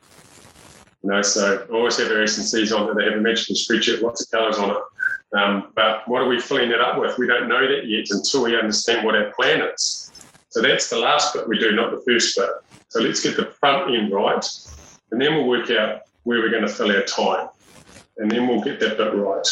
You 1.02 1.10
know, 1.10 1.22
so 1.22 1.66
I 1.68 1.72
always 1.72 1.98
have 1.98 2.10
our 2.10 2.22
S&Cs 2.22 2.72
on 2.72 2.86
there. 2.86 2.94
They 2.94 3.10
have 3.10 3.18
a 3.18 3.22
magical 3.22 3.56
spreadsheet, 3.56 4.02
lots 4.02 4.24
of 4.24 4.30
colours 4.30 4.58
on 4.58 4.70
it. 4.70 5.36
Um, 5.36 5.72
but 5.74 6.06
what 6.06 6.22
are 6.22 6.28
we 6.28 6.40
filling 6.40 6.68
that 6.70 6.80
up 6.80 7.00
with? 7.00 7.18
We 7.18 7.26
don't 7.26 7.48
know 7.48 7.66
that 7.66 7.86
yet 7.86 8.06
until 8.10 8.44
we 8.44 8.56
understand 8.56 9.04
what 9.04 9.16
our 9.16 9.32
plan 9.32 9.62
is. 9.62 10.12
So 10.50 10.60
that's 10.60 10.90
the 10.90 10.98
last 10.98 11.34
bit 11.34 11.48
we 11.48 11.58
do, 11.58 11.72
not 11.72 11.90
the 11.90 12.02
first 12.06 12.36
bit. 12.36 12.50
So 12.88 13.00
let's 13.00 13.22
get 13.22 13.36
the 13.36 13.46
front 13.46 13.94
end 13.94 14.12
right, 14.12 14.46
and 15.10 15.20
then 15.20 15.34
we'll 15.34 15.48
work 15.48 15.70
out 15.70 16.02
where 16.24 16.40
we're 16.40 16.50
going 16.50 16.62
to 16.62 16.68
fill 16.68 16.94
our 16.94 17.02
time 17.02 17.48
and 18.18 18.30
then 18.30 18.46
we'll 18.46 18.62
get 18.62 18.80
that 18.80 18.96
bit 18.96 19.14
right. 19.14 19.48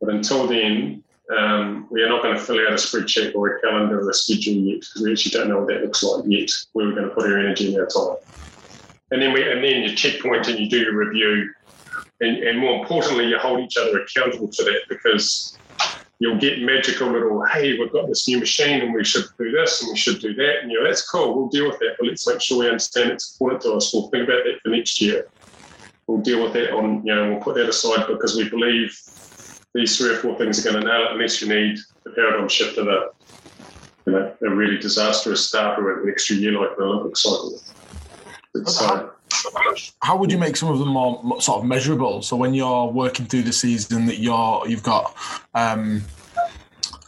But 0.00 0.10
until 0.10 0.46
then, 0.46 1.02
um, 1.36 1.86
we 1.90 2.02
are 2.02 2.08
not 2.08 2.22
going 2.22 2.34
to 2.34 2.40
fill 2.40 2.58
out 2.60 2.72
a 2.72 2.76
spreadsheet 2.76 3.34
or 3.34 3.56
a 3.56 3.60
calendar 3.60 4.00
or 4.00 4.10
a 4.10 4.14
schedule 4.14 4.54
yet 4.54 4.80
because 4.80 5.02
we 5.02 5.12
actually 5.12 5.32
don't 5.32 5.48
know 5.48 5.58
what 5.58 5.68
that 5.68 5.82
looks 5.82 6.02
like 6.02 6.24
yet. 6.26 6.50
Where 6.72 6.86
we're 6.86 6.94
going 6.94 7.08
to 7.08 7.14
put 7.14 7.26
our 7.26 7.38
energy 7.38 7.68
and 7.68 7.80
our 7.80 7.86
time, 7.86 8.16
and 9.10 9.22
then 9.22 9.32
we 9.32 9.50
and 9.50 9.62
then 9.62 9.82
you 9.82 9.94
checkpoint 9.94 10.48
and 10.48 10.58
you 10.58 10.68
do 10.68 10.78
your 10.78 10.96
review, 10.96 11.50
and, 12.20 12.38
and 12.38 12.58
more 12.58 12.80
importantly, 12.80 13.28
you 13.28 13.38
hold 13.38 13.60
each 13.60 13.76
other 13.76 14.00
accountable 14.00 14.48
to 14.48 14.64
that 14.64 14.80
because 14.88 15.56
you'll 16.20 16.38
get 16.38 16.60
magical 16.60 17.10
little 17.10 17.44
hey 17.44 17.78
we've 17.78 17.92
got 17.92 18.08
this 18.08 18.26
new 18.26 18.40
machine 18.40 18.80
and 18.82 18.92
we 18.92 19.04
should 19.04 19.24
do 19.38 19.52
this 19.52 19.82
and 19.82 19.90
we 19.90 19.96
should 19.96 20.20
do 20.20 20.34
that. 20.34 20.62
And 20.62 20.70
you 20.70 20.78
know 20.78 20.84
that's 20.84 21.08
cool 21.08 21.34
we'll 21.34 21.48
deal 21.48 21.68
with 21.68 21.78
that 21.78 21.96
but 21.98 22.08
let's 22.08 22.26
make 22.26 22.40
sure 22.40 22.58
we 22.58 22.68
understand 22.68 23.10
it's 23.10 23.32
important 23.32 23.62
to 23.62 23.72
us. 23.74 23.92
We'll 23.92 24.08
think 24.08 24.24
about 24.28 24.44
that 24.44 24.58
for 24.62 24.70
next 24.70 25.00
year. 25.00 25.28
We'll 26.06 26.18
deal 26.18 26.42
with 26.42 26.54
that 26.54 26.72
on, 26.72 27.06
you 27.06 27.14
know, 27.14 27.30
we'll 27.30 27.40
put 27.40 27.54
that 27.56 27.68
aside 27.68 28.06
because 28.06 28.34
we 28.34 28.48
believe 28.48 28.98
these 29.74 29.98
three 29.98 30.14
or 30.14 30.16
four 30.16 30.38
things 30.38 30.58
are 30.58 30.72
going 30.72 30.82
to 30.82 30.88
nail 30.88 31.04
it 31.04 31.12
unless 31.12 31.42
you 31.42 31.48
need 31.48 31.78
the 32.02 32.10
paradigm 32.10 32.48
shift 32.48 32.78
of 32.78 32.88
a, 32.88 33.10
you 34.06 34.12
know, 34.12 34.34
a 34.40 34.50
really 34.50 34.78
disastrous 34.78 35.46
start 35.46 35.78
or 35.78 36.02
an 36.02 36.08
extra 36.08 36.34
year 36.36 36.52
like 36.52 36.76
the 36.78 36.82
Olympic 36.82 37.16
cycle. 37.16 37.60
It's, 38.54 38.80
uh, 38.82 39.08
How 40.02 40.16
would 40.16 40.32
you 40.32 40.38
make 40.38 40.56
some 40.56 40.70
of 40.70 40.78
them 40.78 40.88
more 40.88 41.40
sort 41.40 41.58
of 41.58 41.64
measurable? 41.64 42.22
So 42.22 42.36
when 42.36 42.54
you're 42.54 42.86
working 42.86 43.26
through 43.26 43.42
the 43.42 43.52
season, 43.52 44.06
that 44.06 44.18
you're 44.18 44.62
you've 44.66 44.82
got 44.82 45.14
um, 45.54 46.02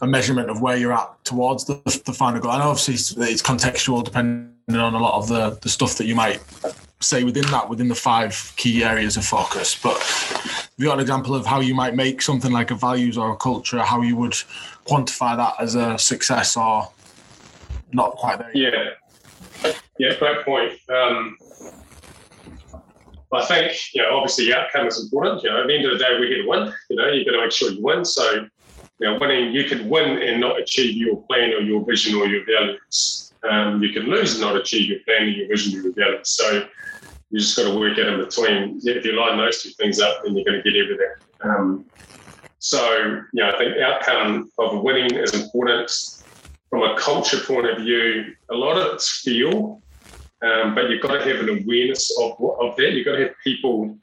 a 0.01 0.07
measurement 0.07 0.49
of 0.49 0.61
where 0.61 0.77
you're 0.77 0.93
at 0.93 1.23
towards 1.23 1.65
the, 1.65 1.75
the 2.05 2.13
final 2.13 2.39
goal. 2.41 2.51
And 2.51 2.61
obviously 2.61 2.95
it's, 2.95 3.11
it's 3.17 3.41
contextual 3.41 4.03
depending 4.03 4.51
on 4.69 4.93
a 4.93 4.99
lot 4.99 5.15
of 5.15 5.27
the, 5.27 5.59
the 5.61 5.69
stuff 5.69 5.97
that 5.97 6.05
you 6.05 6.15
might 6.15 6.41
say 6.99 7.23
within 7.23 7.45
that, 7.47 7.69
within 7.69 7.87
the 7.87 7.95
five 7.95 8.53
key 8.55 8.83
areas 8.83 9.17
of 9.17 9.25
focus. 9.25 9.79
But 9.81 9.97
have 9.97 10.71
you 10.77 10.85
got 10.85 10.95
an 10.95 10.99
example 10.99 11.35
of 11.35 11.45
how 11.45 11.59
you 11.59 11.75
might 11.75 11.95
make 11.95 12.21
something 12.21 12.51
like 12.51 12.71
a 12.71 12.75
values 12.75 13.17
or 13.17 13.31
a 13.31 13.35
culture, 13.35 13.79
how 13.79 14.01
you 14.01 14.15
would 14.15 14.33
quantify 14.85 15.35
that 15.37 15.55
as 15.59 15.75
a 15.75 15.97
success 15.97 16.57
or 16.57 16.89
not 17.91 18.11
quite 18.11 18.39
there? 18.39 18.51
Yeah, 18.53 18.91
yeah, 19.97 20.15
great 20.19 20.45
point. 20.45 20.73
Um, 20.89 21.37
I 23.33 23.45
think 23.45 23.77
you 23.93 24.01
know, 24.01 24.17
obviously, 24.17 24.45
the 24.45 24.57
outcome 24.57 24.87
is 24.87 25.01
important. 25.01 25.43
You 25.43 25.49
know, 25.49 25.61
at 25.61 25.67
the 25.67 25.75
end 25.75 25.85
of 25.85 25.93
the 25.93 26.03
day, 26.03 26.17
we're 26.19 26.27
here 26.27 26.43
to 26.43 26.49
win. 26.49 26.73
You 26.89 26.95
know, 26.97 27.07
you've 27.07 27.25
got 27.25 27.33
to 27.33 27.41
make 27.41 27.51
sure 27.51 27.71
you 27.71 27.81
win. 27.81 28.03
So, 28.03 28.47
you 28.99 29.07
know, 29.07 29.17
winning, 29.19 29.53
you 29.53 29.63
can 29.65 29.89
win 29.89 30.21
and 30.21 30.41
not 30.41 30.59
achieve 30.59 30.97
your 30.97 31.17
plan 31.23 31.53
or 31.53 31.61
your 31.61 31.85
vision 31.85 32.15
or 32.15 32.27
your 32.27 32.45
values. 32.45 33.33
um, 33.49 33.81
you 33.81 33.91
can 33.93 34.03
lose 34.03 34.33
and 34.33 34.41
not 34.41 34.55
achieve 34.55 34.89
your 34.89 34.99
plan, 34.99 35.23
or 35.23 35.29
your 35.29 35.47
vision, 35.47 35.79
or 35.79 35.83
your 35.83 35.93
values. 35.93 36.29
So 36.29 36.67
you 37.31 37.39
just 37.39 37.55
got 37.55 37.71
to 37.71 37.79
work 37.79 37.97
out 37.97 38.07
in 38.07 38.19
between. 38.19 38.79
If 38.83 39.05
you 39.05 39.13
line 39.13 39.37
those 39.37 39.63
two 39.63 39.69
things 39.71 39.99
up, 39.99 40.23
then 40.23 40.35
you're 40.35 40.45
going 40.45 40.61
to 40.61 40.69
get 40.69 40.79
everything. 40.79 41.13
Um, 41.41 41.85
so, 42.59 42.95
you 43.33 43.41
know, 43.41 43.49
I 43.49 43.57
think 43.57 43.77
outcome 43.77 44.51
of 44.59 44.83
winning 44.83 45.15
is 45.15 45.33
important. 45.33 45.89
From 46.71 46.83
a 46.83 46.97
culture 46.97 47.39
point 47.39 47.69
of 47.69 47.79
view, 47.79 48.33
a 48.49 48.55
lot 48.55 48.77
of 48.77 48.95
it's 48.95 49.21
feel, 49.21 49.81
um, 50.41 50.73
but 50.73 50.89
you've 50.89 51.01
got 51.01 51.17
to 51.17 51.23
have 51.23 51.47
an 51.47 51.61
awareness 51.61 52.17
of, 52.17 52.31
of 52.41 52.75
that. 52.77 52.93
You've 52.93 53.05
got 53.05 53.17
to 53.17 53.25
have 53.25 53.35
people 53.43 53.95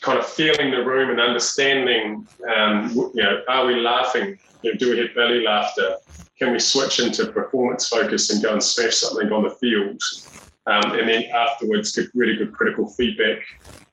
kind 0.00 0.18
of 0.18 0.26
feeling 0.26 0.70
the 0.70 0.84
room 0.84 1.10
and 1.10 1.18
understanding, 1.18 2.28
um, 2.54 2.90
you 3.14 3.22
know, 3.22 3.42
are 3.48 3.66
we 3.66 3.76
laughing? 3.76 4.38
You 4.62 4.72
know, 4.72 4.78
do 4.78 4.90
we 4.90 4.98
have 4.98 5.14
belly 5.16 5.42
laughter? 5.42 5.96
Can 6.38 6.52
we 6.52 6.60
switch 6.60 7.00
into 7.00 7.26
performance 7.32 7.88
focus 7.88 8.30
and 8.30 8.42
go 8.42 8.52
and 8.52 8.62
smash 8.62 8.96
something 8.96 9.32
on 9.32 9.42
the 9.42 9.50
field? 9.50 10.00
Um, 10.66 10.98
and 10.98 11.08
then 11.08 11.24
afterwards, 11.34 11.92
get 11.92 12.08
really 12.14 12.36
good 12.36 12.52
critical 12.52 12.86
feedback 12.86 13.38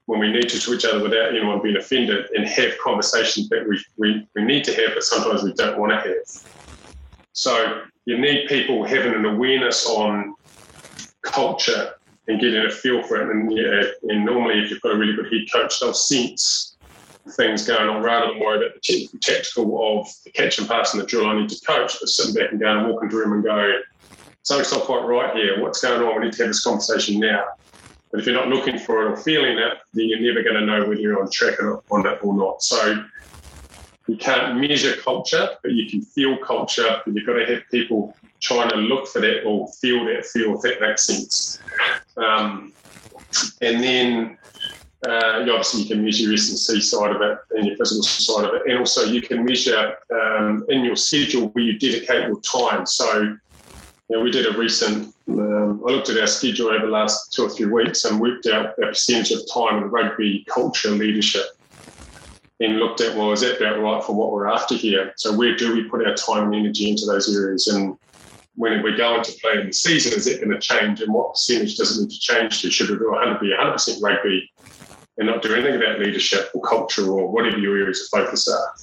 when 0.05 0.19
we 0.19 0.31
need 0.31 0.49
to 0.49 0.59
to 0.59 0.73
each 0.73 0.85
other 0.85 1.01
without 1.01 1.29
anyone 1.29 1.61
being 1.61 1.77
offended 1.77 2.25
and 2.35 2.45
have 2.45 2.77
conversations 2.83 3.47
that 3.49 3.65
we, 3.67 3.81
we, 3.97 4.27
we 4.35 4.43
need 4.43 4.65
to 4.65 4.73
have, 4.73 4.93
but 4.93 5.03
sometimes 5.03 5.43
we 5.43 5.53
don't 5.53 5.79
want 5.79 5.93
to 5.93 5.97
have. 5.97 6.62
So 7.33 7.81
you 8.05 8.17
need 8.17 8.47
people 8.47 8.83
having 8.83 9.13
an 9.13 9.25
awareness 9.25 9.85
on 9.87 10.35
culture 11.21 11.93
and 12.27 12.39
getting 12.39 12.65
a 12.65 12.69
feel 12.69 13.03
for 13.03 13.17
it. 13.21 13.29
And, 13.35 13.51
yeah, 13.51 14.13
and 14.13 14.25
normally, 14.25 14.63
if 14.63 14.71
you've 14.71 14.81
got 14.81 14.93
a 14.93 14.97
really 14.97 15.15
good 15.15 15.31
head 15.31 15.51
coach, 15.51 15.79
they'll 15.79 15.93
sense 15.93 16.75
things 17.31 17.65
going 17.65 17.89
on 17.89 18.03
rather 18.03 18.27
than 18.27 18.39
worry 18.39 18.57
about 18.57 18.75
the 18.75 18.81
technical 18.81 19.19
tactical 19.19 19.99
of 19.99 20.07
the 20.25 20.31
catch 20.31 20.59
and 20.59 20.67
pass 20.67 20.93
and 20.93 21.01
the 21.01 21.07
drill 21.07 21.25
I 21.25 21.39
need 21.39 21.49
to 21.49 21.65
coach, 21.65 21.97
but 21.99 22.09
sitting 22.09 22.33
back 22.33 22.51
and 22.51 22.59
going 22.59 22.79
and 22.79 22.87
walk 22.89 23.03
into 23.03 23.15
room 23.15 23.33
and 23.33 23.43
go, 23.43 23.79
something's 24.43 24.71
not 24.71 24.83
quite 24.83 25.05
right 25.05 25.35
here. 25.35 25.61
What's 25.61 25.81
going 25.81 26.01
on? 26.01 26.19
We 26.19 26.25
need 26.25 26.33
to 26.33 26.43
have 26.43 26.49
this 26.49 26.63
conversation 26.63 27.19
now. 27.19 27.45
But 28.11 28.19
if 28.19 28.27
you're 28.27 28.35
not 28.35 28.49
looking 28.49 28.77
for 28.77 29.07
it 29.07 29.11
or 29.11 29.17
feeling 29.17 29.57
it, 29.57 29.77
then 29.93 30.07
you're 30.07 30.19
never 30.19 30.43
going 30.43 30.55
to 30.55 30.65
know 30.65 30.81
whether 30.81 30.99
you're 30.99 31.19
on 31.21 31.31
track 31.31 31.55
or 31.63 31.81
not. 32.33 32.61
So 32.61 33.05
you 34.07 34.17
can't 34.17 34.59
measure 34.59 34.95
culture, 34.97 35.49
but 35.61 35.71
you 35.71 35.89
can 35.89 36.01
feel 36.01 36.37
culture. 36.37 37.01
But 37.05 37.13
you've 37.13 37.25
got 37.25 37.33
to 37.33 37.45
have 37.45 37.63
people 37.71 38.15
trying 38.41 38.69
to 38.69 38.75
look 38.75 39.07
for 39.07 39.21
that 39.21 39.43
or 39.45 39.67
feel 39.73 40.05
that 40.05 40.25
feel, 40.25 40.55
if 40.55 40.61
that 40.61 40.81
makes 40.81 41.05
sense. 41.05 41.59
Um, 42.17 42.73
and 43.61 43.81
then 43.81 44.37
uh, 45.07 45.39
obviously 45.49 45.83
you 45.83 45.87
can 45.87 46.03
measure 46.03 46.23
your 46.23 46.33
S&C 46.33 46.81
side 46.81 47.15
of 47.15 47.21
it 47.21 47.37
and 47.51 47.65
your 47.65 47.77
physical 47.77 48.03
side 48.03 48.45
of 48.45 48.53
it. 48.55 48.63
And 48.67 48.79
also 48.79 49.05
you 49.05 49.21
can 49.21 49.45
measure 49.45 49.95
um, 50.11 50.65
in 50.69 50.83
your 50.83 50.97
schedule 50.97 51.47
where 51.49 51.63
you 51.63 51.79
dedicate 51.79 52.27
your 52.27 52.41
time. 52.41 52.85
So 52.85 53.21
you 53.21 53.39
know, 54.09 54.21
we 54.21 54.31
did 54.31 54.53
a 54.53 54.57
recent, 54.57 55.15
um, 55.29 55.81
I 55.87 55.91
looked 55.91 56.09
at 56.09 56.19
our 56.19 56.27
schedule 56.27 56.67
over 56.67 56.85
the 56.85 56.91
last 56.91 57.33
two 57.33 57.45
or 57.45 57.49
three 57.49 57.67
weeks 57.67 58.03
and 58.03 58.19
worked 58.19 58.47
out 58.47 58.77
a 58.77 58.87
percentage 58.87 59.31
of 59.31 59.41
time 59.51 59.77
in 59.77 59.89
rugby 59.89 60.45
culture 60.49 60.91
leadership 60.91 61.45
and 62.63 62.79
looked 62.79 63.01
at, 63.01 63.15
well, 63.15 63.33
is 63.33 63.41
that 63.41 63.57
about 63.57 63.81
right 63.81 64.03
for 64.03 64.15
what 64.15 64.31
we're 64.31 64.47
after 64.47 64.75
here? 64.75 65.13
So 65.17 65.35
where 65.35 65.55
do 65.55 65.75
we 65.75 65.83
put 65.83 66.05
our 66.07 66.15
time 66.15 66.45
and 66.45 66.55
energy 66.55 66.89
into 66.89 67.05
those 67.05 67.35
areas? 67.35 67.67
And 67.67 67.97
when 68.55 68.81
we 68.81 68.95
go 68.95 69.17
into 69.17 69.33
play 69.33 69.59
in 69.59 69.67
the 69.67 69.73
season, 69.73 70.13
is 70.13 70.25
that 70.25 70.39
going 70.39 70.51
to 70.51 70.59
change? 70.59 71.01
And 71.01 71.13
what 71.13 71.33
percentage 71.33 71.75
does 71.75 71.97
it 71.97 72.03
need 72.03 72.11
to 72.11 72.19
change 72.19 72.61
to? 72.61 72.71
Should 72.71 72.89
it 72.89 72.99
be 72.99 73.05
100 73.05 73.39
be 73.41 73.53
100% 73.53 74.01
rugby 74.01 74.49
and 75.17 75.27
not 75.27 75.41
do 75.41 75.53
anything 75.53 75.75
about 75.75 75.99
leadership 75.99 76.51
or 76.53 76.61
culture 76.61 77.05
or 77.11 77.29
whatever 77.29 77.57
your 77.57 77.77
areas 77.77 78.01
of 78.01 78.19
focus 78.19 78.47
are? 78.47 78.73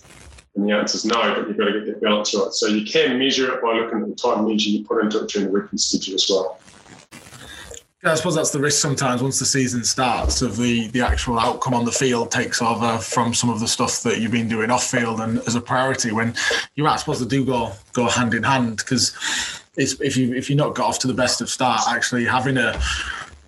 And 0.56 0.68
the 0.68 0.72
answer 0.72 0.96
is 0.96 1.06
no, 1.06 1.34
but 1.34 1.48
you've 1.48 1.56
got 1.56 1.66
to 1.66 1.72
get 1.72 1.86
that 1.86 2.02
balance 2.02 2.34
right. 2.34 2.52
So 2.52 2.66
you 2.66 2.84
can 2.84 3.18
measure 3.18 3.54
it 3.54 3.62
by 3.62 3.72
looking 3.72 4.02
at 4.02 4.08
the 4.08 4.14
time 4.14 4.46
measure 4.46 4.68
you 4.68 4.84
put 4.84 5.02
into 5.02 5.22
it 5.22 5.30
during 5.30 5.46
the 5.46 5.58
weekly 5.58 5.78
schedule 5.78 6.16
as 6.16 6.26
well. 6.28 6.60
Yeah, 8.02 8.12
I 8.12 8.14
suppose 8.14 8.34
that's 8.34 8.50
the 8.50 8.60
risk 8.60 8.80
sometimes 8.80 9.22
once 9.22 9.38
the 9.38 9.44
season 9.44 9.84
starts 9.84 10.40
of 10.40 10.56
the 10.56 10.88
the 10.88 11.02
actual 11.02 11.38
outcome 11.38 11.74
on 11.74 11.84
the 11.84 11.92
field 11.92 12.30
takes 12.30 12.62
over 12.62 12.96
from 12.96 13.34
some 13.34 13.50
of 13.50 13.60
the 13.60 13.68
stuff 13.68 14.02
that 14.04 14.20
you've 14.20 14.32
been 14.32 14.48
doing 14.48 14.70
off 14.70 14.84
field 14.84 15.20
and 15.20 15.38
as 15.40 15.54
a 15.54 15.60
priority 15.60 16.10
when 16.10 16.34
you're 16.76 16.86
not 16.86 16.98
supposed 16.98 17.20
to 17.20 17.28
do 17.28 17.44
go 17.44 17.72
go 17.92 18.08
hand 18.08 18.32
in 18.32 18.42
hand 18.42 18.78
because 18.78 19.14
if 19.76 20.16
you 20.16 20.34
if 20.34 20.48
you're 20.48 20.56
not 20.56 20.74
got 20.74 20.86
off 20.86 20.98
to 21.00 21.06
the 21.06 21.14
best 21.14 21.42
of 21.42 21.50
start, 21.50 21.82
actually 21.88 22.24
having 22.24 22.56
a 22.56 22.80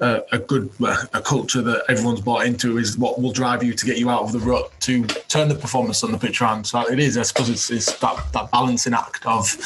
a, 0.01 0.23
a 0.33 0.39
good 0.39 0.71
a 0.81 1.21
culture 1.21 1.63
that 1.63 1.85
everyone's 1.89 2.21
bought 2.21 2.45
into 2.45 2.77
is 2.77 2.99
what 2.99 3.21
will 3.23 3.33
drive 3.33 3.63
you 3.63 3.73
to 3.73 3.87
get 3.87 3.99
you 3.99 4.11
out 4.11 4.23
of 4.23 4.33
the 4.33 4.39
rut 4.41 4.71
to 4.81 5.05
turn 5.29 5.49
the 5.49 5.55
performance 5.55 6.03
on 6.03 6.11
the 6.13 6.19
pitch 6.19 6.43
around. 6.43 6.67
So 6.67 6.81
it 6.91 6.99
is, 6.99 7.17
I 7.17 7.23
suppose, 7.23 7.49
it's, 7.49 7.71
it's 7.71 7.99
that 8.01 8.33
that 8.33 8.51
balancing 8.51 8.95
act 8.95 9.25
of 9.27 9.57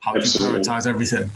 how 0.00 0.14
Absolutely. 0.14 0.58
you 0.58 0.64
prioritize 0.64 0.86
everything. 0.86 1.30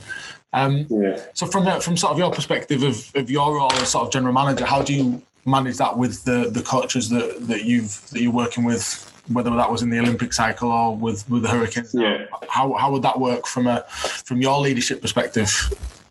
Um, 0.52 0.86
yeah. 0.88 1.20
So 1.34 1.46
from 1.46 1.80
from 1.80 1.96
sort 1.96 2.12
of 2.12 2.18
your 2.18 2.30
perspective 2.30 2.82
of, 2.82 3.10
of 3.14 3.30
your 3.30 3.54
role 3.54 3.72
as 3.74 3.90
sort 3.90 4.06
of 4.06 4.12
general 4.12 4.32
manager, 4.32 4.64
how 4.64 4.82
do 4.82 4.94
you 4.94 5.22
manage 5.44 5.76
that 5.78 5.96
with 5.96 6.24
the 6.24 6.50
the 6.50 6.62
coaches 6.62 7.08
that, 7.10 7.46
that 7.46 7.64
you've 7.64 8.08
that 8.10 8.20
you're 8.20 8.32
working 8.32 8.64
with, 8.64 9.10
whether 9.28 9.50
that 9.50 9.70
was 9.70 9.82
in 9.82 9.90
the 9.90 9.98
Olympic 9.98 10.32
cycle 10.32 10.70
or 10.70 10.96
with, 10.96 11.28
with 11.30 11.42
the 11.42 11.48
Hurricanes? 11.48 11.94
Yeah. 11.94 12.26
How 12.48 12.72
how 12.74 12.90
would 12.90 13.02
that 13.02 13.18
work 13.18 13.46
from 13.46 13.66
a 13.66 13.84
from 13.88 14.40
your 14.40 14.58
leadership 14.60 15.00
perspective 15.00 15.50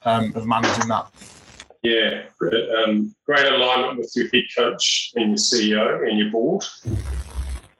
um, 0.03 0.31
of 0.35 0.45
managing 0.45 0.87
that? 0.87 1.07
Yeah, 1.81 2.23
um, 2.77 3.15
great 3.25 3.45
alignment 3.45 3.99
with 3.99 4.11
your 4.13 4.27
head 4.33 4.43
coach 4.55 5.13
and 5.15 5.29
your 5.29 5.37
CEO 5.37 6.09
and 6.09 6.19
your 6.19 6.29
board. 6.29 6.65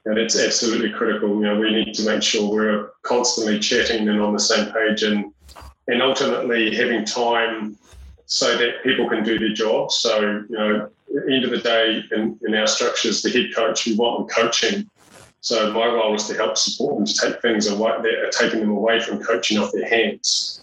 And 0.06 0.16
it's 0.16 0.38
absolutely 0.38 0.90
critical. 0.90 1.28
You 1.28 1.42
know, 1.42 1.60
we 1.60 1.70
need 1.70 1.92
to 1.94 2.06
make 2.06 2.22
sure 2.22 2.50
we're 2.50 2.92
constantly 3.02 3.58
chatting 3.58 4.08
and 4.08 4.20
on 4.20 4.32
the 4.32 4.40
same 4.40 4.72
page 4.72 5.02
and 5.02 5.34
and 5.90 6.02
ultimately 6.02 6.74
having 6.74 7.04
time 7.04 7.76
so 8.26 8.56
that 8.56 8.82
people 8.84 9.08
can 9.08 9.24
do 9.24 9.38
their 9.38 9.52
job. 9.52 9.90
So, 9.90 10.20
you 10.20 10.56
know, 10.56 10.88
at 11.16 11.26
the 11.26 11.34
end 11.34 11.44
of 11.44 11.50
the 11.50 11.58
day, 11.58 12.02
in, 12.12 12.38
in 12.46 12.54
our 12.54 12.66
structures, 12.66 13.22
the 13.22 13.30
head 13.30 13.54
coach, 13.54 13.86
we 13.86 13.96
want 13.96 14.28
them 14.28 14.44
coaching. 14.44 14.88
So 15.40 15.72
my 15.72 15.86
role 15.86 16.14
is 16.14 16.26
to 16.28 16.34
help 16.34 16.56
support 16.56 16.96
them 16.96 17.06
to 17.06 17.14
take 17.14 17.42
things 17.42 17.66
away 17.66 17.92
that 18.02 18.14
are 18.24 18.30
taking 18.30 18.60
them 18.60 18.70
away 18.70 19.00
from 19.00 19.22
coaching 19.22 19.58
off 19.58 19.72
their 19.72 19.88
hands 19.88 20.60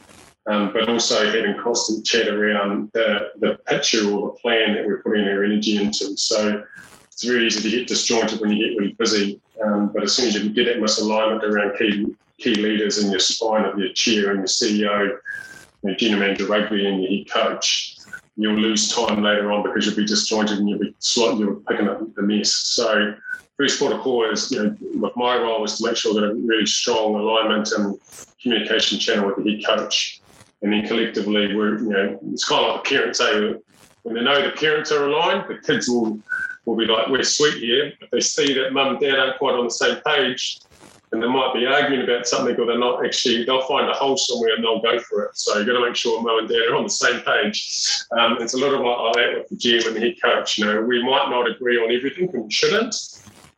um, 0.47 0.71
but 0.71 0.87
also 0.87 1.25
having 1.25 1.57
constant 1.61 2.05
chat 2.05 2.27
around 2.27 2.89
the, 2.93 3.31
the 3.39 3.59
picture 3.67 4.09
or 4.09 4.31
the 4.31 4.37
plan 4.41 4.73
that 4.73 4.85
we're 4.85 5.01
putting 5.01 5.27
our 5.27 5.43
energy 5.43 5.77
into. 5.77 6.15
So 6.17 6.63
it's 7.11 7.23
very 7.23 7.45
easy 7.45 7.69
to 7.69 7.77
get 7.77 7.87
disjointed 7.87 8.39
when 8.39 8.51
you 8.51 8.69
get 8.69 8.79
really 8.79 8.93
busy. 8.93 9.41
Um, 9.63 9.91
but 9.93 10.03
as 10.03 10.15
soon 10.15 10.27
as 10.27 10.35
you 10.35 10.49
get 10.49 10.65
that 10.65 10.77
misalignment 10.77 11.43
around 11.43 11.77
key 11.77 12.15
key 12.37 12.55
leaders 12.55 13.03
in 13.03 13.09
your 13.09 13.19
spine 13.19 13.65
of 13.65 13.77
your 13.77 13.91
chair 13.93 14.31
and 14.31 14.39
your 14.39 14.45
CEO, 14.45 15.17
your 15.83 15.95
general 15.95 16.21
manager 16.21 16.45
rugby 16.45 16.85
and 16.85 17.01
your 17.01 17.11
head 17.11 17.29
coach, 17.29 17.97
you'll 18.35 18.55
lose 18.55 18.93
time 18.93 19.23
later 19.23 19.51
on 19.51 19.63
because 19.63 19.85
you'll 19.85 19.95
be 19.95 20.05
disjointed 20.05 20.59
and 20.59 20.69
you'll 20.69 20.79
be 20.79 20.95
slightly 20.99 21.39
you're 21.39 21.55
picking 21.55 21.87
up 21.87 21.99
the 22.15 22.21
mess. 22.21 22.51
So 22.51 23.15
first 23.57 23.79
protocol 23.79 24.29
is, 24.29 24.51
you 24.51 24.77
know, 24.93 25.11
my 25.15 25.37
role 25.37 25.63
is 25.63 25.77
to 25.77 25.87
make 25.87 25.97
sure 25.97 26.13
that 26.13 26.23
a 26.23 26.35
really 26.35 26.65
strong 26.65 27.15
alignment 27.15 27.71
and 27.71 27.99
communication 28.41 28.99
channel 28.99 29.27
with 29.27 29.43
the 29.43 29.55
head 29.55 29.65
coach. 29.65 30.21
And 30.61 30.73
then 30.73 30.87
collectively 30.87 31.55
we're 31.55 31.77
you 31.77 31.89
know 31.89 32.19
it's 32.33 32.47
kind 32.47 32.65
of 32.65 32.75
like 32.75 32.83
the 32.83 32.89
parents 32.95 33.19
say 33.19 33.55
when 34.01 34.15
they 34.15 34.23
know 34.23 34.41
the 34.41 34.57
parents 34.57 34.91
are 34.91 35.05
aligned 35.05 35.47
the 35.47 35.59
kids 35.59 35.87
will 35.87 36.19
will 36.65 36.75
be 36.75 36.85
like 36.85 37.09
we're 37.09 37.23
sweet 37.23 37.61
here. 37.61 37.93
If 38.01 38.09
they 38.09 38.21
see 38.21 38.53
that 38.55 38.73
mum 38.73 38.93
and 38.93 38.99
dad 38.99 39.19
aren't 39.19 39.37
quite 39.37 39.53
on 39.53 39.65
the 39.65 39.71
same 39.71 39.97
page 40.03 40.59
and 41.11 41.23
they 41.23 41.27
might 41.27 41.53
be 41.53 41.65
arguing 41.65 42.03
about 42.03 42.27
something 42.27 42.55
or 42.57 42.65
they're 42.65 42.77
not 42.77 43.05
actually 43.05 43.45
they'll 43.45 43.61
find 43.61 43.89
a 43.89 43.93
hole 43.93 44.17
somewhere 44.17 44.55
and 44.55 44.63
they'll 44.63 44.81
go 44.81 44.99
for 44.99 45.23
it. 45.23 45.37
So 45.37 45.57
you've 45.57 45.67
got 45.67 45.73
to 45.73 45.85
make 45.85 45.95
sure 45.95 46.21
mum 46.21 46.39
and 46.39 46.49
dad 46.49 46.67
are 46.69 46.75
on 46.75 46.83
the 46.83 46.89
same 46.89 47.21
page. 47.21 47.95
Um, 48.11 48.37
it's 48.41 48.53
a 48.53 48.57
lot 48.57 48.71
little 48.71 48.85
bit 48.85 48.89
like 48.89 49.15
that 49.15 49.37
with 49.39 49.49
the 49.49 49.55
gm 49.55 49.87
and 49.87 49.95
the 49.95 49.99
head 50.01 50.15
coach 50.21 50.57
you 50.57 50.65
know 50.65 50.81
we 50.81 51.01
might 51.03 51.29
not 51.29 51.49
agree 51.49 51.77
on 51.77 51.95
everything 51.95 52.29
and 52.33 52.43
we 52.43 52.51
shouldn't 52.51 52.95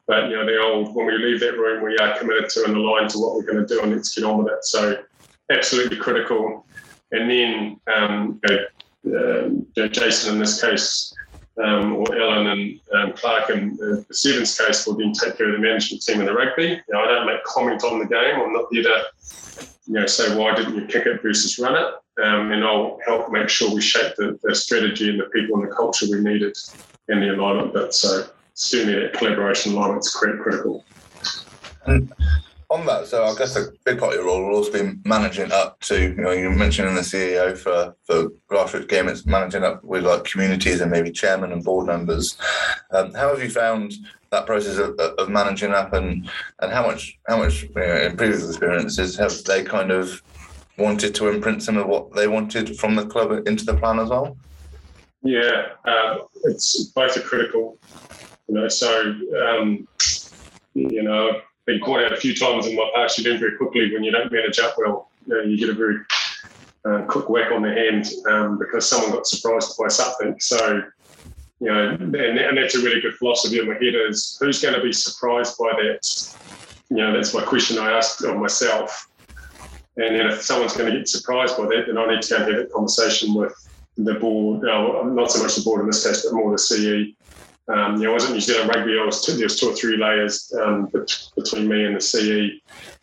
but 0.08 0.30
you 0.30 0.36
know 0.36 0.46
the 0.46 0.60
old 0.60 0.94
when 0.96 1.06
we 1.06 1.18
leave 1.18 1.40
that 1.40 1.58
room 1.58 1.84
we 1.84 1.98
are 1.98 2.18
committed 2.18 2.50
to 2.50 2.64
and 2.66 2.76
aligned 2.76 3.10
to 3.10 3.20
what 3.20 3.36
we're 3.36 3.44
going 3.44 3.58
to 3.58 3.66
do 3.66 3.82
and 3.82 3.92
let's 3.92 4.14
get 4.14 4.24
on 4.24 4.44
with 4.44 4.54
it. 4.54 4.66
So 4.66 5.04
absolutely 5.52 5.98
critical. 5.98 6.66
And 7.12 7.30
then 7.30 7.80
um, 7.96 8.40
you 8.48 8.72
know, 9.04 9.66
uh, 9.78 9.88
Jason 9.88 10.34
in 10.34 10.40
this 10.40 10.62
case, 10.62 11.14
um, 11.60 11.96
or 11.96 12.16
Allan 12.16 12.48
and 12.48 12.80
um, 12.94 13.14
Clark 13.14 13.50
in 13.50 13.78
uh, 13.82 14.04
the 14.08 14.14
Sevens 14.14 14.58
case 14.58 14.88
will 14.88 14.96
then 14.96 15.14
take 15.14 15.38
care 15.38 15.48
of 15.48 15.54
the 15.54 15.60
management 15.60 16.04
team 16.04 16.20
in 16.20 16.26
the 16.26 16.34
rugby. 16.34 16.82
I 16.96 17.06
don't 17.06 17.26
make 17.26 17.44
comment 17.44 17.84
on 17.84 18.00
the 18.00 18.06
game. 18.06 18.36
I'm 18.40 18.54
not 18.54 18.66
here 18.72 18.84
to 18.84 19.04
you 19.88 19.96
know, 19.96 20.06
say 20.06 20.38
why 20.38 20.56
didn't 20.56 20.76
you 20.76 20.86
kick 20.86 21.06
it 21.06 21.22
versus 21.22 21.58
run 21.60 21.76
it. 21.76 22.24
Um, 22.24 22.52
and 22.52 22.64
I'll 22.64 23.00
help 23.06 23.32
make 23.32 23.50
sure 23.50 23.74
we 23.74 23.82
shape 23.82 24.16
the, 24.18 24.40
the, 24.44 24.54
strategy 24.54 25.10
and 25.10 25.20
the 25.20 25.26
people 25.26 25.60
and 25.60 25.70
the 25.70 25.74
culture 25.74 26.06
we 26.12 26.20
needed 26.20 26.56
and 27.08 27.22
the 27.22 27.34
alignment 27.34 27.74
bit. 27.74 27.94
So 27.94 28.28
certainly 28.54 29.00
that 29.00 29.14
collaboration 29.14 29.74
alignment 29.74 30.06
is 30.06 30.12
critical. 30.12 30.84
And 31.86 32.14
on 32.70 32.86
that, 32.86 33.08
so 33.08 33.24
I 33.24 33.36
guess 33.36 33.56
a 33.56 33.72
big 33.84 34.00
part 34.00 34.14
of 34.14 34.20
your 34.20 34.26
role 34.26 34.46
will 34.46 34.56
also 34.56 34.72
be 34.72 34.98
managing 35.04 35.52
up 35.52 35.80
to, 35.82 36.00
you 36.00 36.16
know, 36.16 36.32
you 36.32 36.52
mentioned 36.52 36.88
in 36.88 36.96
the 36.96 37.02
CEO 37.02 37.58
for, 37.58 37.96
for 38.04 38.30
grassroots 38.50 38.88
game, 38.88 39.08
it's 39.08 39.26
managing 39.26 39.64
up 39.64 39.84
with 39.84 40.04
like 40.04 40.24
communities 40.24 40.80
and 40.80 40.92
maybe 40.92 41.12
chairman 41.12 41.52
and 41.52 41.64
board 41.64 41.88
members. 41.88 42.38
Um, 42.92 43.14
how 43.14 43.30
have 43.30 43.42
you 43.42 43.50
found 43.50 43.94
that 44.30 44.46
process 44.46 44.78
of, 44.78 45.00
of 45.00 45.30
managing 45.30 45.72
up 45.72 45.94
and, 45.94 46.30
and 46.62 46.72
how 46.72 46.86
much, 46.86 47.18
how 47.28 47.38
much 47.38 47.64
you 47.64 47.72
know, 47.76 47.96
in 48.02 48.16
previous 48.16 48.48
experiences 48.48 49.18
have 49.18 49.44
they 49.46 49.64
kind 49.64 49.92
of 49.92 50.22
wanted 50.78 51.16
to 51.16 51.28
imprint 51.28 51.64
some 51.64 51.78
of 51.78 51.88
what 51.88 52.14
they 52.14 52.28
wanted 52.28 52.78
from 52.78 52.96
the 52.96 53.06
club 53.06 53.48
into 53.48 53.66
the 53.66 53.76
plan 53.76 54.00
as 54.00 54.10
well? 54.10 54.38
Yeah, 55.24 55.70
um, 55.86 56.28
it's 56.46 56.86
both 56.86 57.18
are 57.18 57.22
critical. 57.22 57.78
You 58.48 58.56
know, 58.56 58.68
so 58.70 59.16
um, 59.46 59.88
you 60.74 61.04
know, 61.04 61.42
been 61.70 61.80
caught 61.80 62.04
out 62.04 62.12
a 62.12 62.18
few 62.18 62.36
times 62.36 62.66
in 62.66 62.76
my 62.76 62.90
past. 62.96 63.18
You 63.18 63.30
learn 63.30 63.40
very 63.40 63.56
quickly 63.56 63.94
when 63.94 64.04
you 64.04 64.12
don't 64.12 64.32
manage 64.32 64.60
up 64.60 64.76
well. 64.78 65.10
You, 65.28 65.36
know, 65.36 65.42
you 65.44 65.58
get 65.58 65.70
a 65.70 65.74
very 65.74 65.98
uh, 66.86 67.04
quick 67.08 67.30
whack 67.30 67.52
on 67.52 67.62
the 67.62 67.70
hand 67.70 68.12
um, 68.28 68.58
because 68.58 68.90
someone 68.90 69.12
got 69.12 69.28
surprised 69.28 69.78
by 69.78 69.88
something. 69.88 70.40
So, 70.40 70.82
you 71.60 71.68
know, 71.68 71.90
and, 71.90 72.16
and 72.16 72.58
that's 72.58 72.76
a 72.76 72.80
really 72.80 73.02
good 73.02 73.14
philosophy 73.16 73.60
in 73.60 73.68
my 73.68 73.76
head 73.76 73.94
is 74.10 74.38
who's 74.40 74.62
going 74.62 74.74
to 74.74 74.82
be 74.82 74.92
surprised 74.92 75.58
by 75.60 75.72
that? 75.74 76.36
You 76.90 76.98
know, 76.98 77.14
that's 77.14 77.34
my 77.36 77.44
question 77.44 77.78
I 77.78 77.92
asked 77.92 78.24
of 78.24 78.36
myself. 78.38 79.08
And 79.98 80.16
then 80.16 80.28
if 80.28 80.42
someone's 80.42 80.76
going 80.76 80.92
to 80.92 80.98
get 80.98 81.08
surprised 81.08 81.58
by 81.58 81.66
that, 81.66 81.84
then 81.88 81.98
I 81.98 82.08
need 82.08 82.22
to 82.24 82.30
go 82.30 82.36
and 82.38 82.56
have 82.56 82.64
a 82.64 82.68
conversation 82.68 83.36
with 83.36 83.54
the 83.98 84.16
board, 84.16 84.68
uh, 84.68 85.04
not 85.04 85.30
so 85.30 85.44
much 85.44 85.56
the 85.56 85.62
board 85.62 85.82
in 85.82 85.88
this 85.88 86.08
case, 86.08 86.26
but 86.26 86.34
more 86.34 86.52
the 86.52 86.58
CE. 86.58 87.14
Um, 87.70 87.98
you 87.98 88.04
know, 88.06 88.12
I 88.12 88.14
was 88.16 88.26
at 88.26 88.32
New 88.32 88.42
Zealand 88.42 88.72
Rugby. 88.74 88.98
I 89.00 89.06
was 89.06 89.24
two, 89.24 89.34
there 89.34 89.46
was 89.46 89.60
two 89.60 89.70
or 89.70 89.76
three 89.76 89.98
layers 89.98 90.52
um, 90.60 90.92
between 91.36 91.68
me 91.68 91.86
and 91.86 91.96
the 91.96 92.02
CE. 92.02 92.60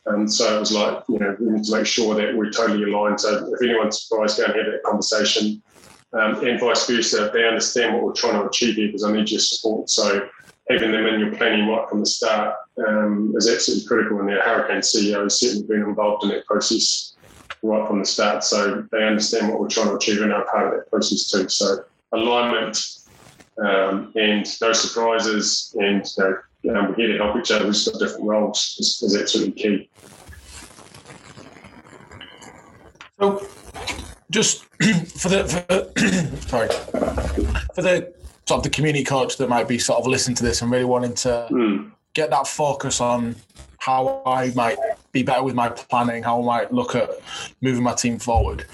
Um, 0.07 0.29
so 0.29 0.57
it 0.57 0.61
was 0.61 0.73
like, 0.73 1.05
you 1.09 1.19
know, 1.19 1.37
we 1.39 1.53
need 1.53 1.65
to 1.65 1.73
make 1.73 1.87
sure 1.87 2.15
that 2.17 2.37
we're 2.37 2.51
totally 2.51 2.83
aligned. 2.83 3.21
So 3.21 3.53
if 3.53 3.63
anyone's 3.63 4.03
surprised, 4.03 4.39
go 4.39 4.45
and 4.45 4.57
have 4.57 4.67
that 4.67 4.83
conversation. 4.85 5.63
Um, 6.13 6.45
and 6.45 6.59
vice 6.59 6.87
versa, 6.87 7.31
they 7.33 7.47
understand 7.47 7.95
what 7.95 8.03
we're 8.03 8.13
trying 8.13 8.41
to 8.41 8.49
achieve 8.49 8.77
here 8.77 8.89
because 8.89 9.05
I 9.05 9.13
need 9.13 9.31
your 9.31 9.41
support. 9.41 9.89
So 9.89 10.29
having 10.69 10.91
them 10.91 11.07
in 11.07 11.21
your 11.21 11.35
planning 11.37 11.69
right 11.69 11.89
from 11.89 12.01
the 12.01 12.07
start 12.07 12.57
um, 12.89 13.35
is 13.37 13.49
absolutely 13.49 13.87
critical. 13.87 14.19
And 14.21 14.29
their 14.29 14.43
Hurricane 14.43 14.81
CEO 14.81 15.23
has 15.23 15.39
certainly 15.39 15.67
been 15.67 15.83
involved 15.83 16.25
in 16.25 16.31
that 16.31 16.47
process 16.47 17.15
right 17.63 17.87
from 17.87 18.01
the 18.01 18.07
start. 18.07 18.43
So 18.43 18.87
they 18.91 19.05
understand 19.05 19.49
what 19.49 19.61
we're 19.61 19.69
trying 19.69 19.89
to 19.89 19.97
achieve 19.97 20.23
and 20.23 20.33
are 20.33 20.45
part 20.47 20.69
of 20.69 20.73
that 20.75 20.91
process 20.91 21.31
too. 21.31 21.49
So 21.49 21.85
alignment 22.13 22.79
um, 23.59 24.13
and 24.17 24.47
no 24.61 24.73
surprises 24.73 25.75
and 25.79 26.07
you 26.63 26.73
know, 26.73 26.81
um, 26.81 26.89
we're 26.89 26.95
here 26.95 27.09
to 27.09 27.25
help 27.25 27.37
each 27.37 27.51
other. 27.51 27.65
We've 27.65 27.85
got 27.85 27.99
different 27.99 28.25
roles 28.25 28.77
is, 28.79 29.03
is 29.03 29.17
absolutely 29.17 29.63
key. 29.63 29.91
So, 33.19 33.47
just 34.31 34.65
for 35.17 35.29
the 35.29 35.45
for, 35.45 36.47
sorry 36.49 36.69
for 37.75 37.83
the 37.83 38.13
sort 38.47 38.59
of 38.59 38.63
the 38.63 38.71
community 38.71 39.05
coach 39.05 39.37
that 39.37 39.49
might 39.49 39.69
be 39.69 39.79
sort 39.79 40.01
of 40.01 40.07
listening 40.07 40.35
to 40.37 40.43
this 40.43 40.63
and 40.63 40.71
really 40.71 40.85
wanting 40.85 41.15
to 41.15 41.47
mm. 41.51 41.91
get 42.15 42.31
that 42.31 42.47
focus 42.47 43.01
on 43.01 43.37
how 43.79 44.23
I 44.27 44.51
might 44.55 44.79
be 45.17 45.23
better 45.23 45.43
with 45.43 45.55
my 45.55 45.69
planning, 45.69 46.23
how 46.23 46.41
I 46.43 46.45
might 46.45 46.73
look 46.73 46.95
at 46.95 47.09
moving 47.61 47.83
my 47.83 47.95
team 47.95 48.19
forward. 48.19 48.67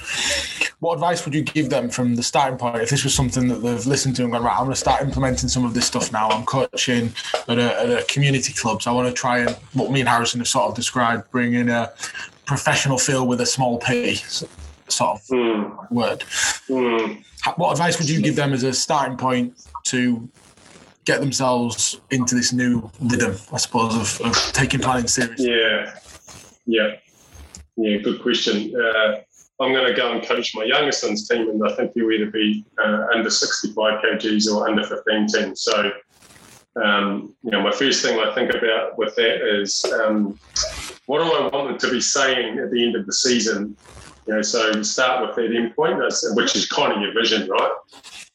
What 0.80 0.94
advice 0.94 1.24
would 1.24 1.34
you 1.34 1.42
give 1.42 1.70
them 1.70 1.88
from 1.88 2.16
the 2.16 2.22
starting 2.24 2.58
point 2.58 2.82
if 2.82 2.90
this 2.90 3.04
was 3.04 3.14
something 3.14 3.46
that 3.48 3.62
they've 3.62 3.86
listened 3.86 4.16
to 4.16 4.24
and 4.24 4.32
gone, 4.32 4.42
right, 4.42 4.56
I'm 4.58 4.64
going 4.64 4.70
to 4.70 4.76
start 4.76 5.00
implementing 5.00 5.48
some 5.48 5.64
of 5.64 5.74
this 5.74 5.86
stuff 5.86 6.10
now. 6.12 6.28
I'm 6.28 6.44
coaching 6.44 7.12
at 7.48 7.58
a, 7.58 7.80
at 7.80 7.90
a 8.00 8.04
community 8.08 8.52
club, 8.52 8.82
so 8.82 8.90
I 8.90 8.94
want 8.94 9.08
to 9.08 9.14
try 9.14 9.38
and, 9.38 9.50
what 9.74 9.92
me 9.92 10.00
and 10.00 10.08
Harrison 10.08 10.40
have 10.40 10.48
sort 10.48 10.68
of 10.68 10.74
described, 10.74 11.30
bring 11.30 11.54
in 11.54 11.68
a 11.68 11.92
professional 12.46 12.98
feel 12.98 13.28
with 13.28 13.40
a 13.40 13.46
small 13.46 13.78
p 13.78 14.16
sort 14.16 14.50
of 15.00 15.26
mm. 15.28 15.92
word. 15.92 16.24
Mm. 16.68 17.24
What 17.56 17.72
advice 17.72 17.98
would 17.98 18.08
you 18.10 18.20
give 18.20 18.34
them 18.34 18.52
as 18.52 18.64
a 18.64 18.72
starting 18.72 19.16
point 19.16 19.54
to 19.84 20.28
get 21.04 21.20
themselves 21.20 22.00
into 22.10 22.34
this 22.34 22.52
new 22.52 22.90
rhythm, 23.00 23.36
I 23.52 23.56
suppose, 23.58 23.94
of, 24.20 24.26
of 24.26 24.36
taking 24.52 24.80
planning 24.80 25.08
seriously? 25.08 25.48
Yeah, 25.48 25.94
yeah, 26.72 26.96
yeah. 27.76 27.98
Good 27.98 28.22
question. 28.22 28.74
Uh, 28.74 29.20
I'm 29.60 29.72
going 29.72 29.86
to 29.86 29.94
go 29.94 30.12
and 30.12 30.22
coach 30.24 30.54
my 30.54 30.64
younger 30.64 30.92
son's 30.92 31.28
team, 31.28 31.48
and 31.50 31.62
I 31.66 31.74
think 31.74 31.92
he'll 31.94 32.10
either 32.10 32.30
be 32.30 32.64
uh, 32.82 33.06
under 33.14 33.30
65 33.30 34.02
kgs 34.02 34.52
or 34.52 34.68
under 34.68 34.84
15 34.84 35.26
team. 35.28 35.54
So, 35.54 35.92
um, 36.82 37.34
you 37.42 37.50
know, 37.50 37.62
my 37.62 37.70
first 37.70 38.02
thing 38.02 38.18
I 38.18 38.34
think 38.34 38.50
about 38.54 38.98
with 38.98 39.14
that 39.16 39.60
is 39.60 39.84
um, 40.00 40.38
what 41.06 41.18
do 41.18 41.32
I 41.32 41.48
want 41.48 41.68
them 41.68 41.78
to 41.78 41.90
be 41.90 42.00
saying 42.00 42.58
at 42.58 42.70
the 42.70 42.84
end 42.84 42.96
of 42.96 43.06
the 43.06 43.12
season? 43.12 43.76
You 44.26 44.34
know, 44.34 44.42
so 44.42 44.70
you 44.70 44.84
start 44.84 45.26
with 45.26 45.36
that 45.36 45.50
endpoint, 45.50 46.36
which 46.36 46.56
is 46.56 46.66
kind 46.68 46.92
of 46.92 47.02
your 47.02 47.12
vision, 47.12 47.48
right? 47.48 47.72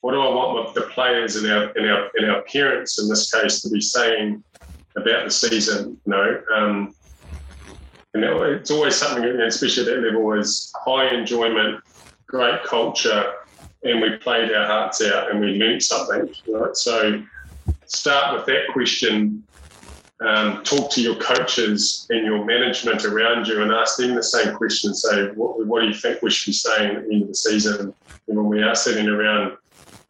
what 0.01 0.11
do 0.11 0.21
I 0.21 0.29
want 0.29 0.73
the 0.73 0.81
players 0.81 1.35
and 1.35 1.51
our 1.51 1.71
and 1.75 1.89
our 1.89 2.09
and 2.15 2.31
our 2.31 2.41
parents 2.43 2.99
in 3.01 3.09
this 3.09 3.31
case 3.31 3.61
to 3.61 3.69
be 3.69 3.81
saying 3.81 4.43
about 4.95 5.25
the 5.25 5.31
season? 5.31 5.99
You 6.05 6.11
know, 6.11 6.41
um, 6.55 6.95
and 8.13 8.23
it's 8.23 8.71
always 8.71 8.95
something, 8.95 9.23
especially 9.23 9.83
at 9.83 9.95
that 9.95 10.01
level, 10.01 10.31
is 10.33 10.71
high 10.75 11.13
enjoyment, 11.13 11.83
great 12.25 12.63
culture, 12.63 13.33
and 13.83 14.01
we 14.01 14.17
played 14.17 14.51
our 14.51 14.65
hearts 14.65 15.03
out 15.03 15.29
and 15.29 15.39
we 15.39 15.59
learned 15.59 15.83
something. 15.83 16.33
Right, 16.47 16.75
so 16.75 17.21
start 17.85 18.35
with 18.35 18.45
that 18.47 18.67
question. 18.73 19.43
Um, 20.19 20.63
talk 20.63 20.89
to 20.93 21.01
your 21.01 21.15
coaches 21.17 22.07
and 22.09 22.25
your 22.25 22.43
management 22.43 23.05
around 23.05 23.47
you 23.47 23.61
and 23.61 23.71
ask 23.71 23.97
them 23.97 24.15
the 24.15 24.23
same 24.23 24.55
question. 24.55 24.95
Say, 24.95 25.27
what, 25.35 25.63
what 25.67 25.81
do 25.81 25.87
you 25.87 25.93
think 25.93 26.23
we 26.23 26.31
should 26.31 26.49
be 26.49 26.53
saying 26.53 26.95
at 26.95 27.07
the 27.07 27.13
end 27.13 27.21
of 27.23 27.27
the 27.27 27.35
season? 27.35 27.93
And 28.27 28.37
when 28.37 28.47
we 28.47 28.63
are 28.63 28.73
sitting 28.73 29.07
around 29.07 29.57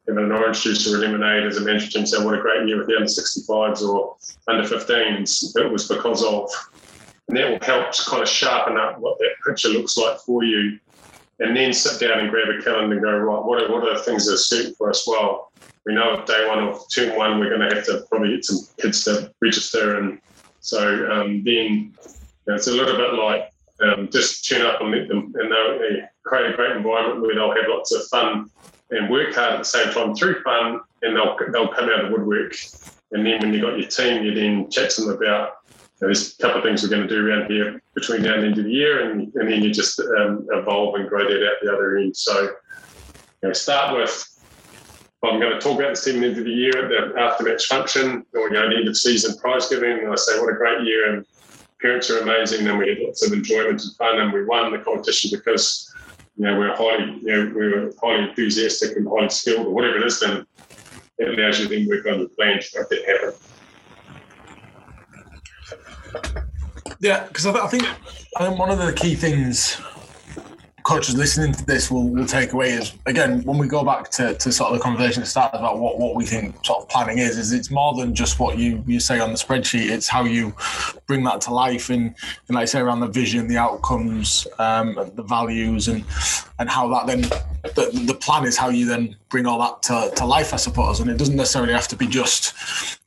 having 0.07 0.23
an 0.23 0.31
orange 0.31 0.61
juice 0.61 0.87
or 0.87 0.95
a 0.95 0.99
lemonade 0.99 1.43
as 1.43 1.57
a 1.57 1.61
management 1.61 1.91
team 1.91 2.05
saying 2.05 2.23
what 2.23 2.39
a 2.39 2.41
great 2.41 2.65
year 2.67 2.77
with 2.77 2.87
the 2.87 2.95
under 2.95 3.07
65s 3.07 3.81
or 3.81 4.15
under 4.47 4.63
15s, 4.63 5.57
it 5.57 5.69
was 5.69 5.89
because 5.89 6.23
of. 6.23 6.49
And 7.27 7.37
that 7.37 7.49
will 7.49 7.65
help 7.65 7.91
to 7.91 8.03
kind 8.05 8.23
of 8.23 8.29
sharpen 8.29 8.77
up 8.77 8.99
what 8.99 9.17
that 9.19 9.31
picture 9.45 9.69
looks 9.69 9.97
like 9.97 10.17
for 10.19 10.43
you. 10.43 10.79
And 11.39 11.55
then 11.55 11.73
sit 11.73 11.99
down 11.99 12.19
and 12.19 12.31
grab 12.31 12.49
a 12.49 12.61
calendar 12.63 12.95
and 12.95 13.03
go, 13.03 13.17
right, 13.17 13.45
what 13.45 13.61
are, 13.61 13.71
what 13.71 13.87
are 13.87 13.97
the 13.97 14.03
things 14.03 14.25
that 14.25 14.33
are 14.33 14.37
suiting 14.37 14.73
for 14.75 14.89
us 14.89 15.07
well? 15.07 15.51
We 15.85 15.93
know 15.93 16.19
at 16.19 16.25
day 16.25 16.47
one 16.47 16.59
of 16.59 16.81
term 16.93 17.15
one, 17.15 17.39
we're 17.39 17.55
going 17.55 17.69
to 17.69 17.75
have 17.75 17.85
to 17.85 18.05
probably 18.09 18.35
get 18.35 18.45
some 18.45 18.59
kids 18.81 19.03
to 19.03 19.31
register. 19.41 19.99
And 19.99 20.19
so 20.61 21.11
um, 21.11 21.43
then 21.43 21.93
you 21.93 21.93
know, 22.47 22.55
it's 22.55 22.67
a 22.67 22.71
little 22.71 22.97
bit 22.97 23.13
like 23.13 23.51
um, 23.81 24.09
just 24.11 24.47
turn 24.47 24.65
up 24.65 24.81
and 24.81 24.91
let 24.91 25.07
them 25.07 25.33
and 25.37 25.51
they'll 25.51 26.07
create 26.23 26.51
a 26.51 26.55
great 26.55 26.75
environment 26.75 27.21
where 27.21 27.35
they'll 27.35 27.55
have 27.55 27.69
lots 27.69 27.93
of 27.93 28.05
fun 28.07 28.49
and 28.89 29.09
work 29.09 29.35
hard 29.35 29.53
at 29.53 29.59
the 29.59 29.65
same 29.65 29.91
time 29.93 30.15
through 30.15 30.41
fun, 30.43 30.79
and 31.01 31.15
they'll 31.15 31.37
they'll 31.51 31.67
come 31.67 31.89
out 31.89 32.05
of 32.05 32.09
the 32.09 32.17
woodwork. 32.17 32.53
And 33.11 33.25
then 33.25 33.39
when 33.39 33.53
you've 33.53 33.61
got 33.61 33.79
your 33.79 33.87
team, 33.87 34.23
you 34.23 34.33
then 34.33 34.69
chat 34.69 34.89
to 34.91 35.01
them 35.01 35.11
about 35.11 35.56
there's 35.99 36.35
a 36.37 36.41
couple 36.41 36.59
of 36.59 36.63
things 36.63 36.83
we're 36.83 36.89
going 36.89 37.07
to 37.07 37.07
do 37.07 37.27
around 37.27 37.49
here 37.49 37.81
between 37.95 38.21
now 38.21 38.35
and 38.35 38.43
the 38.43 38.47
end 38.47 38.57
of 38.59 38.65
the 38.65 38.71
year, 38.71 39.09
and, 39.09 39.33
and 39.35 39.51
then 39.51 39.63
you 39.63 39.73
just 39.73 39.99
um, 39.99 40.47
evolve 40.51 40.95
and 40.95 41.09
grow 41.09 41.23
that 41.23 41.47
out 41.47 41.53
the 41.61 41.73
other 41.73 41.97
end. 41.97 42.15
So, 42.15 42.41
you 43.41 43.49
know, 43.49 43.53
start 43.53 43.95
with. 43.95 44.33
I'm 45.23 45.39
going 45.39 45.51
to 45.51 45.59
talk 45.59 45.79
about 45.79 45.97
the 45.97 46.13
end 46.13 46.37
of 46.37 46.45
the 46.45 46.51
year 46.51 46.77
at 46.77 46.89
the 46.89 47.19
after 47.19 47.43
match 47.43 47.65
function, 47.65 48.23
or 48.35 48.47
you 48.47 48.53
know, 48.53 48.69
the 48.69 48.77
end 48.77 48.87
of 48.87 48.95
season 48.95 49.35
prize 49.39 49.67
giving, 49.67 49.99
and 49.99 50.11
I 50.11 50.15
say 50.15 50.39
what 50.39 50.53
a 50.53 50.55
great 50.55 50.83
year, 50.83 51.15
and 51.15 51.25
parents 51.81 52.09
are 52.11 52.19
amazing, 52.19 52.67
and 52.67 52.77
we 52.77 52.87
had 52.87 52.99
lots 52.99 53.25
of 53.25 53.33
enjoyment 53.33 53.81
and 53.81 53.95
fun, 53.97 54.19
and 54.19 54.31
we 54.31 54.45
won 54.45 54.71
the 54.71 54.77
competition 54.77 55.31
because 55.33 55.91
you 56.37 56.45
know, 56.45 56.57
we're 56.57 56.75
highly, 56.75 57.19
you 57.23 57.27
know, 57.27 57.51
we 57.55 57.67
were 57.67 57.93
highly 58.01 58.29
enthusiastic 58.29 58.95
and 58.95 59.07
highly 59.07 59.29
skilled 59.29 59.65
or 59.65 59.71
whatever 59.71 59.97
it 59.97 60.05
is, 60.05 60.19
then 60.19 60.45
it 61.17 61.39
allows 61.39 61.59
you 61.59 61.67
to 61.67 61.75
then 61.75 61.87
work 61.87 62.05
on 62.05 62.19
your 62.19 62.29
plan 62.29 62.59
to 62.61 62.79
make 62.79 62.89
that 62.89 63.05
happen. 63.07 63.33
Yeah, 66.99 67.27
because 67.27 67.45
I, 67.45 67.67
think 67.67 67.83
I 68.37 68.47
think 68.47 68.59
one 68.59 68.71
of 68.71 68.79
the 68.79 68.91
key 68.93 69.15
things 69.15 69.79
coaches 70.87 71.15
listening 71.15 71.51
to 71.51 71.65
this 71.65 71.91
will, 71.91 72.07
will 72.07 72.25
take 72.25 72.53
away 72.53 72.71
is 72.71 72.93
again 73.07 73.43
when 73.43 73.57
we 73.57 73.67
go 73.67 73.83
back 73.83 74.09
to, 74.09 74.33
to 74.35 74.53
sort 74.53 74.71
of 74.71 74.77
the 74.77 74.81
conversation 74.81 75.21
that 75.21 75.25
started 75.25 75.57
about 75.57 75.79
what, 75.79 75.99
what 75.99 76.15
we 76.15 76.25
think 76.25 76.55
sort 76.63 76.81
of 76.81 76.87
planning 76.87 77.17
is 77.17 77.37
is 77.37 77.51
it's 77.51 77.69
more 77.69 77.93
than 77.93 78.15
just 78.15 78.39
what 78.39 78.57
you, 78.57 78.81
you 78.87 78.97
say 78.97 79.19
on 79.19 79.31
the 79.31 79.37
spreadsheet. 79.37 79.91
It's 79.91 80.07
how 80.07 80.23
you 80.23 80.55
bring 81.05 81.25
that 81.25 81.41
to 81.41 81.53
life 81.53 81.89
and, 81.89 82.15
and 82.47 82.55
like 82.55 82.61
I 82.61 82.65
say 82.65 82.79
around 82.79 83.01
the 83.01 83.07
vision 83.07 83.49
the 83.49 83.57
outcomes 83.57 84.47
um, 84.59 84.95
the 85.15 85.23
values 85.23 85.89
and 85.89 86.05
and 86.57 86.69
how 86.69 86.87
that 86.87 87.05
then 87.05 87.21
the, 87.75 88.03
the 88.05 88.13
plan 88.13 88.45
is 88.45 88.55
how 88.55 88.69
you 88.69 88.85
then 88.85 89.17
bring 89.29 89.45
all 89.45 89.59
that 89.59 89.83
to, 89.83 90.15
to 90.15 90.25
life 90.25 90.53
I 90.53 90.57
suppose 90.57 90.99
and 90.99 91.09
it 91.09 91.17
doesn't 91.17 91.35
necessarily 91.35 91.73
have 91.73 91.87
to 91.89 91.95
be 91.95 92.07
just 92.07 92.53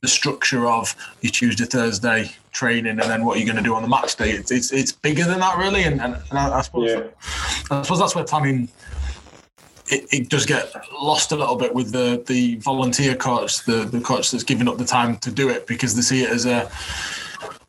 the 0.01 0.07
structure 0.07 0.67
of 0.67 0.95
your 1.21 1.31
Tuesday 1.31 1.65
Thursday 1.65 2.31
training 2.51 2.99
and 2.99 3.09
then 3.09 3.25
what 3.25 3.37
you're 3.37 3.45
going 3.45 3.57
to 3.57 3.63
do 3.63 3.75
on 3.75 3.81
the 3.81 3.87
match 3.87 4.15
day. 4.15 4.31
It's 4.31 4.51
it's, 4.51 4.71
it's 4.71 4.91
bigger 4.91 5.23
than 5.23 5.39
that 5.39 5.57
really, 5.57 5.83
and, 5.83 6.01
and, 6.01 6.15
and 6.15 6.39
I, 6.39 6.59
I, 6.59 6.61
suppose 6.61 6.89
yeah. 6.89 7.03
I 7.69 7.81
suppose 7.81 7.99
that's 7.99 8.15
where 8.15 8.23
planning. 8.23 8.69
It, 9.87 10.05
it, 10.13 10.29
does 10.29 10.45
get 10.45 10.73
lost 11.01 11.33
a 11.33 11.35
little 11.35 11.57
bit 11.57 11.73
with 11.73 11.91
the 11.91 12.23
the 12.27 12.55
volunteer 12.57 13.15
coach, 13.15 13.65
the 13.65 13.83
the 13.83 13.99
coach 13.99 14.31
that's 14.31 14.43
giving 14.43 14.67
up 14.67 14.77
the 14.77 14.85
time 14.85 15.17
to 15.17 15.31
do 15.31 15.49
it 15.49 15.67
because 15.67 15.95
they 15.95 16.01
see 16.01 16.23
it 16.23 16.29
as 16.29 16.45
a 16.45 16.71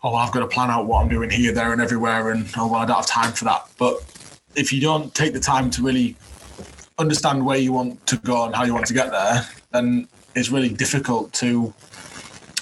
oh 0.05 0.15
I've 0.15 0.33
got 0.33 0.41
to 0.41 0.47
plan 0.47 0.71
out 0.71 0.87
what 0.87 1.03
I'm 1.03 1.09
doing 1.09 1.31
here, 1.31 1.53
there, 1.53 1.73
and 1.73 1.83
everywhere, 1.83 2.31
and 2.31 2.49
oh 2.57 2.69
well 2.69 2.81
I 2.81 2.87
don't 2.87 2.97
have 2.97 3.07
time 3.07 3.33
for 3.33 3.45
that. 3.47 3.67
But 3.77 4.05
if 4.55 4.73
you 4.73 4.81
don't 4.81 5.13
take 5.15 5.33
the 5.33 5.41
time 5.41 5.71
to 5.71 5.83
really 5.83 6.17
understand 7.03 7.45
where 7.45 7.59
you 7.59 7.73
want 7.73 8.07
to 8.07 8.17
go 8.17 8.45
and 8.47 8.55
how 8.55 8.65
you 8.65 8.73
want 8.73 8.87
to 8.87 8.95
get 8.95 9.11
there, 9.11 9.47
then 9.73 10.09
it's 10.35 10.49
really 10.51 10.71
difficult 10.71 11.33
to 11.35 11.75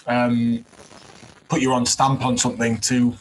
um, 0.07 0.65
put 1.49 1.61
your 1.61 1.73
own 1.75 1.87
stamp 1.87 2.25
on 2.25 2.37
something 2.37 2.79
to 2.79 3.15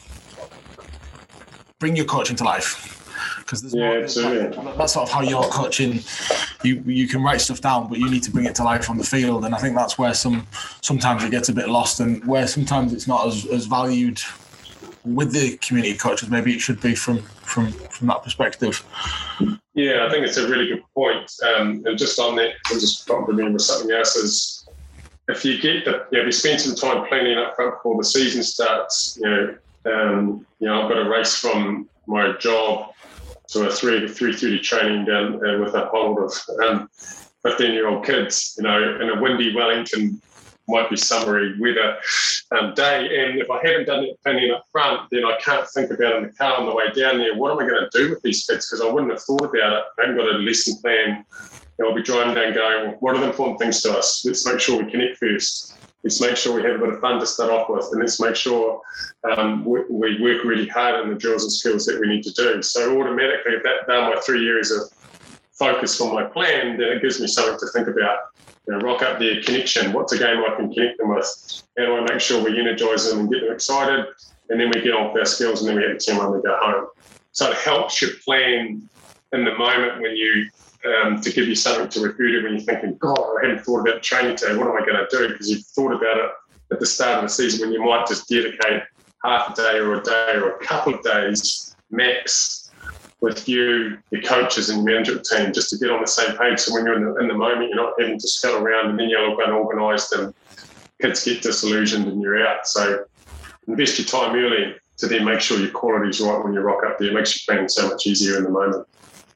bring 1.78 1.94
your 1.96 2.06
coaching 2.06 2.36
to 2.36 2.44
life. 2.44 2.96
because 3.38 3.62
there's 3.62 3.74
Yeah, 3.74 4.62
more, 4.62 4.74
that's 4.74 4.92
sort 4.94 5.08
of 5.08 5.14
how 5.14 5.22
you're 5.22 5.42
coaching. 5.44 6.00
You 6.62 6.82
you 6.86 7.06
can 7.08 7.22
write 7.22 7.40
stuff 7.40 7.60
down, 7.60 7.88
but 7.88 7.98
you 7.98 8.08
need 8.10 8.22
to 8.24 8.30
bring 8.30 8.46
it 8.46 8.54
to 8.56 8.64
life 8.64 8.90
on 8.90 8.96
the 8.98 9.04
field, 9.04 9.44
and 9.44 9.54
I 9.54 9.58
think 9.58 9.76
that's 9.76 9.98
where 9.98 10.14
some 10.14 10.46
sometimes 10.82 11.24
it 11.24 11.30
gets 11.30 11.48
a 11.48 11.52
bit 11.52 11.68
lost, 11.68 12.00
and 12.00 12.24
where 12.26 12.46
sometimes 12.46 12.92
it's 12.92 13.06
not 13.06 13.26
as, 13.26 13.46
as 13.46 13.66
valued 13.66 14.20
with 15.04 15.32
the 15.32 15.56
community 15.58 15.96
coaches. 15.96 16.28
Maybe 16.28 16.54
it 16.54 16.60
should 16.60 16.80
be 16.80 16.94
from 16.94 17.18
from 17.42 17.72
from 17.72 18.06
that 18.08 18.22
perspective. 18.22 18.84
Yeah, 19.74 20.06
I 20.06 20.10
think 20.10 20.26
it's 20.26 20.36
a 20.36 20.48
really 20.48 20.68
good 20.68 20.82
point. 20.94 21.30
Um, 21.42 21.82
and 21.86 21.96
just 21.96 22.18
on 22.18 22.36
that, 22.36 22.54
I'm 22.66 22.80
just 22.80 23.06
trying 23.06 23.24
to 23.26 23.32
remember 23.32 23.58
something 23.58 23.90
else 23.90 24.16
is 24.16 24.68
if 25.28 25.44
you 25.44 25.60
get 25.60 25.84
the, 25.84 26.06
you 26.10 26.18
know, 26.18 26.20
if 26.20 26.26
you 26.26 26.32
spend 26.32 26.60
some 26.60 26.74
time 26.74 27.06
planning 27.06 27.38
up 27.38 27.54
front 27.54 27.76
before 27.76 27.96
the 27.96 28.04
season 28.04 28.42
starts, 28.42 29.16
you 29.20 29.30
know, 29.30 29.56
um, 29.86 30.46
you 30.58 30.66
know, 30.66 30.82
I've 30.82 30.88
got 30.88 31.06
a 31.06 31.08
race 31.08 31.36
from 31.36 31.88
my 32.06 32.36
job 32.38 32.92
to 33.48 33.68
a 33.68 33.72
three 33.72 34.06
three 34.08 34.32
thirty 34.32 34.58
training 34.58 35.04
down 35.06 35.36
uh, 35.46 35.58
with 35.58 35.74
a 35.74 35.86
hold 35.86 36.18
of 36.18 36.32
um, 36.64 36.90
fifteen 37.42 37.72
year 37.72 37.88
old 37.88 38.04
kids, 38.04 38.54
you 38.58 38.64
know, 38.64 39.00
in 39.00 39.08
a 39.08 39.20
windy 39.20 39.54
Wellington 39.54 40.20
might 40.70 40.88
be 40.88 40.96
summery 40.96 41.58
weather 41.60 41.98
um, 42.52 42.74
day. 42.74 43.00
And 43.20 43.38
if 43.38 43.50
I 43.50 43.60
haven't 43.66 43.86
done 43.86 44.02
that 44.04 44.22
planning 44.22 44.50
up 44.50 44.64
front, 44.72 45.08
then 45.10 45.24
I 45.24 45.36
can't 45.40 45.68
think 45.70 45.90
about 45.90 46.16
in 46.16 46.22
the 46.24 46.32
car 46.32 46.56
on 46.56 46.66
the 46.66 46.74
way 46.74 46.86
down 46.92 47.18
there, 47.18 47.36
what 47.36 47.52
am 47.52 47.58
I 47.58 47.68
going 47.68 47.88
to 47.88 47.98
do 47.98 48.10
with 48.10 48.22
these 48.22 48.46
kids? 48.46 48.68
Because 48.68 48.80
I 48.80 48.90
wouldn't 48.90 49.12
have 49.12 49.22
thought 49.22 49.42
about 49.42 49.72
it. 49.72 49.84
I 49.98 50.02
haven't 50.02 50.16
got 50.16 50.34
a 50.34 50.38
lesson 50.38 50.76
plan. 50.80 51.24
And 51.78 51.88
I'll 51.88 51.94
be 51.94 52.02
driving 52.02 52.34
down 52.34 52.54
going, 52.54 52.90
what 53.00 53.16
are 53.16 53.20
the 53.20 53.26
important 53.26 53.58
things 53.58 53.80
to 53.82 53.96
us? 53.96 54.24
Let's 54.24 54.46
make 54.46 54.60
sure 54.60 54.82
we 54.82 54.90
connect 54.90 55.18
first. 55.18 55.76
Let's 56.02 56.20
make 56.20 56.36
sure 56.36 56.54
we 56.54 56.62
have 56.62 56.76
a 56.76 56.78
bit 56.78 56.94
of 56.94 57.00
fun 57.00 57.20
to 57.20 57.26
start 57.26 57.50
off 57.50 57.68
with. 57.68 57.86
And 57.92 58.00
let's 58.00 58.20
make 58.20 58.36
sure 58.36 58.80
um, 59.30 59.64
we, 59.64 59.80
we 59.90 60.20
work 60.22 60.44
really 60.44 60.68
hard 60.68 60.94
on 60.94 61.10
the 61.10 61.14
drills 61.14 61.44
and 61.44 61.52
skills 61.52 61.84
that 61.86 62.00
we 62.00 62.06
need 62.06 62.22
to 62.24 62.32
do. 62.32 62.62
So 62.62 63.00
automatically, 63.00 63.56
that 63.62 63.86
done 63.86 64.14
my 64.14 64.20
three 64.20 64.42
years 64.42 64.70
of 64.70 64.90
focus 65.60 65.96
for 65.96 66.12
my 66.12 66.24
plan, 66.24 66.78
then 66.78 66.88
it 66.88 67.02
gives 67.02 67.20
me 67.20 67.26
something 67.26 67.58
to 67.58 67.66
think 67.72 67.86
about 67.86 68.18
you 68.66 68.72
know, 68.72 68.78
rock 68.80 69.02
up 69.02 69.18
their 69.18 69.42
connection. 69.42 69.92
What's 69.92 70.12
a 70.14 70.18
game 70.18 70.38
I 70.38 70.56
can 70.56 70.72
connect 70.72 70.98
them 70.98 71.10
with? 71.14 71.62
How 71.78 71.84
do 71.84 71.96
I 71.96 72.00
make 72.00 72.20
sure 72.20 72.42
we 72.42 72.58
energize 72.58 73.08
them 73.08 73.20
and 73.20 73.30
get 73.30 73.42
them 73.42 73.52
excited? 73.52 74.06
And 74.48 74.58
then 74.58 74.70
we 74.74 74.80
get 74.80 74.94
on 74.94 75.12
with 75.12 75.20
our 75.20 75.26
skills 75.26 75.60
and 75.60 75.68
then 75.68 75.76
we 75.76 75.82
have 75.82 75.96
a 75.96 75.98
team 75.98 76.16
when 76.16 76.32
we 76.32 76.40
go 76.40 76.56
home. 76.60 76.86
So 77.32 77.50
it 77.50 77.58
helps 77.58 78.00
you 78.00 78.08
plan 78.24 78.88
in 79.32 79.44
the 79.44 79.54
moment 79.54 80.00
when 80.00 80.16
you, 80.16 80.48
um, 80.90 81.20
to 81.20 81.30
give 81.30 81.46
you 81.46 81.54
something 81.54 81.88
to 81.90 82.00
refer 82.00 82.28
to 82.28 82.42
when 82.42 82.54
you're 82.54 82.62
thinking, 82.62 82.96
God, 82.96 83.18
I 83.18 83.46
hadn't 83.46 83.64
thought 83.64 83.86
about 83.86 84.02
training 84.02 84.36
today. 84.36 84.56
What 84.56 84.66
am 84.66 84.82
I 84.82 84.86
going 84.86 84.96
to 84.96 85.06
do? 85.10 85.28
Because 85.28 85.50
you've 85.50 85.66
thought 85.66 85.92
about 85.92 86.16
it 86.16 86.30
at 86.72 86.80
the 86.80 86.86
start 86.86 87.18
of 87.18 87.24
the 87.24 87.28
season 87.28 87.60
when 87.60 87.72
you 87.72 87.84
might 87.84 88.06
just 88.06 88.28
dedicate 88.28 88.82
half 89.22 89.52
a 89.52 89.54
day 89.54 89.78
or 89.78 90.00
a 90.00 90.02
day 90.02 90.32
or 90.36 90.56
a 90.56 90.64
couple 90.64 90.94
of 90.94 91.02
days 91.02 91.76
max 91.90 92.69
with 93.20 93.48
you, 93.48 93.98
the 94.10 94.20
coaches, 94.22 94.70
and 94.70 94.84
management 94.84 95.24
team 95.24 95.52
just 95.52 95.70
to 95.70 95.78
get 95.78 95.90
on 95.90 96.00
the 96.00 96.06
same 96.06 96.36
page. 96.36 96.58
So 96.58 96.74
when 96.74 96.84
you're 96.84 96.96
in 96.96 97.04
the, 97.04 97.20
in 97.20 97.28
the 97.28 97.34
moment, 97.34 97.68
you're 97.68 97.76
not 97.76 97.94
having 97.98 98.18
to 98.18 98.28
scuttle 98.28 98.62
around 98.62 98.90
and 98.90 98.98
then 98.98 99.08
you're 99.08 99.28
look 99.28 99.40
unorganised 99.44 100.12
and 100.12 100.34
kids 101.00 101.24
get 101.24 101.42
disillusioned 101.42 102.06
and 102.06 102.20
you're 102.20 102.46
out. 102.46 102.66
So 102.66 103.04
invest 103.66 103.98
your 103.98 104.06
time 104.06 104.34
early 104.36 104.74
to 104.98 105.06
then 105.06 105.24
make 105.24 105.40
sure 105.40 105.58
your 105.58 105.70
quality's 105.70 106.20
right 106.20 106.42
when 106.42 106.54
you 106.54 106.60
rock 106.60 106.84
up 106.84 106.98
there. 106.98 107.08
It 107.08 107.14
makes 107.14 107.46
your 107.46 107.54
planning 107.54 107.68
so 107.68 107.88
much 107.88 108.06
easier 108.06 108.38
in 108.38 108.44
the 108.44 108.50
moment. 108.50 108.86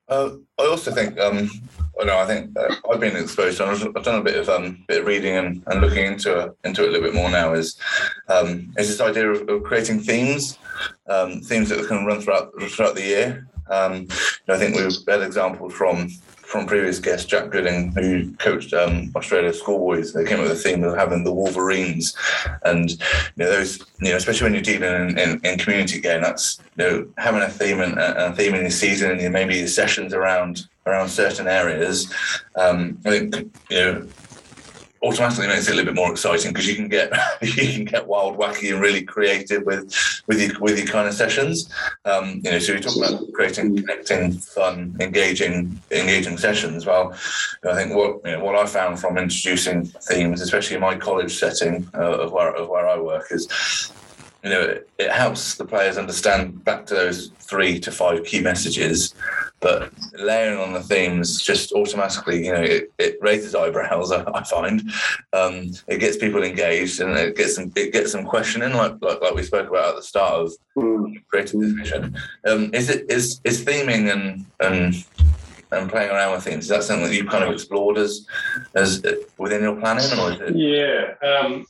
Uh, 0.09 0.37
I 0.59 0.66
also 0.66 0.91
think, 0.91 1.18
um, 1.18 1.51
I 1.99 2.05
know, 2.05 2.18
I 2.18 2.26
think 2.26 2.57
uh, 2.59 2.74
I've 2.91 3.01
been 3.01 3.16
exposed. 3.16 3.59
To, 3.59 3.64
I've 3.64 4.05
done 4.05 4.20
a 4.20 4.22
bit 4.22 4.37
of 4.37 4.51
um, 4.51 4.85
bit 4.87 5.01
of 5.01 5.07
reading 5.07 5.37
and, 5.37 5.62
and 5.66 5.80
looking 5.80 6.05
into 6.05 6.39
it, 6.39 6.57
into 6.64 6.85
it 6.85 6.89
a 6.89 6.91
little 6.91 7.07
bit 7.07 7.14
more 7.14 7.30
now. 7.30 7.55
Is 7.55 7.78
um, 8.28 8.72
is 8.76 8.89
this 8.89 9.01
idea 9.01 9.30
of, 9.30 9.49
of 9.49 9.62
creating 9.62 10.01
themes, 10.01 10.59
um, 11.09 11.41
themes 11.41 11.70
that 11.70 11.87
can 11.87 12.05
run 12.05 12.20
throughout 12.20 12.53
throughout 12.68 12.97
the 12.97 13.03
year. 13.03 13.47
Um, 13.71 14.07
I 14.49 14.59
think 14.59 14.77
we've 14.77 14.93
had 15.09 15.23
examples 15.23 15.73
from 15.73 16.09
from 16.55 16.67
previous 16.67 17.01
guest 17.01 17.29
Jack 17.29 17.51
Gooding, 17.51 17.91
who 17.93 18.31
coached 18.35 18.73
um, 18.75 19.11
Australia 19.17 19.53
schoolboys. 19.53 20.12
They 20.12 20.25
came 20.25 20.39
up 20.39 20.45
with 20.45 20.53
a 20.53 20.55
theme 20.55 20.85
of 20.85 20.95
having 20.95 21.25
the 21.25 21.33
Wolverines, 21.33 22.15
and 22.65 22.91
you 22.91 22.97
know 23.37 23.51
those, 23.51 23.81
you 24.01 24.11
know, 24.11 24.17
especially 24.17 24.45
when 24.45 24.55
you're 24.55 24.62
dealing 24.62 25.11
in, 25.11 25.19
in, 25.19 25.41
in 25.45 25.59
community 25.59 26.01
game, 26.01 26.23
that's 26.23 26.61
you 26.77 26.85
know 26.85 27.09
having 27.19 27.43
a 27.43 27.49
theme 27.49 27.81
and 27.81 27.99
a 27.99 28.33
theme 28.35 28.55
in 28.55 28.61
your 28.61 28.71
season 28.71 29.19
and 29.19 29.33
maybe 29.33 29.57
your 29.57 29.67
sessions 29.67 30.12
around 30.12 30.69
around 30.87 31.09
certain 31.09 31.49
areas. 31.49 32.12
Um, 32.57 32.99
I 33.07 33.11
think 33.11 33.35
you 33.71 33.77
know 33.77 34.07
automatically 35.05 35.46
makes 35.46 35.68
it 35.68 35.72
a 35.72 35.74
little 35.74 35.92
bit 35.92 35.94
more 35.94 36.11
exciting 36.11 36.52
because 36.52 36.66
you 36.66 36.74
can 36.74 36.88
get 36.88 37.12
you 37.42 37.72
can 37.72 37.84
get 37.84 38.07
wild, 38.07 38.36
wacky, 38.36 38.72
and 38.72 38.80
really 38.80 39.02
creative 39.02 39.64
with 39.64 39.94
with 40.26 40.40
your 40.40 40.59
with 40.61 40.78
your 40.78 40.86
kind 40.86 41.07
of 41.07 41.14
sessions. 41.14 41.68
Um, 42.05 42.40
you 42.42 42.50
know, 42.50 42.59
so 42.59 42.74
we 42.74 42.80
talk 42.80 42.96
about 42.96 43.20
creating, 43.32 43.76
connecting, 43.76 44.32
fun, 44.32 44.96
engaging, 45.00 45.80
engaging 45.90 46.38
sessions. 46.38 46.86
Well, 46.86 47.12
I 47.68 47.74
think 47.74 47.94
what 47.94 48.20
you 48.24 48.32
know, 48.32 48.44
what 48.44 48.57
I 48.57 48.66
found 48.66 48.98
from 48.98 49.18
introducing 49.18 49.84
themes, 49.84 50.40
especially 50.40 50.76
in 50.76 50.82
my 50.82 50.96
college 50.96 51.34
setting 51.34 51.88
uh, 51.94 52.18
of 52.18 52.32
where 52.32 52.55
of 52.55 52.68
where 52.68 52.88
I 52.88 52.98
work, 52.98 53.26
is 53.30 53.92
you 54.45 54.51
know, 54.51 54.61
it, 54.61 54.88
it, 54.99 55.11
helps 55.11 55.55
the 55.55 55.64
players 55.64 55.97
understand 55.97 56.62
back 56.64 56.84
to 56.86 56.95
those 56.95 57.30
three 57.38 57.80
to 57.80 57.90
five 57.90 58.24
key 58.24 58.40
messages. 58.42 59.14
But 59.61 59.90
layering 60.18 60.59
on 60.59 60.74
the 60.74 60.82
themes 60.82 61.40
just 61.40 61.72
automatically, 61.72 62.45
you 62.45 62.53
know, 62.53 62.61
it, 62.61 62.92
it 62.99 63.16
raises 63.22 63.55
eyebrows. 63.55 64.12
I, 64.12 64.22
I 64.34 64.45
find 64.45 64.82
um, 65.32 65.72
it 65.88 65.99
gets 65.99 66.18
people 66.18 66.42
engaged 66.42 67.01
and 67.01 67.16
it 67.16 67.36
gets 67.36 67.57
them 67.57 67.72
it 67.74 67.95
gets 67.95 68.12
them 68.12 68.26
questioning, 68.26 68.74
like 68.74 68.97
like, 69.01 69.22
like 69.22 69.34
we 69.34 69.42
spoke 69.42 69.70
about 69.70 69.90
at 69.90 69.97
the 69.97 70.03
start 70.03 70.34
of 70.34 70.53
creating 71.28 71.61
this 71.61 71.72
vision. 71.72 72.14
Um, 72.47 72.74
is 72.74 72.90
it 72.90 73.11
is 73.11 73.40
is 73.45 73.64
theming 73.64 74.12
and 74.12 74.45
and 74.61 74.95
and 75.72 75.90
playing 75.90 76.11
around 76.11 76.32
with 76.32 76.45
themes? 76.45 76.64
Is 76.64 76.68
that 76.68 76.84
something 76.84 77.07
that 77.07 77.14
you've 77.14 77.28
kind 77.28 77.45
of 77.45 77.51
explored 77.51 77.97
as 77.97 78.26
as 78.74 79.03
within 79.38 79.62
your 79.62 79.76
planning, 79.76 80.18
or 80.18 80.32
is 80.32 80.40
it? 80.40 80.55
Yeah. 80.55 81.14
Um, 81.26 81.64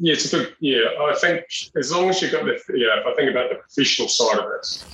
yeah, 0.00 0.14
it's 0.14 0.32
a 0.32 0.38
good. 0.38 0.56
Yeah, 0.60 0.80
I 1.02 1.14
think 1.20 1.44
as 1.76 1.92
long 1.92 2.08
as 2.08 2.22
you've 2.22 2.32
got 2.32 2.44
the 2.44 2.58
yeah, 2.74 3.00
if 3.00 3.06
I 3.06 3.14
think 3.14 3.30
about 3.30 3.50
the 3.50 3.56
professional 3.56 4.08
side 4.08 4.38
of 4.38 4.46
it, 4.46 4.84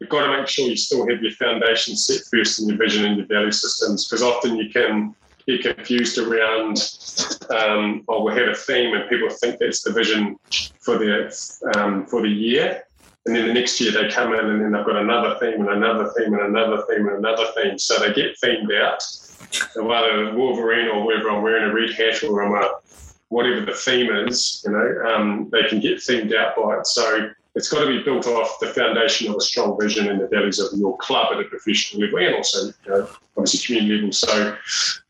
you've 0.00 0.08
got 0.08 0.26
to 0.26 0.38
make 0.38 0.48
sure 0.48 0.66
you 0.66 0.76
still 0.76 1.06
have 1.08 1.22
your 1.22 1.32
foundation 1.32 1.94
set 1.94 2.22
first 2.30 2.60
in 2.60 2.68
your 2.68 2.78
vision 2.78 3.04
and 3.04 3.18
your 3.18 3.26
value 3.26 3.52
systems, 3.52 4.08
because 4.08 4.22
often 4.22 4.56
you 4.56 4.70
can 4.70 5.14
get 5.46 5.76
confused 5.76 6.16
around. 6.16 6.78
Um, 7.50 8.02
oh, 8.08 8.24
we 8.24 8.32
have 8.32 8.48
a 8.48 8.54
theme, 8.54 8.94
and 8.94 9.08
people 9.10 9.28
think 9.28 9.58
that's 9.58 9.82
the 9.82 9.92
vision 9.92 10.38
for 10.80 10.96
the 10.96 11.26
um, 11.76 12.06
for 12.06 12.22
the 12.22 12.28
year, 12.28 12.82
and 13.26 13.36
then 13.36 13.46
the 13.46 13.52
next 13.52 13.78
year 13.78 13.92
they 13.92 14.08
come 14.08 14.32
in 14.32 14.40
and 14.40 14.60
then 14.62 14.72
they've 14.72 14.86
got 14.86 14.96
another 14.96 15.36
theme 15.38 15.60
and 15.60 15.68
another 15.68 16.10
theme 16.16 16.32
and 16.32 16.42
another 16.42 16.82
theme 16.88 17.06
and 17.08 17.18
another 17.18 17.46
theme. 17.56 17.78
So 17.78 17.98
they 17.98 18.14
get 18.14 18.40
themed 18.42 18.74
out. 18.80 19.02
So 19.02 19.84
whether 19.84 20.34
Wolverine 20.34 20.88
or 20.88 21.06
whether 21.06 21.30
I'm 21.30 21.42
wearing 21.42 21.70
a 21.70 21.74
red 21.74 21.92
hat 21.92 22.24
or 22.24 22.42
I'm 22.42 22.54
a 22.54 22.70
whatever 23.34 23.66
the 23.66 23.74
theme 23.74 24.10
is, 24.28 24.62
you 24.64 24.70
know, 24.70 24.88
um, 25.12 25.48
they 25.50 25.64
can 25.64 25.80
get 25.80 25.98
themed 25.98 26.32
out 26.32 26.54
by 26.54 26.78
it. 26.78 26.86
So 26.86 27.30
it's 27.56 27.68
got 27.68 27.80
to 27.80 27.86
be 27.88 28.00
built 28.04 28.28
off 28.28 28.60
the 28.60 28.68
foundation 28.68 29.28
of 29.28 29.36
a 29.36 29.40
strong 29.40 29.76
vision 29.80 30.08
and 30.08 30.20
the 30.20 30.28
values 30.28 30.60
of 30.60 30.78
your 30.78 30.96
club 30.98 31.32
at 31.32 31.40
a 31.40 31.44
professional 31.44 32.02
level 32.02 32.20
and 32.20 32.36
also, 32.36 32.66
you 32.66 32.72
know, 32.86 33.08
obviously 33.36 33.66
community 33.66 33.96
level. 33.96 34.12
So, 34.12 34.56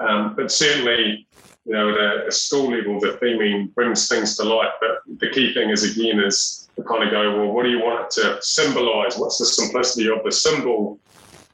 um, 0.01 0.35
but 0.37 0.51
certainly, 0.51 1.27
you 1.67 1.73
know, 1.75 1.91
at 1.91 2.29
a, 2.29 2.33
school 2.33 2.71
level, 2.71 2.99
the 2.99 3.19
theming 3.21 3.75
brings 3.75 4.09
things 4.09 4.37
to 4.39 4.45
life. 4.45 4.73
But 4.81 5.03
the 5.19 5.29
key 5.29 5.53
thing 5.53 5.69
is, 5.69 5.83
again, 5.85 6.19
is 6.19 6.71
to 6.77 6.83
kind 6.83 7.05
of 7.05 7.11
go, 7.11 7.39
well, 7.39 7.53
what 7.53 7.65
do 7.65 7.71
you 7.71 7.81
want 7.81 8.07
it 8.07 8.11
to 8.23 8.39
symbolize? 8.41 9.19
What's 9.19 9.37
the 9.37 9.45
simplicity 9.45 10.09
of 10.09 10.25
the 10.25 10.33
symbol 10.33 10.99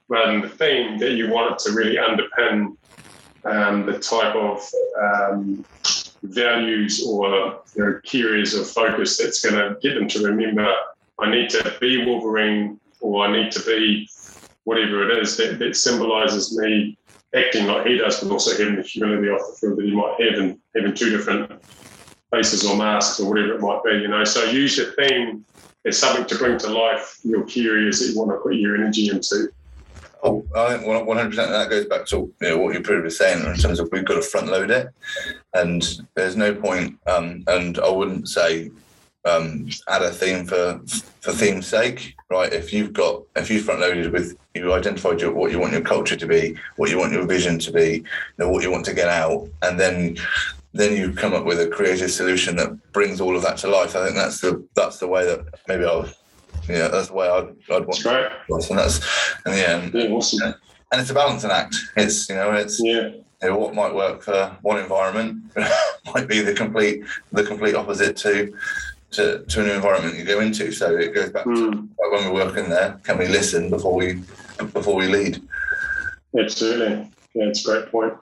rather 0.06 0.32
than 0.32 0.40
the 0.42 0.48
theme 0.48 0.98
that 0.98 1.12
you 1.12 1.30
want 1.30 1.52
it 1.52 1.58
to 1.64 1.72
really 1.72 1.96
underpin 1.96 2.76
um, 3.44 3.86
the 3.86 3.98
type 3.98 4.36
of 4.36 4.60
um, 5.00 5.64
values 6.22 7.04
or 7.06 7.60
you 7.74 7.84
know, 7.84 8.00
key 8.04 8.22
areas 8.22 8.54
of 8.54 8.68
focus 8.68 9.18
that's 9.18 9.44
going 9.44 9.54
to 9.54 9.78
get 9.80 9.94
them 9.94 10.08
to 10.08 10.24
remember 10.24 10.74
I 11.20 11.30
need 11.30 11.50
to 11.50 11.76
be 11.80 12.04
Wolverine 12.04 12.80
or 13.00 13.26
I 13.26 13.32
need 13.32 13.52
to 13.52 13.60
be 13.60 14.08
whatever 14.64 15.10
it 15.10 15.18
is 15.18 15.36
that, 15.36 15.58
that 15.58 15.76
symbolizes 15.76 16.56
me 16.58 16.96
acting 17.34 17.66
like 17.66 17.86
he 17.86 17.98
does, 17.98 18.20
but 18.20 18.32
also 18.32 18.56
having 18.56 18.76
the 18.76 18.82
humility 18.82 19.28
off 19.28 19.40
the 19.50 19.56
field 19.58 19.78
that 19.78 19.84
he 19.84 19.94
might 19.94 20.16
have 20.20 20.38
and 20.38 20.58
having 20.74 20.94
two 20.94 21.10
different 21.10 21.62
faces 22.30 22.64
or 22.66 22.76
masks 22.76 23.20
or 23.20 23.28
whatever 23.28 23.54
it 23.54 23.60
might 23.60 23.82
be, 23.84 23.98
you 23.98 24.08
know. 24.08 24.24
So 24.24 24.44
use 24.44 24.76
your 24.76 24.92
theme 24.92 25.44
as 25.84 25.98
something 25.98 26.26
to 26.26 26.36
bring 26.36 26.58
to 26.58 26.68
life 26.68 27.18
your 27.22 27.44
key 27.44 27.66
areas 27.66 28.00
that 28.00 28.12
you 28.12 28.18
want 28.18 28.30
to 28.30 28.38
put 28.38 28.54
your 28.54 28.76
energy 28.76 29.10
into. 29.10 29.48
Oh, 30.22 30.44
I 30.54 30.76
think 30.76 30.86
one 30.86 31.16
hundred 31.16 31.30
percent. 31.30 31.50
That 31.50 31.70
goes 31.70 31.86
back 31.86 32.06
to 32.06 32.16
you 32.40 32.48
know, 32.48 32.58
what 32.58 32.74
you 32.74 32.80
previously 32.80 33.26
saying 33.26 33.46
in 33.46 33.56
terms 33.56 33.80
of 33.80 33.88
we've 33.90 34.04
got 34.04 34.16
to 34.16 34.22
front 34.22 34.48
load 34.48 34.70
it, 34.70 34.88
and 35.54 35.82
there's 36.14 36.36
no 36.36 36.54
point. 36.54 36.98
Um, 37.06 37.44
and 37.46 37.78
I 37.78 37.88
wouldn't 37.88 38.28
say 38.28 38.70
um, 39.24 39.68
add 39.88 40.02
a 40.02 40.10
theme 40.10 40.46
for 40.46 40.80
for 41.20 41.32
theme's 41.32 41.66
sake, 41.66 42.16
right? 42.30 42.52
If 42.52 42.72
you've 42.72 42.92
got 42.92 43.22
if 43.36 43.50
you 43.50 43.60
front 43.60 43.80
loaded 43.80 44.12
with 44.12 44.36
you 44.54 44.72
identified 44.72 45.20
your, 45.20 45.32
what 45.32 45.52
you 45.52 45.58
want 45.58 45.72
your 45.72 45.82
culture 45.82 46.16
to 46.16 46.26
be, 46.26 46.56
what 46.76 46.90
you 46.90 46.98
want 46.98 47.12
your 47.12 47.26
vision 47.26 47.58
to 47.60 47.72
be, 47.72 47.96
you 47.96 48.04
know, 48.38 48.48
what 48.50 48.62
you 48.62 48.70
want 48.70 48.84
to 48.86 48.94
get 48.94 49.08
out, 49.08 49.48
and 49.62 49.78
then 49.78 50.16
then 50.72 50.96
you 50.96 51.12
come 51.12 51.34
up 51.34 51.44
with 51.44 51.60
a 51.60 51.68
creative 51.68 52.10
solution 52.10 52.56
that 52.56 52.92
brings 52.92 53.20
all 53.20 53.36
of 53.36 53.42
that 53.42 53.56
to 53.58 53.68
life. 53.68 53.96
I 53.96 54.04
think 54.04 54.16
that's 54.16 54.40
the 54.40 54.66
that's 54.74 54.98
the 54.98 55.08
way 55.08 55.24
that 55.24 55.46
maybe 55.66 55.84
I'll 55.84 56.08
yeah, 56.72 56.88
that's 56.88 57.08
the 57.08 57.14
way 57.14 57.28
I'd, 57.28 57.48
I'd 57.70 57.86
want. 57.86 57.86
That's 57.88 58.02
great. 58.02 58.26
And 58.70 58.78
that's 58.78 59.00
and 59.46 59.56
yeah, 59.56 59.76
and, 59.78 59.94
Yeah, 59.94 60.08
awesome. 60.10 60.54
and 60.92 61.00
it's 61.00 61.10
a 61.10 61.14
balancing 61.14 61.50
act. 61.50 61.76
It's 61.96 62.28
you 62.28 62.36
know, 62.36 62.52
it's 62.52 62.80
Yeah, 62.82 63.08
you 63.08 63.24
know, 63.48 63.56
what 63.58 63.74
might 63.74 63.94
work 63.94 64.22
for 64.22 64.56
one 64.62 64.78
environment 64.78 65.42
might 66.14 66.28
be 66.28 66.40
the 66.40 66.54
complete 66.54 67.04
the 67.32 67.44
complete 67.44 67.74
opposite 67.74 68.16
to 68.18 68.54
to, 69.12 69.44
to 69.44 69.60
an 69.64 69.70
environment 69.70 70.16
you 70.16 70.24
go 70.24 70.40
into. 70.40 70.70
So 70.72 70.96
it 70.96 71.14
goes 71.14 71.30
back 71.30 71.44
to 71.44 71.50
Mm, 71.50 71.88
like 71.98 72.12
when 72.12 72.32
we're 72.32 72.44
working 72.46 72.68
there, 72.70 73.00
can 73.02 73.18
we 73.18 73.26
listen 73.26 73.68
before 73.70 73.94
we 73.94 74.22
before 74.72 74.94
we 74.94 75.08
lead? 75.08 75.42
absolutely. 76.38 77.10
Yeah, 77.34 77.46
it's 77.46 77.66
a 77.66 77.70
great 77.70 77.90
point. 77.90 78.14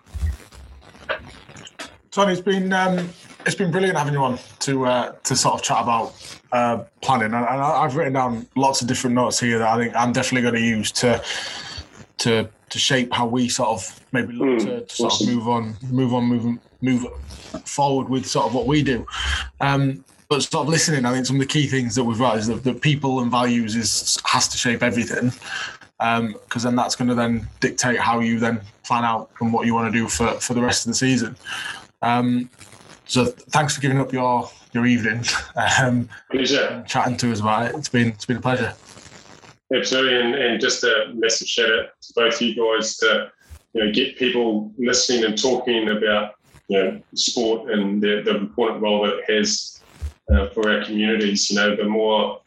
Tony, 2.11 2.32
it's 2.32 2.40
been 2.40 2.72
um, 2.72 3.09
it's 3.49 3.57
been 3.57 3.70
brilliant 3.70 3.96
having 3.96 4.12
you 4.12 4.22
on 4.22 4.38
to 4.61 4.84
uh, 4.84 5.12
to 5.24 5.34
sort 5.34 5.55
of 5.55 5.62
chat 5.62 5.82
about 5.82 6.12
uh, 6.53 6.84
planning, 7.01 7.32
and, 7.32 7.34
and 7.34 7.46
I've 7.46 7.96
written 7.96 8.12
down 8.12 8.46
lots 8.57 8.82
of 8.82 8.88
different 8.88 9.16
notes 9.16 9.40
here 9.40 9.59
that 9.59 9.68
I 9.68 9.78
think 9.78 9.96
I'm 9.96 10.12
definitely 10.12 10.42
going 10.42 10.62
to 10.62 10.68
use 10.68 10.92
to 10.92 11.22
to 12.18 12.49
to 12.68 12.78
shape 12.78 13.12
how 13.12 13.26
we 13.26 13.49
sort 13.49 13.70
of 13.70 14.01
maybe 14.12 14.34
look 14.34 14.49
Mm, 14.49 14.59
to, 14.64 14.80
to 14.82 14.94
sort 14.94 15.12
awesome. 15.12 15.28
of 15.28 15.34
move 15.34 15.49
on, 15.49 15.76
move 15.90 16.14
on, 16.14 16.24
move 16.24 16.59
move 16.82 17.07
forward 17.64 18.11
with 18.11 18.26
sort 18.26 18.46
of 18.46 18.55
what 18.55 18.66
we 18.66 18.82
do. 18.82 19.07
Um, 19.61 20.05
but 20.28 20.42
sort 20.42 20.66
of 20.66 20.68
listening, 20.68 21.07
I 21.07 21.12
think 21.12 21.24
some 21.24 21.36
of 21.36 21.40
the 21.40 21.46
key 21.46 21.66
things 21.66 21.94
that 21.94 22.05
we've 22.05 22.18
got 22.18 22.36
is 22.36 22.49
that, 22.49 22.62
that 22.64 22.82
people 22.82 23.20
and 23.20 23.30
values 23.30 23.74
is 23.76 24.18
has 24.26 24.46
to 24.49 24.59
shape 24.59 24.82
everything 24.82 25.32
because 25.99 26.62
then 26.62 26.76
that's 26.76 26.94
going 26.94 27.09
to 27.09 27.14
then 27.14 27.49
dictate 27.61 27.99
how 27.99 28.20
you 28.20 28.38
then 28.38 28.61
plan 28.84 29.05
out 29.05 29.30
and 29.40 29.53
what 29.53 29.66
you 29.66 29.74
want 29.74 29.92
to 29.92 29.99
do 29.99 30.07
for, 30.07 30.28
for 30.34 30.53
the 30.55 30.61
rest 30.61 30.86
of 30.86 30.92
the 30.92 30.96
season. 30.96 31.34
Um, 32.03 32.49
so 33.09 33.24
thanks 33.24 33.74
for 33.74 33.80
giving 33.80 33.98
up 33.98 34.12
your 34.12 34.48
your 34.72 34.86
evening, 34.86 35.24
um, 35.80 36.09
Pleasure. 36.30 36.84
chatting 36.86 37.16
to 37.16 37.32
us 37.32 37.40
about 37.40 37.70
it. 37.70 37.74
It's 37.74 37.88
been 37.88 38.09
it's 38.09 38.26
been 38.26 38.36
a 38.36 38.40
pleasure. 38.40 38.74
Absolutely, 39.74 40.20
and, 40.20 40.34
and 40.34 40.61
just 40.61 40.84
a 40.84 41.12
massive 41.14 41.48
shout 41.48 41.70
out 41.70 41.86
to 42.00 42.12
both 42.14 42.40
you 42.40 42.54
guys 42.54 42.96
to 42.98 43.32
you 43.72 43.84
know 43.84 43.92
get 43.92 44.16
people 44.16 44.72
listening 44.78 45.24
and 45.24 45.40
talking 45.40 45.88
about 45.88 46.34
you 46.68 46.82
know 46.82 47.00
sport 47.14 47.70
and 47.70 48.02
the, 48.02 48.22
the 48.24 48.36
important 48.36 48.82
role 48.82 49.02
that 49.04 49.18
it 49.18 49.30
has 49.30 49.80
uh, 50.32 50.48
for 50.50 50.70
our 50.70 50.84
communities. 50.84 51.50
You 51.50 51.56
know, 51.56 51.76
the 51.76 51.84
more 51.84 52.40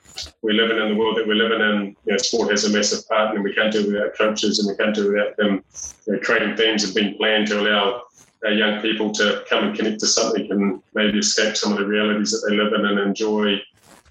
we're 0.44 0.54
living 0.54 0.78
in 0.78 0.90
the 0.90 0.96
world 0.96 1.18
that 1.18 1.28
we're 1.28 1.36
living 1.36 1.62
in, 1.62 1.96
you 2.06 2.12
know, 2.12 2.18
sport 2.18 2.52
has 2.52 2.66
a 2.66 2.70
massive 2.70 3.08
part, 3.08 3.34
and 3.34 3.44
we 3.44 3.54
can't 3.54 3.72
do 3.72 3.80
it 3.80 3.88
without 3.88 4.16
coaches, 4.16 4.60
and 4.60 4.68
we 4.68 4.76
can't 4.76 4.94
do 4.94 5.08
it 5.08 5.14
without 5.14 5.38
them 5.38 5.64
you 6.06 6.14
know, 6.14 6.20
creating 6.20 6.56
things 6.56 6.84
and 6.84 6.94
being 6.94 7.18
planned 7.18 7.48
to 7.48 7.60
allow 7.60 8.04
our 8.46 8.52
young 8.52 8.82
people 8.82 9.12
to 9.12 9.44
come 9.50 9.66
and 9.66 9.76
connect 9.76 10.00
to 10.00 10.08
something 10.08 10.52
and 10.52 10.82
maybe 10.94 11.20
escape 11.20 11.56
some 11.56 11.72
of 11.72 11.78
the 11.78 11.86
realities 11.86 12.32
that 12.32 12.48
they 12.48 12.56
live 12.56 12.74
in 12.74 12.86
and 12.86 13.00
enjoy 13.00 13.56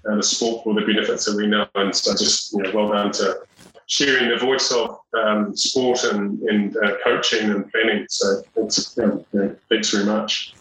uh, 0.09 0.15
the 0.15 0.23
sport 0.23 0.63
for 0.63 0.73
the 0.73 0.81
benefits 0.81 1.25
that 1.25 1.35
we 1.35 1.47
know. 1.47 1.67
And 1.75 1.95
so 1.95 2.11
just 2.11 2.53
you 2.53 2.63
know, 2.63 2.71
well 2.73 2.89
done 2.89 3.11
to 3.13 3.41
sharing 3.87 4.29
the 4.29 4.37
voice 4.37 4.71
of 4.71 4.99
um, 5.13 5.55
sport 5.55 6.03
and, 6.05 6.39
and 6.43 6.77
uh, 6.77 6.95
coaching 7.03 7.49
and 7.51 7.69
planning. 7.71 8.05
So 8.09 8.41
thanks, 8.55 8.97
um, 8.99 9.25
yeah, 9.33 9.49
thanks 9.69 9.91
very 9.91 10.05
much. 10.05 10.53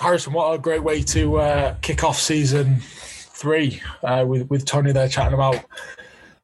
Harrison, 0.00 0.32
what 0.32 0.52
a 0.52 0.58
great 0.58 0.82
way 0.82 1.02
to 1.02 1.36
uh, 1.38 1.74
kick 1.82 2.02
off 2.02 2.18
season 2.18 2.78
three 2.80 3.80
uh, 4.02 4.24
with 4.26 4.48
with 4.50 4.64
Tony 4.64 4.92
there 4.92 5.08
chatting 5.08 5.34
about 5.34 5.62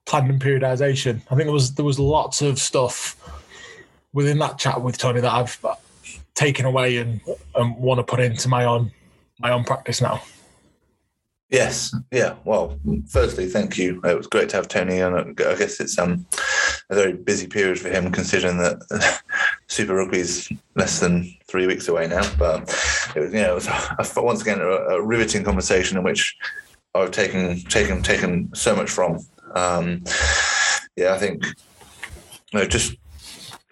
planning 0.05 0.31
and 0.31 0.41
periodization. 0.41 1.21
I 1.31 1.35
think 1.35 1.45
there 1.45 1.53
was 1.53 1.75
there 1.75 1.85
was 1.85 1.99
lots 1.99 2.43
of 2.43 2.59
stuff 2.59 3.17
within 4.13 4.39
that 4.39 4.59
chat 4.59 4.83
with 4.83 4.99
Tony 4.99 5.21
that 5.21 5.33
I've 5.33 5.59
taken 6.37 6.67
away 6.67 6.99
and, 6.99 7.21
and 7.57 7.77
want 7.77 7.99
to 7.99 8.05
put 8.05 8.21
into 8.21 8.49
my 8.49 8.65
own 8.65 8.93
my 9.41 9.51
own 9.51 9.65
practice 9.65 10.01
now. 10.01 10.23
Yes, 11.51 11.95
yeah. 12.11 12.35
Well, 12.45 12.79
firstly, 13.09 13.47
thank 13.47 13.79
you. 13.79 14.01
It 14.05 14.17
was 14.17 14.27
great 14.27 14.49
to 14.49 14.57
have 14.57 14.67
Tony 14.67 15.01
on. 15.01 15.15
I 15.17 15.33
guess 15.33 15.81
it's 15.81 15.99
um 15.99 16.27
a 16.91 16.95
very 16.95 17.13
busy 17.13 17.47
period 17.47 17.79
for 17.79 17.89
him, 17.89 18.11
considering 18.11 18.59
that 18.59 19.23
Super 19.69 19.95
Rugby 19.95 20.21
is 20.21 20.51
less 20.75 21.01
than 21.01 21.33
three 21.49 21.67
weeks 21.67 21.89
away 21.89 22.09
now. 22.09 22.29
But 22.37 22.63
it 23.15 23.21
was, 23.21 23.33
you 23.33 23.43
know, 23.43 23.53
it 23.53 23.55
was 23.55 23.69
a, 23.69 24.23
once 24.23 24.43
again 24.43 24.61
a, 24.61 24.65
a 24.65 25.03
riveting 25.03 25.45
conversation 25.45 25.99
in 25.99 26.05
which 26.05 26.37
I've 26.95 27.13
taken 27.13 27.61
taken 27.63 28.03
taken 28.03 28.51
so 28.55 28.75
much 28.75 28.91
from. 28.91 29.19
Um, 29.55 30.03
yeah, 30.97 31.15
I 31.15 31.19
think 31.19 31.45
you 32.53 32.59
know, 32.59 32.67
just 32.67 32.97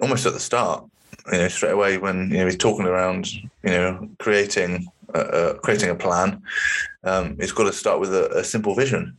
almost 0.01 0.27
at 0.27 0.33
the 0.33 0.41
start, 0.41 0.85
you 1.33 1.39
know, 1.39 1.49
straight 1.49 1.73
away 1.73 1.99
when 1.99 2.31
you 2.31 2.39
know 2.39 2.47
he's 2.47 2.57
talking 2.57 2.87
around, 2.87 3.33
you 3.33 3.51
know, 3.65 4.09
creating 4.19 4.89
uh, 5.15 5.19
uh, 5.19 5.55
creating 5.55 5.91
a 5.91 5.95
plan. 5.95 6.43
Um, 7.05 7.37
it's 7.39 7.53
got 7.53 7.65
to 7.65 7.73
start 7.73 8.01
with 8.01 8.15
a, 8.15 8.31
a 8.39 8.45
simple 8.45 8.75
vision. 8.75 9.17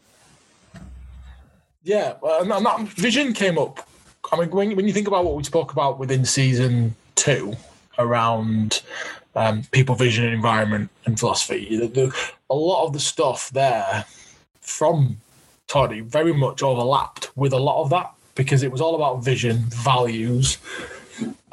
Yeah, 1.83 2.15
well, 2.21 2.41
and 2.41 2.65
that, 2.65 2.79
vision 2.89 3.33
came 3.33 3.57
up. 3.57 3.87
I 4.31 4.39
mean, 4.39 4.49
when, 4.49 4.75
when 4.75 4.87
you 4.87 4.93
think 4.93 5.07
about 5.07 5.23
what 5.23 5.35
we 5.35 5.43
spoke 5.43 5.71
about 5.71 5.99
within 5.99 6.25
season 6.25 6.95
two 7.13 7.55
around 7.99 8.81
um, 9.35 9.63
people, 9.71 9.93
vision, 9.93 10.25
and 10.25 10.33
environment 10.33 10.89
and 11.05 11.19
philosophy, 11.19 11.77
the, 11.77 11.87
the, 11.87 12.15
a 12.49 12.55
lot 12.55 12.87
of 12.87 12.93
the 12.93 12.99
stuff 12.99 13.51
there 13.51 14.03
from 14.61 15.17
Tony 15.67 15.99
very 15.99 16.33
much 16.33 16.63
overlapped 16.63 17.31
with 17.37 17.53
a 17.53 17.59
lot 17.59 17.83
of 17.83 17.91
that 17.91 18.11
because 18.33 18.63
it 18.63 18.71
was 18.71 18.81
all 18.81 18.95
about 18.95 19.23
vision, 19.23 19.57
values, 19.69 20.57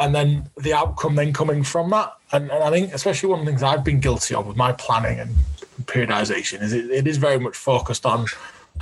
and 0.03 0.13
then 0.13 0.51
the 0.57 0.75
outcome 0.75 1.15
then 1.15 1.33
coming 1.33 1.63
from 1.63 1.91
that. 1.91 2.13
And, 2.33 2.51
and 2.51 2.65
I 2.65 2.71
think, 2.71 2.93
especially 2.93 3.29
one 3.29 3.39
of 3.41 3.47
the 3.47 3.53
things 3.53 3.63
I've 3.63 3.85
been 3.85 4.01
guilty 4.01 4.35
of 4.35 4.47
with 4.47 4.57
my 4.57 4.73
planning 4.73 5.21
and 5.21 5.31
periodization 5.85 6.61
is 6.61 6.73
it, 6.73 6.91
it 6.91 7.07
is 7.07 7.19
very 7.19 7.39
much 7.39 7.57
focused 7.57 8.05
on 8.05 8.27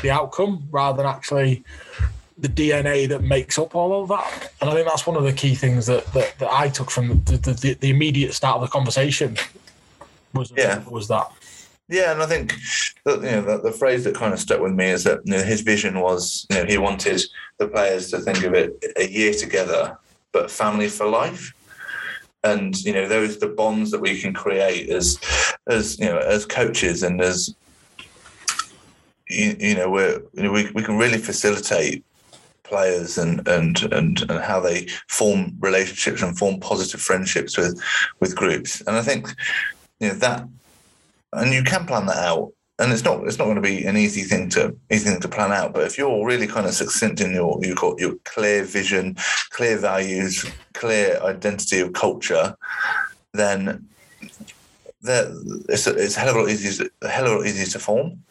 the 0.00 0.10
outcome 0.10 0.66
rather 0.70 0.98
than 0.98 1.06
actually 1.06 1.62
the 2.38 2.48
DNA 2.48 3.06
that 3.08 3.22
makes 3.22 3.58
up 3.58 3.74
all 3.74 4.02
of 4.02 4.08
that. 4.08 4.52
And 4.62 4.70
I 4.70 4.74
think 4.74 4.88
that's 4.88 5.06
one 5.06 5.16
of 5.16 5.24
the 5.24 5.32
key 5.32 5.54
things 5.54 5.86
that 5.86 6.06
that, 6.14 6.38
that 6.38 6.50
I 6.50 6.70
took 6.70 6.90
from 6.90 7.22
the, 7.24 7.36
the, 7.36 7.76
the, 7.78 7.90
immediate 7.90 8.32
start 8.32 8.56
of 8.56 8.62
the 8.62 8.68
conversation 8.68 9.36
was 10.32 10.52
Yeah. 10.56 10.82
was 10.88 11.08
that. 11.08 11.30
Yeah, 11.88 12.12
and 12.12 12.22
I 12.22 12.26
think 12.26 12.54
that 13.04 13.16
you 13.16 13.30
know 13.30 13.42
the, 13.42 13.58
the 13.58 13.72
phrase 13.72 14.04
that 14.04 14.14
kind 14.14 14.32
of 14.32 14.38
stuck 14.40 14.60
with 14.60 14.72
me 14.72 14.86
is 14.86 15.04
that 15.04 15.20
you 15.24 15.32
know, 15.32 15.42
his 15.42 15.60
vision 15.60 16.00
was 16.00 16.46
you 16.48 16.56
know 16.56 16.64
he 16.64 16.78
wanted 16.78 17.20
the 17.58 17.66
players 17.66 18.10
to 18.12 18.20
think 18.20 18.42
of 18.44 18.54
it 18.54 18.82
a 18.96 19.06
year 19.06 19.34
together, 19.34 19.98
but 20.32 20.50
family 20.50 20.88
for 20.88 21.06
life. 21.06 21.52
And 22.42 22.80
you 22.82 22.94
know 22.94 23.06
those 23.06 23.38
the 23.38 23.48
bonds 23.48 23.90
that 23.90 24.00
we 24.00 24.18
can 24.18 24.32
create 24.32 24.88
as 24.88 25.18
as 25.68 25.98
you 25.98 26.06
know 26.06 26.18
as 26.18 26.46
coaches 26.46 27.02
and 27.02 27.20
as 27.20 27.54
you, 29.28 29.56
you 29.58 29.74
know 29.74 29.90
we're 29.90 30.22
you 30.32 30.44
know, 30.44 30.50
we 30.50 30.70
we 30.70 30.82
can 30.82 30.96
really 30.96 31.18
facilitate 31.18 32.02
players 32.62 33.18
and 33.18 33.46
and 33.46 33.82
and 33.92 34.22
and 34.30 34.40
how 34.40 34.58
they 34.58 34.86
form 35.08 35.54
relationships 35.60 36.22
and 36.22 36.38
form 36.38 36.58
positive 36.60 37.00
friendships 37.00 37.58
with 37.58 37.78
with 38.20 38.36
groups. 38.36 38.80
And 38.86 38.96
I 38.96 39.02
think 39.02 39.28
you 39.98 40.08
know 40.08 40.14
that 40.14 40.48
and 41.34 41.52
you 41.52 41.62
can 41.62 41.84
plan 41.84 42.06
that 42.06 42.16
out 42.16 42.52
and 42.80 42.92
it's 42.92 43.04
not 43.04 43.24
it's 43.26 43.38
not 43.38 43.44
going 43.44 43.56
to 43.56 43.60
be 43.62 43.84
an 43.84 43.96
easy 43.96 44.22
thing 44.22 44.48
to 44.48 44.74
easy 44.90 45.10
thing 45.10 45.20
to 45.20 45.28
plan 45.28 45.52
out 45.52 45.72
but 45.72 45.84
if 45.84 45.96
you're 45.96 46.26
really 46.26 46.46
kind 46.46 46.66
of 46.66 46.74
succinct 46.74 47.20
in 47.20 47.32
your 47.32 47.58
you've 47.62 47.76
got 47.76 47.98
your 47.98 48.14
clear 48.24 48.64
vision 48.64 49.16
clear 49.50 49.76
values 49.76 50.44
clear 50.72 51.20
identity 51.22 51.78
of 51.80 51.92
culture 51.92 52.56
then 53.32 53.86
that 55.02 55.28
it's 55.68 55.86
a, 55.86 55.96
it's 55.96 56.16
a 56.16 56.20
hell 56.20 56.30
of 56.30 56.36
a 56.36 56.40
lot 56.40 56.50
easier 56.50 56.88
a 57.02 57.08
hell 57.08 57.26
of 57.26 57.32
a 57.32 57.36
lot 57.36 57.46
easier 57.46 57.66
to 57.66 57.78
form. 57.78 58.22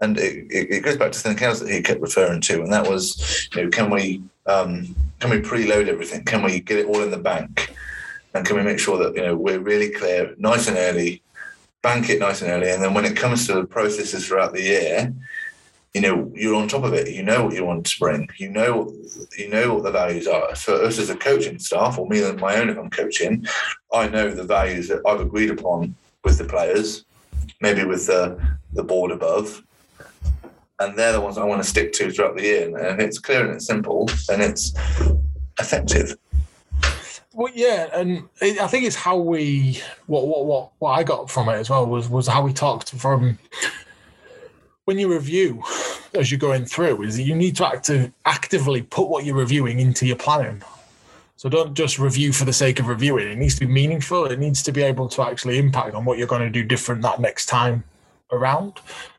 And 0.00 0.18
it, 0.18 0.46
it, 0.50 0.70
it 0.70 0.80
goes 0.80 0.96
back 0.96 1.12
to 1.12 1.18
something 1.18 1.42
else 1.44 1.60
that 1.60 1.70
he 1.70 1.82
kept 1.82 2.00
referring 2.00 2.40
to 2.42 2.62
and 2.62 2.72
that 2.72 2.88
was 2.88 3.48
you 3.54 3.64
know 3.64 3.70
can 3.70 3.90
we 3.90 4.22
um, 4.46 4.94
can 5.20 5.30
we 5.30 5.40
preload 5.40 5.88
everything? 5.88 6.24
Can 6.24 6.42
we 6.42 6.60
get 6.60 6.78
it 6.78 6.86
all 6.86 7.02
in 7.02 7.10
the 7.10 7.18
bank? 7.18 7.74
And 8.34 8.44
can 8.44 8.56
we 8.56 8.62
make 8.62 8.78
sure 8.78 8.98
that 8.98 9.16
you 9.16 9.22
know 9.22 9.34
we're 9.34 9.60
really 9.60 9.90
clear 9.90 10.34
nice 10.38 10.68
and 10.68 10.76
early 10.76 11.22
bank 11.84 12.08
it 12.08 12.18
nice 12.18 12.40
and 12.40 12.50
early, 12.50 12.70
and 12.70 12.82
then 12.82 12.94
when 12.94 13.04
it 13.04 13.14
comes 13.14 13.46
to 13.46 13.52
the 13.52 13.64
processes 13.64 14.26
throughout 14.26 14.54
the 14.54 14.62
year, 14.62 15.14
you 15.92 16.00
know 16.00 16.32
you're 16.34 16.56
on 16.56 16.66
top 16.66 16.82
of 16.82 16.94
it. 16.94 17.10
You 17.10 17.22
know 17.22 17.44
what 17.44 17.54
you 17.54 17.64
want 17.64 17.84
to 17.86 17.98
bring. 18.00 18.28
You 18.38 18.48
know 18.48 18.92
you 19.38 19.48
know 19.50 19.74
what 19.74 19.84
the 19.84 19.92
values 19.92 20.26
are. 20.26 20.56
So 20.56 20.84
us 20.86 20.98
as 20.98 21.10
a 21.10 21.16
coaching 21.16 21.58
staff, 21.58 21.98
or 21.98 22.08
me 22.08 22.24
and 22.24 22.40
my 22.40 22.56
own 22.56 22.70
if 22.70 22.78
I'm 22.78 22.90
coaching, 22.90 23.46
I 23.92 24.08
know 24.08 24.30
the 24.30 24.44
values 24.44 24.88
that 24.88 25.02
I've 25.06 25.20
agreed 25.20 25.50
upon 25.50 25.94
with 26.24 26.38
the 26.38 26.44
players, 26.44 27.04
maybe 27.60 27.84
with 27.84 28.06
the 28.06 28.40
the 28.72 28.82
board 28.82 29.12
above, 29.12 29.62
and 30.80 30.98
they're 30.98 31.12
the 31.12 31.20
ones 31.20 31.36
I 31.36 31.44
want 31.44 31.62
to 31.62 31.68
stick 31.68 31.92
to 31.92 32.10
throughout 32.10 32.34
the 32.36 32.42
year. 32.42 32.76
And 32.76 33.00
it's 33.00 33.18
clear 33.18 33.44
and 33.44 33.54
it's 33.54 33.66
simple, 33.66 34.08
and 34.30 34.40
it's 34.42 34.72
effective. 35.60 36.16
Well, 37.34 37.52
yeah, 37.54 37.88
and 37.92 38.28
it, 38.40 38.60
I 38.60 38.68
think 38.68 38.84
it's 38.84 38.96
how 38.96 39.16
we 39.16 39.80
what 40.06 40.26
what 40.26 40.46
what 40.46 40.70
what 40.78 40.90
I 40.92 41.02
got 41.02 41.30
from 41.30 41.48
it 41.48 41.54
as 41.54 41.68
well 41.68 41.84
was 41.86 42.08
was 42.08 42.28
how 42.28 42.42
we 42.42 42.52
talked 42.52 42.90
from 42.90 43.38
when 44.84 44.98
you 44.98 45.12
review 45.12 45.62
as 46.14 46.30
you're 46.30 46.38
going 46.38 46.64
through 46.64 47.02
is 47.02 47.16
that 47.16 47.22
you 47.22 47.34
need 47.34 47.56
to 47.56 47.66
active, 47.66 48.12
actively 48.24 48.82
put 48.82 49.08
what 49.08 49.24
you're 49.24 49.34
reviewing 49.34 49.80
into 49.80 50.06
your 50.06 50.16
planning. 50.16 50.62
So 51.36 51.48
don't 51.48 51.74
just 51.74 51.98
review 51.98 52.32
for 52.32 52.44
the 52.44 52.52
sake 52.52 52.78
of 52.78 52.86
reviewing. 52.86 53.28
It 53.28 53.36
needs 53.36 53.54
to 53.54 53.66
be 53.66 53.72
meaningful. 53.72 54.26
It 54.26 54.38
needs 54.38 54.62
to 54.62 54.72
be 54.72 54.82
able 54.82 55.08
to 55.08 55.22
actually 55.22 55.58
impact 55.58 55.94
on 55.94 56.04
what 56.04 56.16
you're 56.16 56.28
going 56.28 56.42
to 56.42 56.50
do 56.50 56.62
different 56.62 57.02
that 57.02 57.20
next 57.20 57.46
time 57.46 57.84
around. 58.30 58.74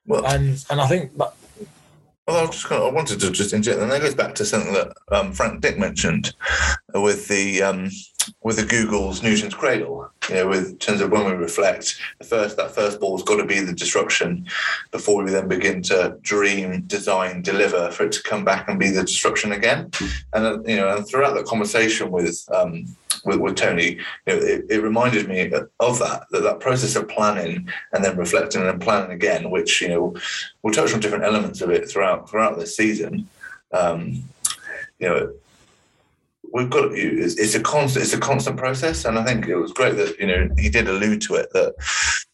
Well, 0.08 0.26
And 0.26 0.64
and 0.70 0.80
I 0.80 0.88
think 0.88 1.18
that 1.18 1.34
Well, 2.28 2.38
I, 2.38 2.46
just 2.48 2.72
I 2.72 2.90
wanted 2.90 3.20
to 3.20 3.32
just 3.32 3.54
inject, 3.54 3.80
and 3.80 3.92
that 3.92 4.02
goes 4.02 4.16
back 4.16 4.34
to 4.36 4.46
something 4.46 4.74
that 4.74 4.94
um, 5.12 5.32
Frank 5.32 5.62
Dick 5.62 5.78
mentioned 5.78 6.34
with 6.96 7.28
the 7.28 7.62
um, 7.62 7.92
with 8.44 8.58
the 8.58 8.66
Google's 8.66 9.24
Newton's 9.24 9.54
Cradle. 9.54 10.10
You 10.30 10.36
know, 10.36 10.48
with 10.48 10.70
in 10.70 10.78
terms 10.78 11.02
of 11.02 11.12
when 11.12 11.26
we 11.26 11.32
reflect, 11.32 12.00
the 12.20 12.26
first 12.26 12.58
that 12.58 12.72
first 12.72 13.00
ball's 13.00 13.24
got 13.24 13.38
to 13.38 13.46
be 13.46 13.60
the 13.60 13.74
disruption 13.74 14.48
before 14.92 15.24
we 15.24 15.32
then 15.32 15.48
begin 15.48 15.82
to 15.84 16.18
dream, 16.22 16.82
design, 16.82 17.42
deliver 17.42 17.92
for 17.92 18.06
it 18.06 18.12
to 18.14 18.24
come 18.24 18.44
back 18.44 18.68
and 18.68 18.80
be 18.80 18.90
the 18.90 19.04
disruption 19.04 19.52
again. 19.52 19.92
And 20.34 20.46
uh, 20.46 20.60
you 20.66 20.78
know, 20.78 20.96
and 20.96 21.08
throughout 21.08 21.36
that 21.36 21.46
conversation 21.46 22.12
with 22.12 22.44
um, 22.54 22.86
with, 23.26 23.40
with 23.40 23.56
Tony, 23.56 23.98
you 24.28 24.34
know, 24.34 24.36
it, 24.36 24.66
it, 24.70 24.84
reminded 24.84 25.28
me 25.28 25.52
of 25.80 26.00
that, 26.00 26.26
that 26.32 26.44
that 26.44 26.60
process 26.60 26.96
of 26.96 27.08
planning 27.08 27.68
and 27.94 28.04
then 28.04 28.18
reflecting 28.18 28.62
and 28.62 28.70
then 28.70 28.80
planning 28.80 29.12
again, 29.12 29.50
which 29.50 29.82
you 29.82 29.90
know 29.90 30.16
we'll 30.62 30.74
touch 30.74 30.94
on 30.94 31.00
different 31.00 31.24
elements 31.24 31.62
of 31.62 31.70
it 31.70 31.90
throughout 31.90 32.30
throughout 32.30 32.58
this 32.58 32.76
season. 32.76 33.28
Um, 33.72 34.24
you 35.00 35.10
know, 35.10 35.34
we've 36.56 36.70
got 36.70 36.94
it's, 36.94 37.36
it's 37.36 37.54
a 37.54 37.60
constant 37.60 38.06
it's 38.06 38.14
a 38.14 38.20
constant 38.20 38.58
process, 38.58 39.06
and 39.06 39.20
I 39.20 39.26
think 39.26 39.48
it 39.48 39.58
was 39.58 39.74
great 39.74 39.98
that 39.98 40.18
you 40.18 40.26
know 40.26 40.50
he 40.58 40.70
did 40.70 40.88
allude 40.88 41.22
to 41.24 41.36
it 41.36 41.52
that 41.52 41.76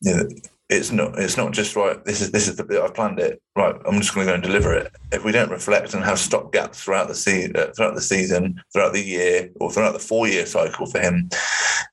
you 0.01 0.15
know 0.15 0.29
it's 0.69 0.91
not 0.91 1.17
it's 1.19 1.35
not 1.35 1.51
just 1.51 1.75
right 1.75 2.05
this 2.05 2.21
is 2.21 2.31
this 2.31 2.47
is 2.47 2.55
the 2.55 2.63
bit 2.63 2.81
i've 2.81 2.93
planned 2.93 3.19
it. 3.19 3.41
Right 3.57 3.75
i'm 3.85 3.99
just 3.99 4.13
going 4.13 4.25
to 4.25 4.31
go 4.31 4.35
and 4.35 4.43
deliver 4.43 4.73
it. 4.73 4.95
If 5.11 5.25
we 5.25 5.31
don't 5.31 5.49
reflect 5.49 5.93
and 5.93 6.03
have 6.03 6.19
stop 6.19 6.53
gaps 6.53 6.81
throughout 6.81 7.07
the 7.07 7.15
season 7.15 7.57
uh, 7.57 7.71
throughout 7.75 7.95
the 7.95 8.01
season 8.01 8.61
throughout 8.71 8.93
the 8.93 9.03
year 9.03 9.49
or 9.59 9.71
throughout 9.71 9.93
the 9.93 9.99
four 9.99 10.27
year 10.27 10.45
cycle 10.45 10.85
for 10.85 10.99
him 10.99 11.29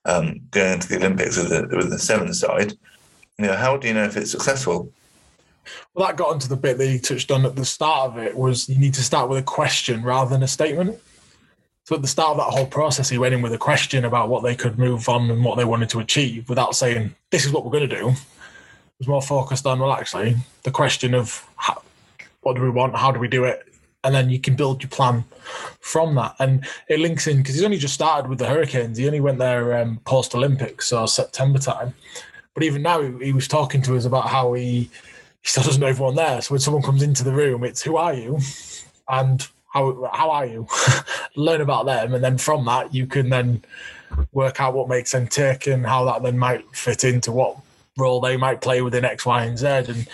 um, 0.05 0.39
going 0.51 0.75
into 0.75 0.89
the 0.89 0.97
olympics 0.97 1.39
with 1.39 1.49
the, 1.49 1.77
with 1.77 1.91
the 1.91 1.99
seven 1.99 2.33
side 2.35 2.75
you 3.39 3.47
know 3.47 3.57
how 3.57 3.77
do 3.77 3.89
you 3.89 3.95
know 3.95 4.05
if 4.05 4.17
it's 4.17 4.31
successful? 4.31 4.93
Well 5.95 6.07
that 6.07 6.17
got 6.17 6.33
into 6.35 6.49
the 6.49 6.57
bit 6.57 6.77
that 6.79 6.87
he 6.87 6.99
touched 6.99 7.31
on 7.31 7.47
at 7.47 7.57
the 7.57 7.65
start 7.65 8.11
of 8.11 8.19
it 8.19 8.37
was 8.37 8.69
you 8.69 8.79
need 8.79 8.95
to 8.95 9.03
start 9.03 9.29
with 9.29 9.39
a 9.39 9.43
question 9.43 10.03
rather 10.03 10.31
than 10.31 10.43
a 10.43 10.49
statement 10.49 11.01
so 11.89 11.95
at 11.95 12.03
the 12.03 12.09
start 12.09 12.33
of 12.33 12.37
that 12.37 12.55
whole 12.55 12.67
process, 12.67 13.09
he 13.09 13.17
went 13.17 13.33
in 13.33 13.41
with 13.41 13.55
a 13.55 13.57
question 13.57 14.05
about 14.05 14.29
what 14.29 14.43
they 14.43 14.55
could 14.55 14.79
move 14.79 15.09
on 15.09 15.31
and 15.31 15.43
what 15.43 15.57
they 15.57 15.65
wanted 15.65 15.89
to 15.89 16.01
achieve 16.01 16.47
without 16.47 16.77
saying, 16.77 17.15
this 17.31 17.47
is 17.47 17.51
what 17.51 17.65
we're 17.65 17.71
going 17.71 17.89
to 17.89 17.97
do 17.97 18.09
It 18.11 18.99
was 18.99 19.09
more 19.09 19.23
focused 19.23 19.67
on 19.67 19.79
well, 19.79 19.95
actually, 19.95 20.37
the 20.65 20.71
question 20.71 21.15
of 21.15 21.49
how, 21.57 21.81
what 22.43 22.57
do 22.57 22.63
we 22.63 22.69
want, 22.69 22.95
how 22.95 23.11
do 23.11 23.19
we 23.19 23.27
do 23.27 23.45
it, 23.45 23.73
and 24.05 24.15
then 24.15 24.29
you 24.29 24.39
can 24.39 24.55
build 24.55 24.83
your 24.83 24.91
plan 24.91 25.25
from 25.81 26.15
that. 26.17 26.35
And 26.41 26.67
it 26.91 27.01
links 27.01 27.27
in 27.27 27.39
because 27.39 27.55
he's 27.55 27.65
only 27.65 27.79
just 27.79 27.95
started 27.95 28.29
with 28.29 28.39
the 28.39 28.49
Hurricanes. 28.49 28.99
He 28.99 29.07
only 29.07 29.21
went 29.21 29.39
there 29.39 29.81
um, 29.81 29.99
post 30.05 30.35
Olympics, 30.35 30.89
so 30.89 31.07
September 31.07 31.59
time. 31.59 31.95
But 32.53 32.65
even 32.65 32.83
now, 32.83 33.01
he, 33.01 33.25
he, 33.25 33.33
was 33.33 33.49
talking 33.49 33.81
to 33.81 33.97
us 33.97 34.05
about 34.05 34.29
how 34.29 34.53
he 34.53 34.91
he 35.41 35.49
still 35.49 35.63
doesn't 35.63 35.81
know 35.81 35.87
everyone 35.87 36.17
there. 36.17 36.43
So 36.43 36.53
when 36.53 36.61
someone 36.61 36.83
comes 36.83 37.03
into 37.03 37.25
the 37.25 37.33
room, 37.33 37.65
it's 37.65 37.81
who 37.81 37.97
are 37.97 38.13
you, 38.13 38.41
and 39.09 39.49
how 39.69 40.11
how 40.13 40.31
are 40.31 40.47
you? 40.47 40.67
Learn 41.37 41.61
about 41.61 41.87
them, 41.87 42.15
and 42.15 42.25
then 42.25 42.39
from 42.39 42.65
that, 42.65 42.95
you 42.95 43.07
can 43.07 43.31
then 43.31 43.63
work 44.33 44.61
out 44.61 44.75
what 44.75 44.89
makes 44.89 45.13
them 45.13 45.27
tick 45.27 45.67
and 45.67 45.87
how 45.87 46.05
that 46.07 46.23
then 46.23 46.39
might 46.39 46.65
fit 46.75 47.05
into 47.05 47.31
what 47.31 47.57
role 47.97 48.21
they 48.21 48.37
might 48.37 48.61
play 48.61 48.81
within 48.81 49.05
X, 49.05 49.27
Y, 49.27 49.45
and 49.45 49.59
Z. 49.59 49.67
And 49.67 50.09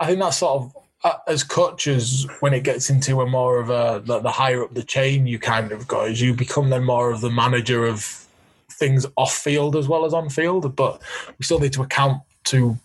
I 0.00 0.06
think 0.06 0.18
that's 0.18 0.38
sort 0.38 0.62
of 0.62 0.76
uh, 1.04 1.18
as 1.28 1.44
coaches 1.44 2.26
when 2.40 2.52
it 2.52 2.64
gets 2.64 2.90
into 2.90 3.20
a 3.20 3.26
more 3.26 3.60
of 3.60 3.70
a 3.70 4.02
the, 4.04 4.18
the 4.20 4.30
higher 4.30 4.64
up 4.64 4.74
the 4.74 4.82
chain 4.82 5.26
you 5.26 5.38
kind 5.38 5.70
of 5.70 5.86
go 5.86 6.04
is 6.04 6.20
you 6.20 6.34
become 6.34 6.70
then 6.70 6.84
more 6.84 7.10
of 7.10 7.20
the 7.20 7.30
manager 7.30 7.86
of 7.86 8.26
things 8.70 9.06
off 9.16 9.34
field 9.34 9.76
as 9.76 9.88
well 9.88 10.04
as 10.04 10.12
on 10.14 10.28
field. 10.28 10.74
But 10.74 11.00
we 11.38 11.44
still 11.44 11.60
need 11.60 11.72
to 11.74 11.82
account 11.82 12.22
to 12.44 12.76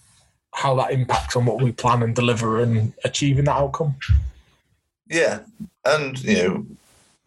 how 0.53 0.75
that 0.75 0.91
impacts 0.91 1.35
on 1.35 1.45
what 1.45 1.61
we 1.61 1.71
plan 1.71 2.03
and 2.03 2.15
deliver 2.15 2.61
and 2.61 2.93
achieving 3.03 3.45
that 3.45 3.55
outcome. 3.55 3.95
Yeah, 5.13 5.41
and 5.85 6.21
you 6.23 6.43
know 6.43 6.65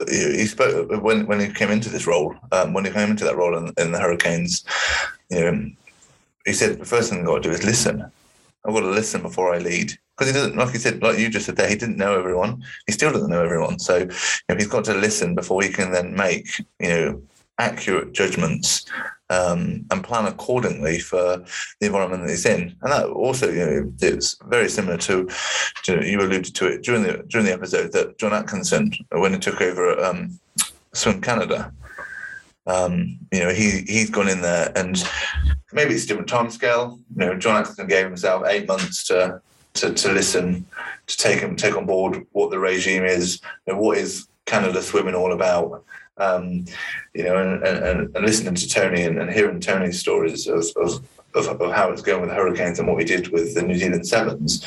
he 0.09 0.45
spoke 0.47 0.91
when 1.03 1.27
when 1.27 1.41
he 1.41 1.49
came 1.49 1.71
into 1.71 1.89
this 1.89 2.07
role. 2.07 2.35
Um, 2.53 2.75
when 2.75 2.85
he 2.85 2.91
came 2.91 3.11
into 3.11 3.25
that 3.25 3.37
role 3.37 3.57
in, 3.57 3.73
in 3.79 3.93
the 3.93 4.01
Hurricanes, 4.01 4.65
you 5.31 5.41
know, 5.41 5.71
he 6.45 6.53
said 6.53 6.79
the 6.79 6.85
first 6.85 7.11
thing 7.11 7.21
I've 7.21 7.27
got 7.27 7.43
to 7.43 7.49
do 7.49 7.51
is 7.51 7.65
listen. 7.65 8.03
I've 8.65 8.75
got 8.75 8.81
to 8.81 8.91
listen 8.91 9.23
before 9.23 9.55
I 9.55 9.59
lead. 9.59 9.97
Because 10.19 10.33
he 10.33 10.39
doesn't, 10.39 10.57
like 10.57 10.71
he 10.71 10.79
said, 10.79 11.03
like 11.03 11.19
you 11.19 11.29
just 11.29 11.47
said 11.47 11.57
there, 11.57 11.69
he 11.69 11.77
didn't 11.77 11.99
know 11.99 12.19
everyone. 12.19 12.65
He 12.87 12.93
still 12.93 13.13
doesn't 13.13 13.31
know 13.31 13.45
everyone. 13.45 13.79
So 13.79 13.99
you 13.99 14.09
know, 14.49 14.57
he's 14.57 14.67
got 14.67 14.85
to 14.87 14.95
listen 14.95 15.35
before 15.35 15.63
he 15.63 15.69
can 15.69 15.93
then 15.93 16.15
make, 16.15 16.59
you 16.81 16.89
know, 16.89 17.23
accurate 17.59 18.13
judgments 18.13 18.87
um, 19.31 19.85
and 19.91 20.05
plan 20.05 20.27
accordingly 20.27 20.99
for 20.99 21.45
the 21.81 21.87
environment 21.87 22.23
that 22.23 22.31
he's 22.31 22.47
in. 22.47 22.77
And 22.83 22.93
that 22.93 23.07
also, 23.09 23.51
you 23.51 23.67
know, 23.67 23.93
it's 24.01 24.37
very 24.47 24.69
similar 24.69 24.97
to, 24.99 25.29
to 25.85 26.09
you 26.09 26.21
alluded 26.21 26.55
to 26.55 26.67
it 26.67 26.83
during 26.83 27.03
the 27.03 27.25
during 27.29 27.47
the 27.47 27.53
episode 27.53 27.93
that 27.93 28.19
John 28.19 28.33
Atkinson, 28.33 28.93
when 29.13 29.33
he 29.33 29.39
took 29.39 29.61
over 29.61 29.99
um, 30.05 30.39
Swim 30.93 31.21
Canada, 31.21 31.73
um, 32.67 33.19
you 33.33 33.41
know, 33.41 33.53
he 33.53 33.83
he's 33.87 34.11
gone 34.11 34.29
in 34.29 34.43
there, 34.43 34.73
and 34.77 35.03
maybe 35.73 35.95
it's 35.95 36.05
a 36.05 36.09
different 36.09 36.29
time 36.29 36.51
scale. 36.51 36.99
You 37.17 37.27
know, 37.27 37.35
John 37.35 37.57
Atkinson 37.57 37.87
gave 37.87 38.07
himself 38.07 38.45
eight 38.47 38.69
months 38.69 39.05
to 39.09 39.41
to, 39.75 39.93
to 39.93 40.13
listen, 40.13 40.67
to 41.07 41.17
take 41.17 41.41
him 41.41 41.57
take 41.57 41.77
on 41.77 41.87
board 41.87 42.27
what 42.33 42.51
the 42.51 42.59
regime 42.59 43.05
is, 43.05 43.41
you 43.67 43.73
know, 43.73 43.79
what 43.79 43.99
is 43.99 44.27
Canada 44.47 44.83
swimming 44.83 45.15
all 45.15 45.33
about. 45.33 45.85
Um, 46.19 46.65
you 47.15 47.25
know, 47.25 47.37
and, 47.37 47.63
and, 47.63 48.17
and, 48.17 48.25
listening 48.25 48.55
to 48.55 48.69
Tony 48.69 49.03
and, 49.03 49.19
and 49.19 49.31
hearing 49.31 49.61
Tony's 49.61 50.01
stories 50.01 50.47
of, 50.47 50.65
of, 50.77 51.07
of, 51.35 51.61
of 51.61 51.73
how 51.73 51.91
it's 51.91 52.01
going 52.01 52.23
with 52.23 52.31
the 52.31 52.37
Hurricanes 52.37 52.79
and 52.79 52.89
what 52.89 52.97
we 52.97 53.05
did 53.05 53.29
with 53.29 53.55
the 53.55 53.61
New 53.61 53.75
Zealand 53.75 54.09
Sevens, 54.09 54.67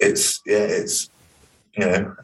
it's 0.00 0.42
yeah, 0.44 0.56
it's 0.58 1.08
you 1.74 1.84
know, 1.84 2.16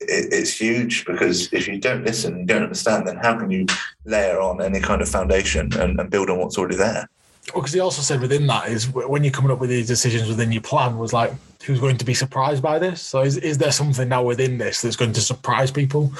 it, 0.00 0.32
it's 0.32 0.58
huge 0.58 1.04
because 1.04 1.52
if 1.52 1.68
you 1.68 1.78
don't 1.78 2.04
listen, 2.04 2.38
you 2.38 2.46
don't 2.46 2.62
understand, 2.62 3.06
then 3.06 3.16
how 3.16 3.38
can 3.38 3.50
you 3.50 3.66
layer 4.04 4.40
on 4.40 4.62
any 4.62 4.80
kind 4.80 5.02
of 5.02 5.08
foundation 5.08 5.70
and, 5.78 6.00
and 6.00 6.10
build 6.10 6.30
on 6.30 6.38
what's 6.38 6.56
already 6.56 6.76
there? 6.76 7.08
Because 7.46 7.72
he 7.72 7.80
also 7.80 8.00
said 8.00 8.20
within 8.20 8.46
that 8.46 8.68
is 8.68 8.88
when 8.90 9.22
you're 9.22 9.32
coming 9.32 9.50
up 9.50 9.58
with 9.58 9.70
these 9.70 9.86
decisions 9.86 10.28
within 10.28 10.50
your 10.50 10.62
plan 10.62 10.96
was 10.96 11.12
like, 11.12 11.32
who's 11.62 11.80
going 11.80 11.98
to 11.98 12.04
be 12.04 12.14
surprised 12.14 12.62
by 12.62 12.78
this? 12.78 13.02
So 13.02 13.22
is, 13.22 13.36
is 13.38 13.58
there 13.58 13.72
something 13.72 14.08
now 14.08 14.22
within 14.22 14.58
this 14.58 14.80
that's 14.80 14.96
going 14.96 15.12
to 15.12 15.20
surprise 15.20 15.70
people? 15.70 16.12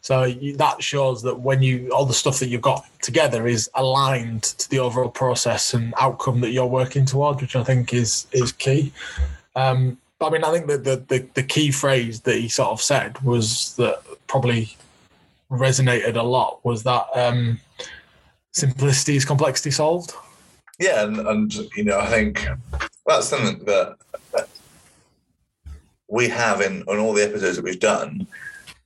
So 0.00 0.24
you, 0.24 0.56
that 0.56 0.82
shows 0.82 1.22
that 1.22 1.40
when 1.40 1.62
you 1.62 1.90
all 1.90 2.06
the 2.06 2.14
stuff 2.14 2.38
that 2.38 2.48
you've 2.48 2.62
got 2.62 2.86
together 3.02 3.46
is 3.46 3.68
aligned 3.74 4.42
to 4.42 4.70
the 4.70 4.78
overall 4.78 5.10
process 5.10 5.74
and 5.74 5.92
outcome 5.98 6.40
that 6.40 6.50
you're 6.50 6.66
working 6.66 7.04
towards, 7.04 7.42
which 7.42 7.56
I 7.56 7.64
think 7.64 7.92
is 7.92 8.26
is 8.32 8.52
key. 8.52 8.92
Um, 9.54 9.98
but 10.18 10.26
I 10.26 10.30
mean, 10.30 10.44
I 10.44 10.52
think 10.52 10.66
that 10.68 10.84
the, 10.84 10.96
the, 10.96 11.26
the 11.34 11.42
key 11.42 11.70
phrase 11.70 12.20
that 12.22 12.36
he 12.36 12.48
sort 12.48 12.70
of 12.70 12.80
said 12.80 13.20
was 13.22 13.74
that 13.76 14.02
probably 14.26 14.76
resonated 15.50 16.16
a 16.16 16.22
lot 16.22 16.60
was 16.62 16.82
that 16.84 17.06
um, 17.14 17.58
simplicity 18.52 19.16
is 19.16 19.24
complexity 19.24 19.70
solved. 19.70 20.12
Yeah, 20.80 21.04
and, 21.04 21.18
and 21.18 21.54
you 21.76 21.84
know, 21.84 22.00
I 22.00 22.06
think 22.06 22.46
that's 23.06 23.28
something 23.28 23.64
that 23.66 23.96
we 26.08 26.28
have 26.28 26.60
in 26.62 26.82
on 26.88 26.98
all 26.98 27.12
the 27.12 27.22
episodes 27.22 27.56
that 27.56 27.64
we've 27.64 27.78
done 27.78 28.26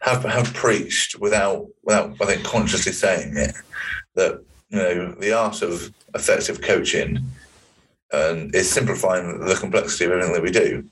have 0.00 0.24
have 0.24 0.52
preached 0.52 1.18
without 1.18 1.66
without 1.84 2.20
I 2.20 2.26
think 2.26 2.44
consciously 2.44 2.92
saying 2.92 3.36
it 3.36 3.54
that 4.16 4.44
you 4.68 4.78
know 4.78 5.12
the 5.12 5.32
art 5.32 5.62
of 5.62 5.92
effective 6.14 6.60
coaching 6.60 7.18
and 8.12 8.54
is 8.54 8.70
simplifying 8.70 9.40
the 9.40 9.54
complexity 9.54 10.04
of 10.04 10.12
everything 10.12 10.34
that 10.34 10.42
we 10.42 10.50
do. 10.50 10.84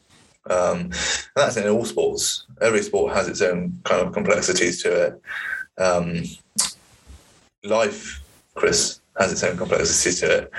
Um, 0.50 0.90
that's 1.36 1.57
in 1.57 1.68
all 1.68 1.84
sports. 1.84 2.46
Every 2.61 2.82
sport 2.82 3.14
has 3.14 3.28
its 3.28 3.42
own 3.42 3.80
kind 3.84 4.05
of 4.05 4.12
complexities 4.12 4.82
to 4.82 5.07
it. 5.07 5.22
Um, 5.78 6.24
life, 7.62 8.22
Kris, 8.55 9.00
has 9.18 9.32
its 9.32 9.44
own 9.44 9.56
complexities 9.56 10.20
to 10.20 10.38
it. 10.38 10.50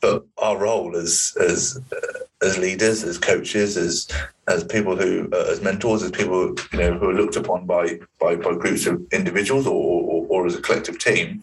But 0.00 0.24
our 0.38 0.58
role 0.58 0.96
as 0.96 1.36
as 1.40 1.80
uh, 1.92 2.18
as 2.44 2.58
leaders, 2.58 3.04
as 3.04 3.18
coaches, 3.18 3.76
as 3.76 4.08
as 4.48 4.64
people 4.64 4.96
who 4.96 5.28
uh, 5.32 5.46
as 5.50 5.60
mentors, 5.60 6.02
as 6.02 6.10
people 6.10 6.54
you 6.72 6.78
know 6.78 6.98
who 6.98 7.10
are 7.10 7.14
looked 7.14 7.36
upon 7.36 7.66
by 7.66 8.00
by, 8.20 8.34
by 8.34 8.54
groups 8.54 8.86
of 8.86 9.00
individuals 9.12 9.66
or, 9.66 9.72
or, 9.72 10.26
or 10.28 10.46
as 10.46 10.56
a 10.56 10.62
collective 10.62 10.98
team, 10.98 11.42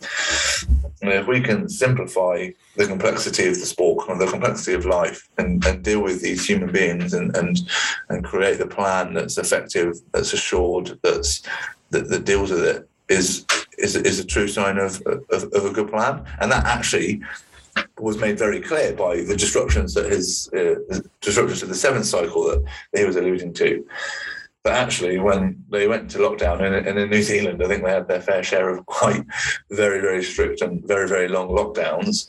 if 1.01 1.27
we 1.27 1.39
can 1.39 1.69
simplify 1.69 2.49
the 2.75 2.87
complexity 2.87 3.47
of 3.47 3.55
the 3.55 3.65
sport 3.65 4.09
and 4.09 4.19
the 4.19 4.27
complexity 4.27 4.73
of 4.73 4.85
life 4.85 5.29
and, 5.37 5.65
and 5.65 5.83
deal 5.83 6.01
with 6.01 6.21
these 6.21 6.45
human 6.45 6.71
beings 6.71 7.13
and, 7.13 7.35
and 7.37 7.61
and 8.09 8.25
create 8.25 8.57
the 8.57 8.67
plan 8.67 9.13
that's 9.13 9.37
effective, 9.37 9.95
that's 10.11 10.33
assured, 10.33 10.99
that's 11.01 11.41
that, 11.91 12.09
that 12.09 12.25
deals 12.25 12.51
with 12.51 12.65
it 12.65 12.88
is 13.09 13.45
is 13.77 13.95
is 13.95 14.19
a 14.19 14.25
true 14.25 14.47
sign 14.47 14.77
of, 14.77 15.01
of, 15.05 15.43
of 15.53 15.65
a 15.65 15.71
good 15.71 15.89
plan. 15.89 16.25
And 16.39 16.51
that 16.51 16.65
actually 16.65 17.21
was 17.99 18.17
made 18.17 18.37
very 18.37 18.61
clear 18.61 18.93
by 18.93 19.21
the 19.21 19.35
disruptions 19.35 19.93
that 19.93 20.11
his 20.11 20.49
uh, 20.53 20.75
disruptions 21.21 21.59
to 21.61 21.65
the 21.65 21.75
seventh 21.75 22.05
cycle 22.05 22.43
that 22.43 22.63
he 22.93 23.05
was 23.05 23.15
alluding 23.15 23.53
to. 23.53 23.85
But 24.63 24.73
actually, 24.73 25.19
when 25.19 25.63
they 25.69 25.87
went 25.87 26.11
to 26.11 26.17
lockdown 26.17 26.61
and, 26.61 26.87
and 26.87 26.99
in 26.99 27.09
New 27.09 27.23
Zealand, 27.23 27.63
I 27.63 27.67
think 27.67 27.83
they 27.83 27.91
had 27.91 28.07
their 28.07 28.21
fair 28.21 28.43
share 28.43 28.69
of 28.69 28.85
quite 28.85 29.23
very, 29.71 30.01
very 30.01 30.23
strict 30.23 30.61
and 30.61 30.85
very, 30.85 31.07
very 31.07 31.29
long 31.29 31.49
lockdowns. 31.49 32.27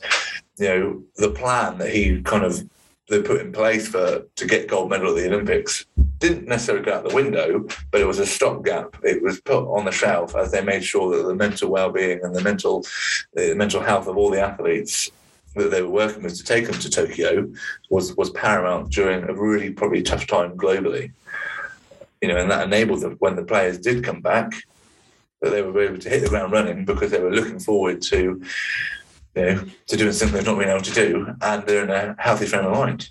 You 0.57 0.67
know, 0.67 1.03
the 1.17 1.31
plan 1.31 1.77
that 1.79 1.89
he 1.89 2.21
kind 2.21 2.45
of 2.45 2.63
they 3.09 3.21
put 3.21 3.41
in 3.41 3.51
place 3.51 3.87
for 3.87 4.25
to 4.35 4.45
get 4.45 4.67
gold 4.67 4.89
medal 4.89 5.09
at 5.09 5.15
the 5.15 5.27
Olympics 5.27 5.85
didn't 6.21 6.47
necessarily 6.47 6.85
go 6.85 6.93
out 6.93 7.07
the 7.07 7.15
window, 7.15 7.67
but 7.89 7.99
it 7.99 8.05
was 8.05 8.19
a 8.19 8.25
stopgap. 8.25 8.95
It 9.03 9.21
was 9.21 9.41
put 9.41 9.65
on 9.65 9.85
the 9.85 9.91
shelf 9.91 10.35
as 10.35 10.51
they 10.51 10.63
made 10.63 10.83
sure 10.83 11.17
that 11.17 11.27
the 11.27 11.35
mental 11.35 11.69
well-being 11.69 12.21
and 12.23 12.33
the 12.33 12.43
mental 12.43 12.85
the 13.33 13.55
mental 13.55 13.81
health 13.81 14.07
of 14.07 14.17
all 14.17 14.29
the 14.29 14.39
athletes 14.39 15.09
that 15.55 15.71
they 15.71 15.81
were 15.81 15.89
working 15.89 16.23
with 16.23 16.37
to 16.37 16.43
take 16.43 16.67
them 16.67 16.79
to 16.79 16.89
Tokyo 16.89 17.51
was 17.89 18.15
was 18.15 18.29
paramount 18.29 18.91
during 18.91 19.27
a 19.27 19.33
really 19.33 19.71
probably 19.71 20.03
tough 20.03 20.27
time 20.27 20.55
globally. 20.55 21.11
You 22.21 22.29
know, 22.29 22.37
and 22.37 22.51
that 22.51 22.67
enabled 22.67 23.01
them 23.01 23.15
when 23.19 23.35
the 23.35 23.43
players 23.43 23.79
did 23.79 24.03
come 24.03 24.21
back 24.21 24.53
that 25.41 25.49
they 25.49 25.63
were 25.63 25.81
able 25.81 25.97
to 25.97 26.09
hit 26.09 26.21
the 26.21 26.29
ground 26.29 26.53
running 26.53 26.85
because 26.85 27.09
they 27.09 27.19
were 27.19 27.31
looking 27.31 27.59
forward 27.59 27.99
to 28.03 28.43
you 29.35 29.41
know 29.41 29.65
to 29.87 29.97
doing 29.97 30.11
something 30.11 30.37
they've 30.37 30.45
not 30.45 30.57
been 30.57 30.69
able 30.69 30.81
to 30.81 30.93
do, 30.93 31.35
and 31.41 31.63
they're 31.65 31.83
in 31.83 31.89
a 31.89 32.15
healthy 32.19 32.45
frame 32.45 32.65
of 32.65 32.71
mind. 32.71 33.09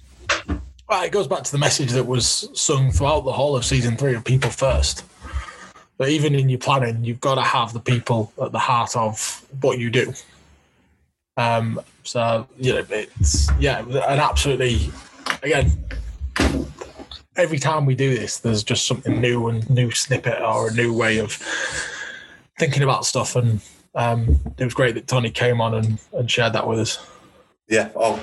Well, 0.88 1.04
it 1.04 1.12
goes 1.12 1.28
back 1.28 1.44
to 1.44 1.52
the 1.52 1.58
message 1.58 1.92
that 1.92 2.06
was 2.06 2.48
sung 2.54 2.90
throughout 2.90 3.20
the 3.20 3.32
whole 3.32 3.56
of 3.56 3.64
season 3.64 3.96
three 3.96 4.14
of 4.14 4.24
people 4.24 4.50
first. 4.50 5.04
But 5.98 6.08
even 6.08 6.34
in 6.34 6.48
your 6.48 6.58
planning, 6.58 7.04
you've 7.04 7.20
got 7.20 7.36
to 7.36 7.42
have 7.42 7.72
the 7.72 7.80
people 7.80 8.32
at 8.42 8.52
the 8.52 8.58
heart 8.58 8.96
of 8.96 9.46
what 9.60 9.78
you 9.78 9.90
do. 9.90 10.12
Um, 11.36 11.80
so 12.02 12.46
you 12.58 12.72
know, 12.72 12.84
it's 12.90 13.48
yeah, 13.60 13.80
and 13.80 14.20
absolutely. 14.20 14.90
Again, 15.42 15.70
every 17.36 17.58
time 17.58 17.86
we 17.86 17.94
do 17.94 18.14
this, 18.16 18.38
there's 18.38 18.64
just 18.64 18.86
something 18.86 19.20
new 19.20 19.48
and 19.48 19.68
new 19.70 19.90
snippet 19.90 20.40
or 20.42 20.68
a 20.68 20.72
new 20.72 20.92
way 20.92 21.18
of 21.18 21.32
thinking 22.58 22.82
about 22.82 23.06
stuff, 23.06 23.36
and 23.36 23.60
um, 23.94 24.38
it 24.58 24.64
was 24.64 24.74
great 24.74 24.94
that 24.94 25.06
Tony 25.06 25.30
came 25.30 25.60
on 25.60 25.74
and, 25.74 25.98
and 26.12 26.30
shared 26.30 26.52
that 26.52 26.66
with 26.66 26.78
us. 26.78 27.06
Yeah. 27.68 27.90
Oh, 27.94 28.16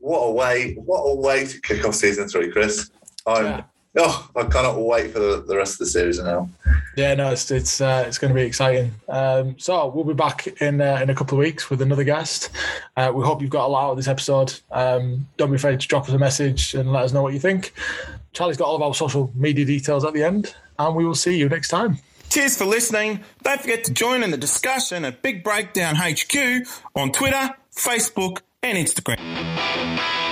what 0.00 0.18
a 0.18 0.30
way! 0.32 0.74
What 0.74 1.00
a 1.00 1.14
way 1.14 1.46
to 1.46 1.60
kick 1.60 1.84
off 1.84 1.94
season 1.94 2.28
three, 2.28 2.50
Kris. 2.50 2.90
I'm. 3.26 3.44
Yeah. 3.44 3.62
Oh, 3.96 4.30
I 4.36 4.44
cannot 4.44 4.80
wait 4.80 5.10
for 5.10 5.18
the, 5.18 5.42
the 5.42 5.56
rest 5.56 5.72
of 5.72 5.78
the 5.80 5.86
series 5.86 6.22
now. 6.22 6.48
Yeah, 6.96 7.14
no, 7.14 7.32
it's 7.32 7.50
it's 7.50 7.80
uh, 7.80 8.04
it's 8.06 8.18
going 8.18 8.32
to 8.32 8.40
be 8.40 8.46
exciting. 8.46 8.92
Um, 9.08 9.58
so 9.58 9.88
we'll 9.88 10.04
be 10.04 10.14
back 10.14 10.46
in 10.62 10.80
uh, 10.80 11.00
in 11.02 11.10
a 11.10 11.14
couple 11.14 11.36
of 11.36 11.40
weeks 11.40 11.70
with 11.70 11.82
another 11.82 12.04
guest. 12.04 12.50
Uh, 12.96 13.10
we 13.12 13.24
hope 13.24 13.42
you've 13.42 13.50
got 13.50 13.66
a 13.66 13.68
lot 13.68 13.86
out 13.86 13.90
of 13.90 13.96
this 13.96 14.06
episode. 14.06 14.54
Um, 14.70 15.26
don't 15.36 15.50
be 15.50 15.56
afraid 15.56 15.80
to 15.80 15.88
drop 15.88 16.04
us 16.04 16.14
a 16.14 16.18
message 16.18 16.74
and 16.74 16.92
let 16.92 17.02
us 17.02 17.12
know 17.12 17.22
what 17.22 17.32
you 17.32 17.40
think. 17.40 17.72
Charlie's 18.32 18.56
got 18.56 18.68
all 18.68 18.76
of 18.76 18.82
our 18.82 18.94
social 18.94 19.32
media 19.34 19.64
details 19.64 20.04
at 20.04 20.14
the 20.14 20.22
end, 20.22 20.54
and 20.78 20.94
we 20.94 21.04
will 21.04 21.16
see 21.16 21.36
you 21.36 21.48
next 21.48 21.68
time. 21.68 21.98
Cheers 22.30 22.56
for 22.56 22.64
listening. 22.64 23.24
Don't 23.42 23.60
forget 23.60 23.82
to 23.84 23.92
join 23.92 24.22
in 24.22 24.30
the 24.30 24.36
discussion 24.36 25.04
at 25.04 25.20
Big 25.20 25.42
Breakdown 25.42 25.96
HQ 25.96 26.64
on 26.94 27.10
Twitter, 27.10 27.50
Facebook, 27.74 28.42
and 28.62 28.78
Instagram. 28.78 30.29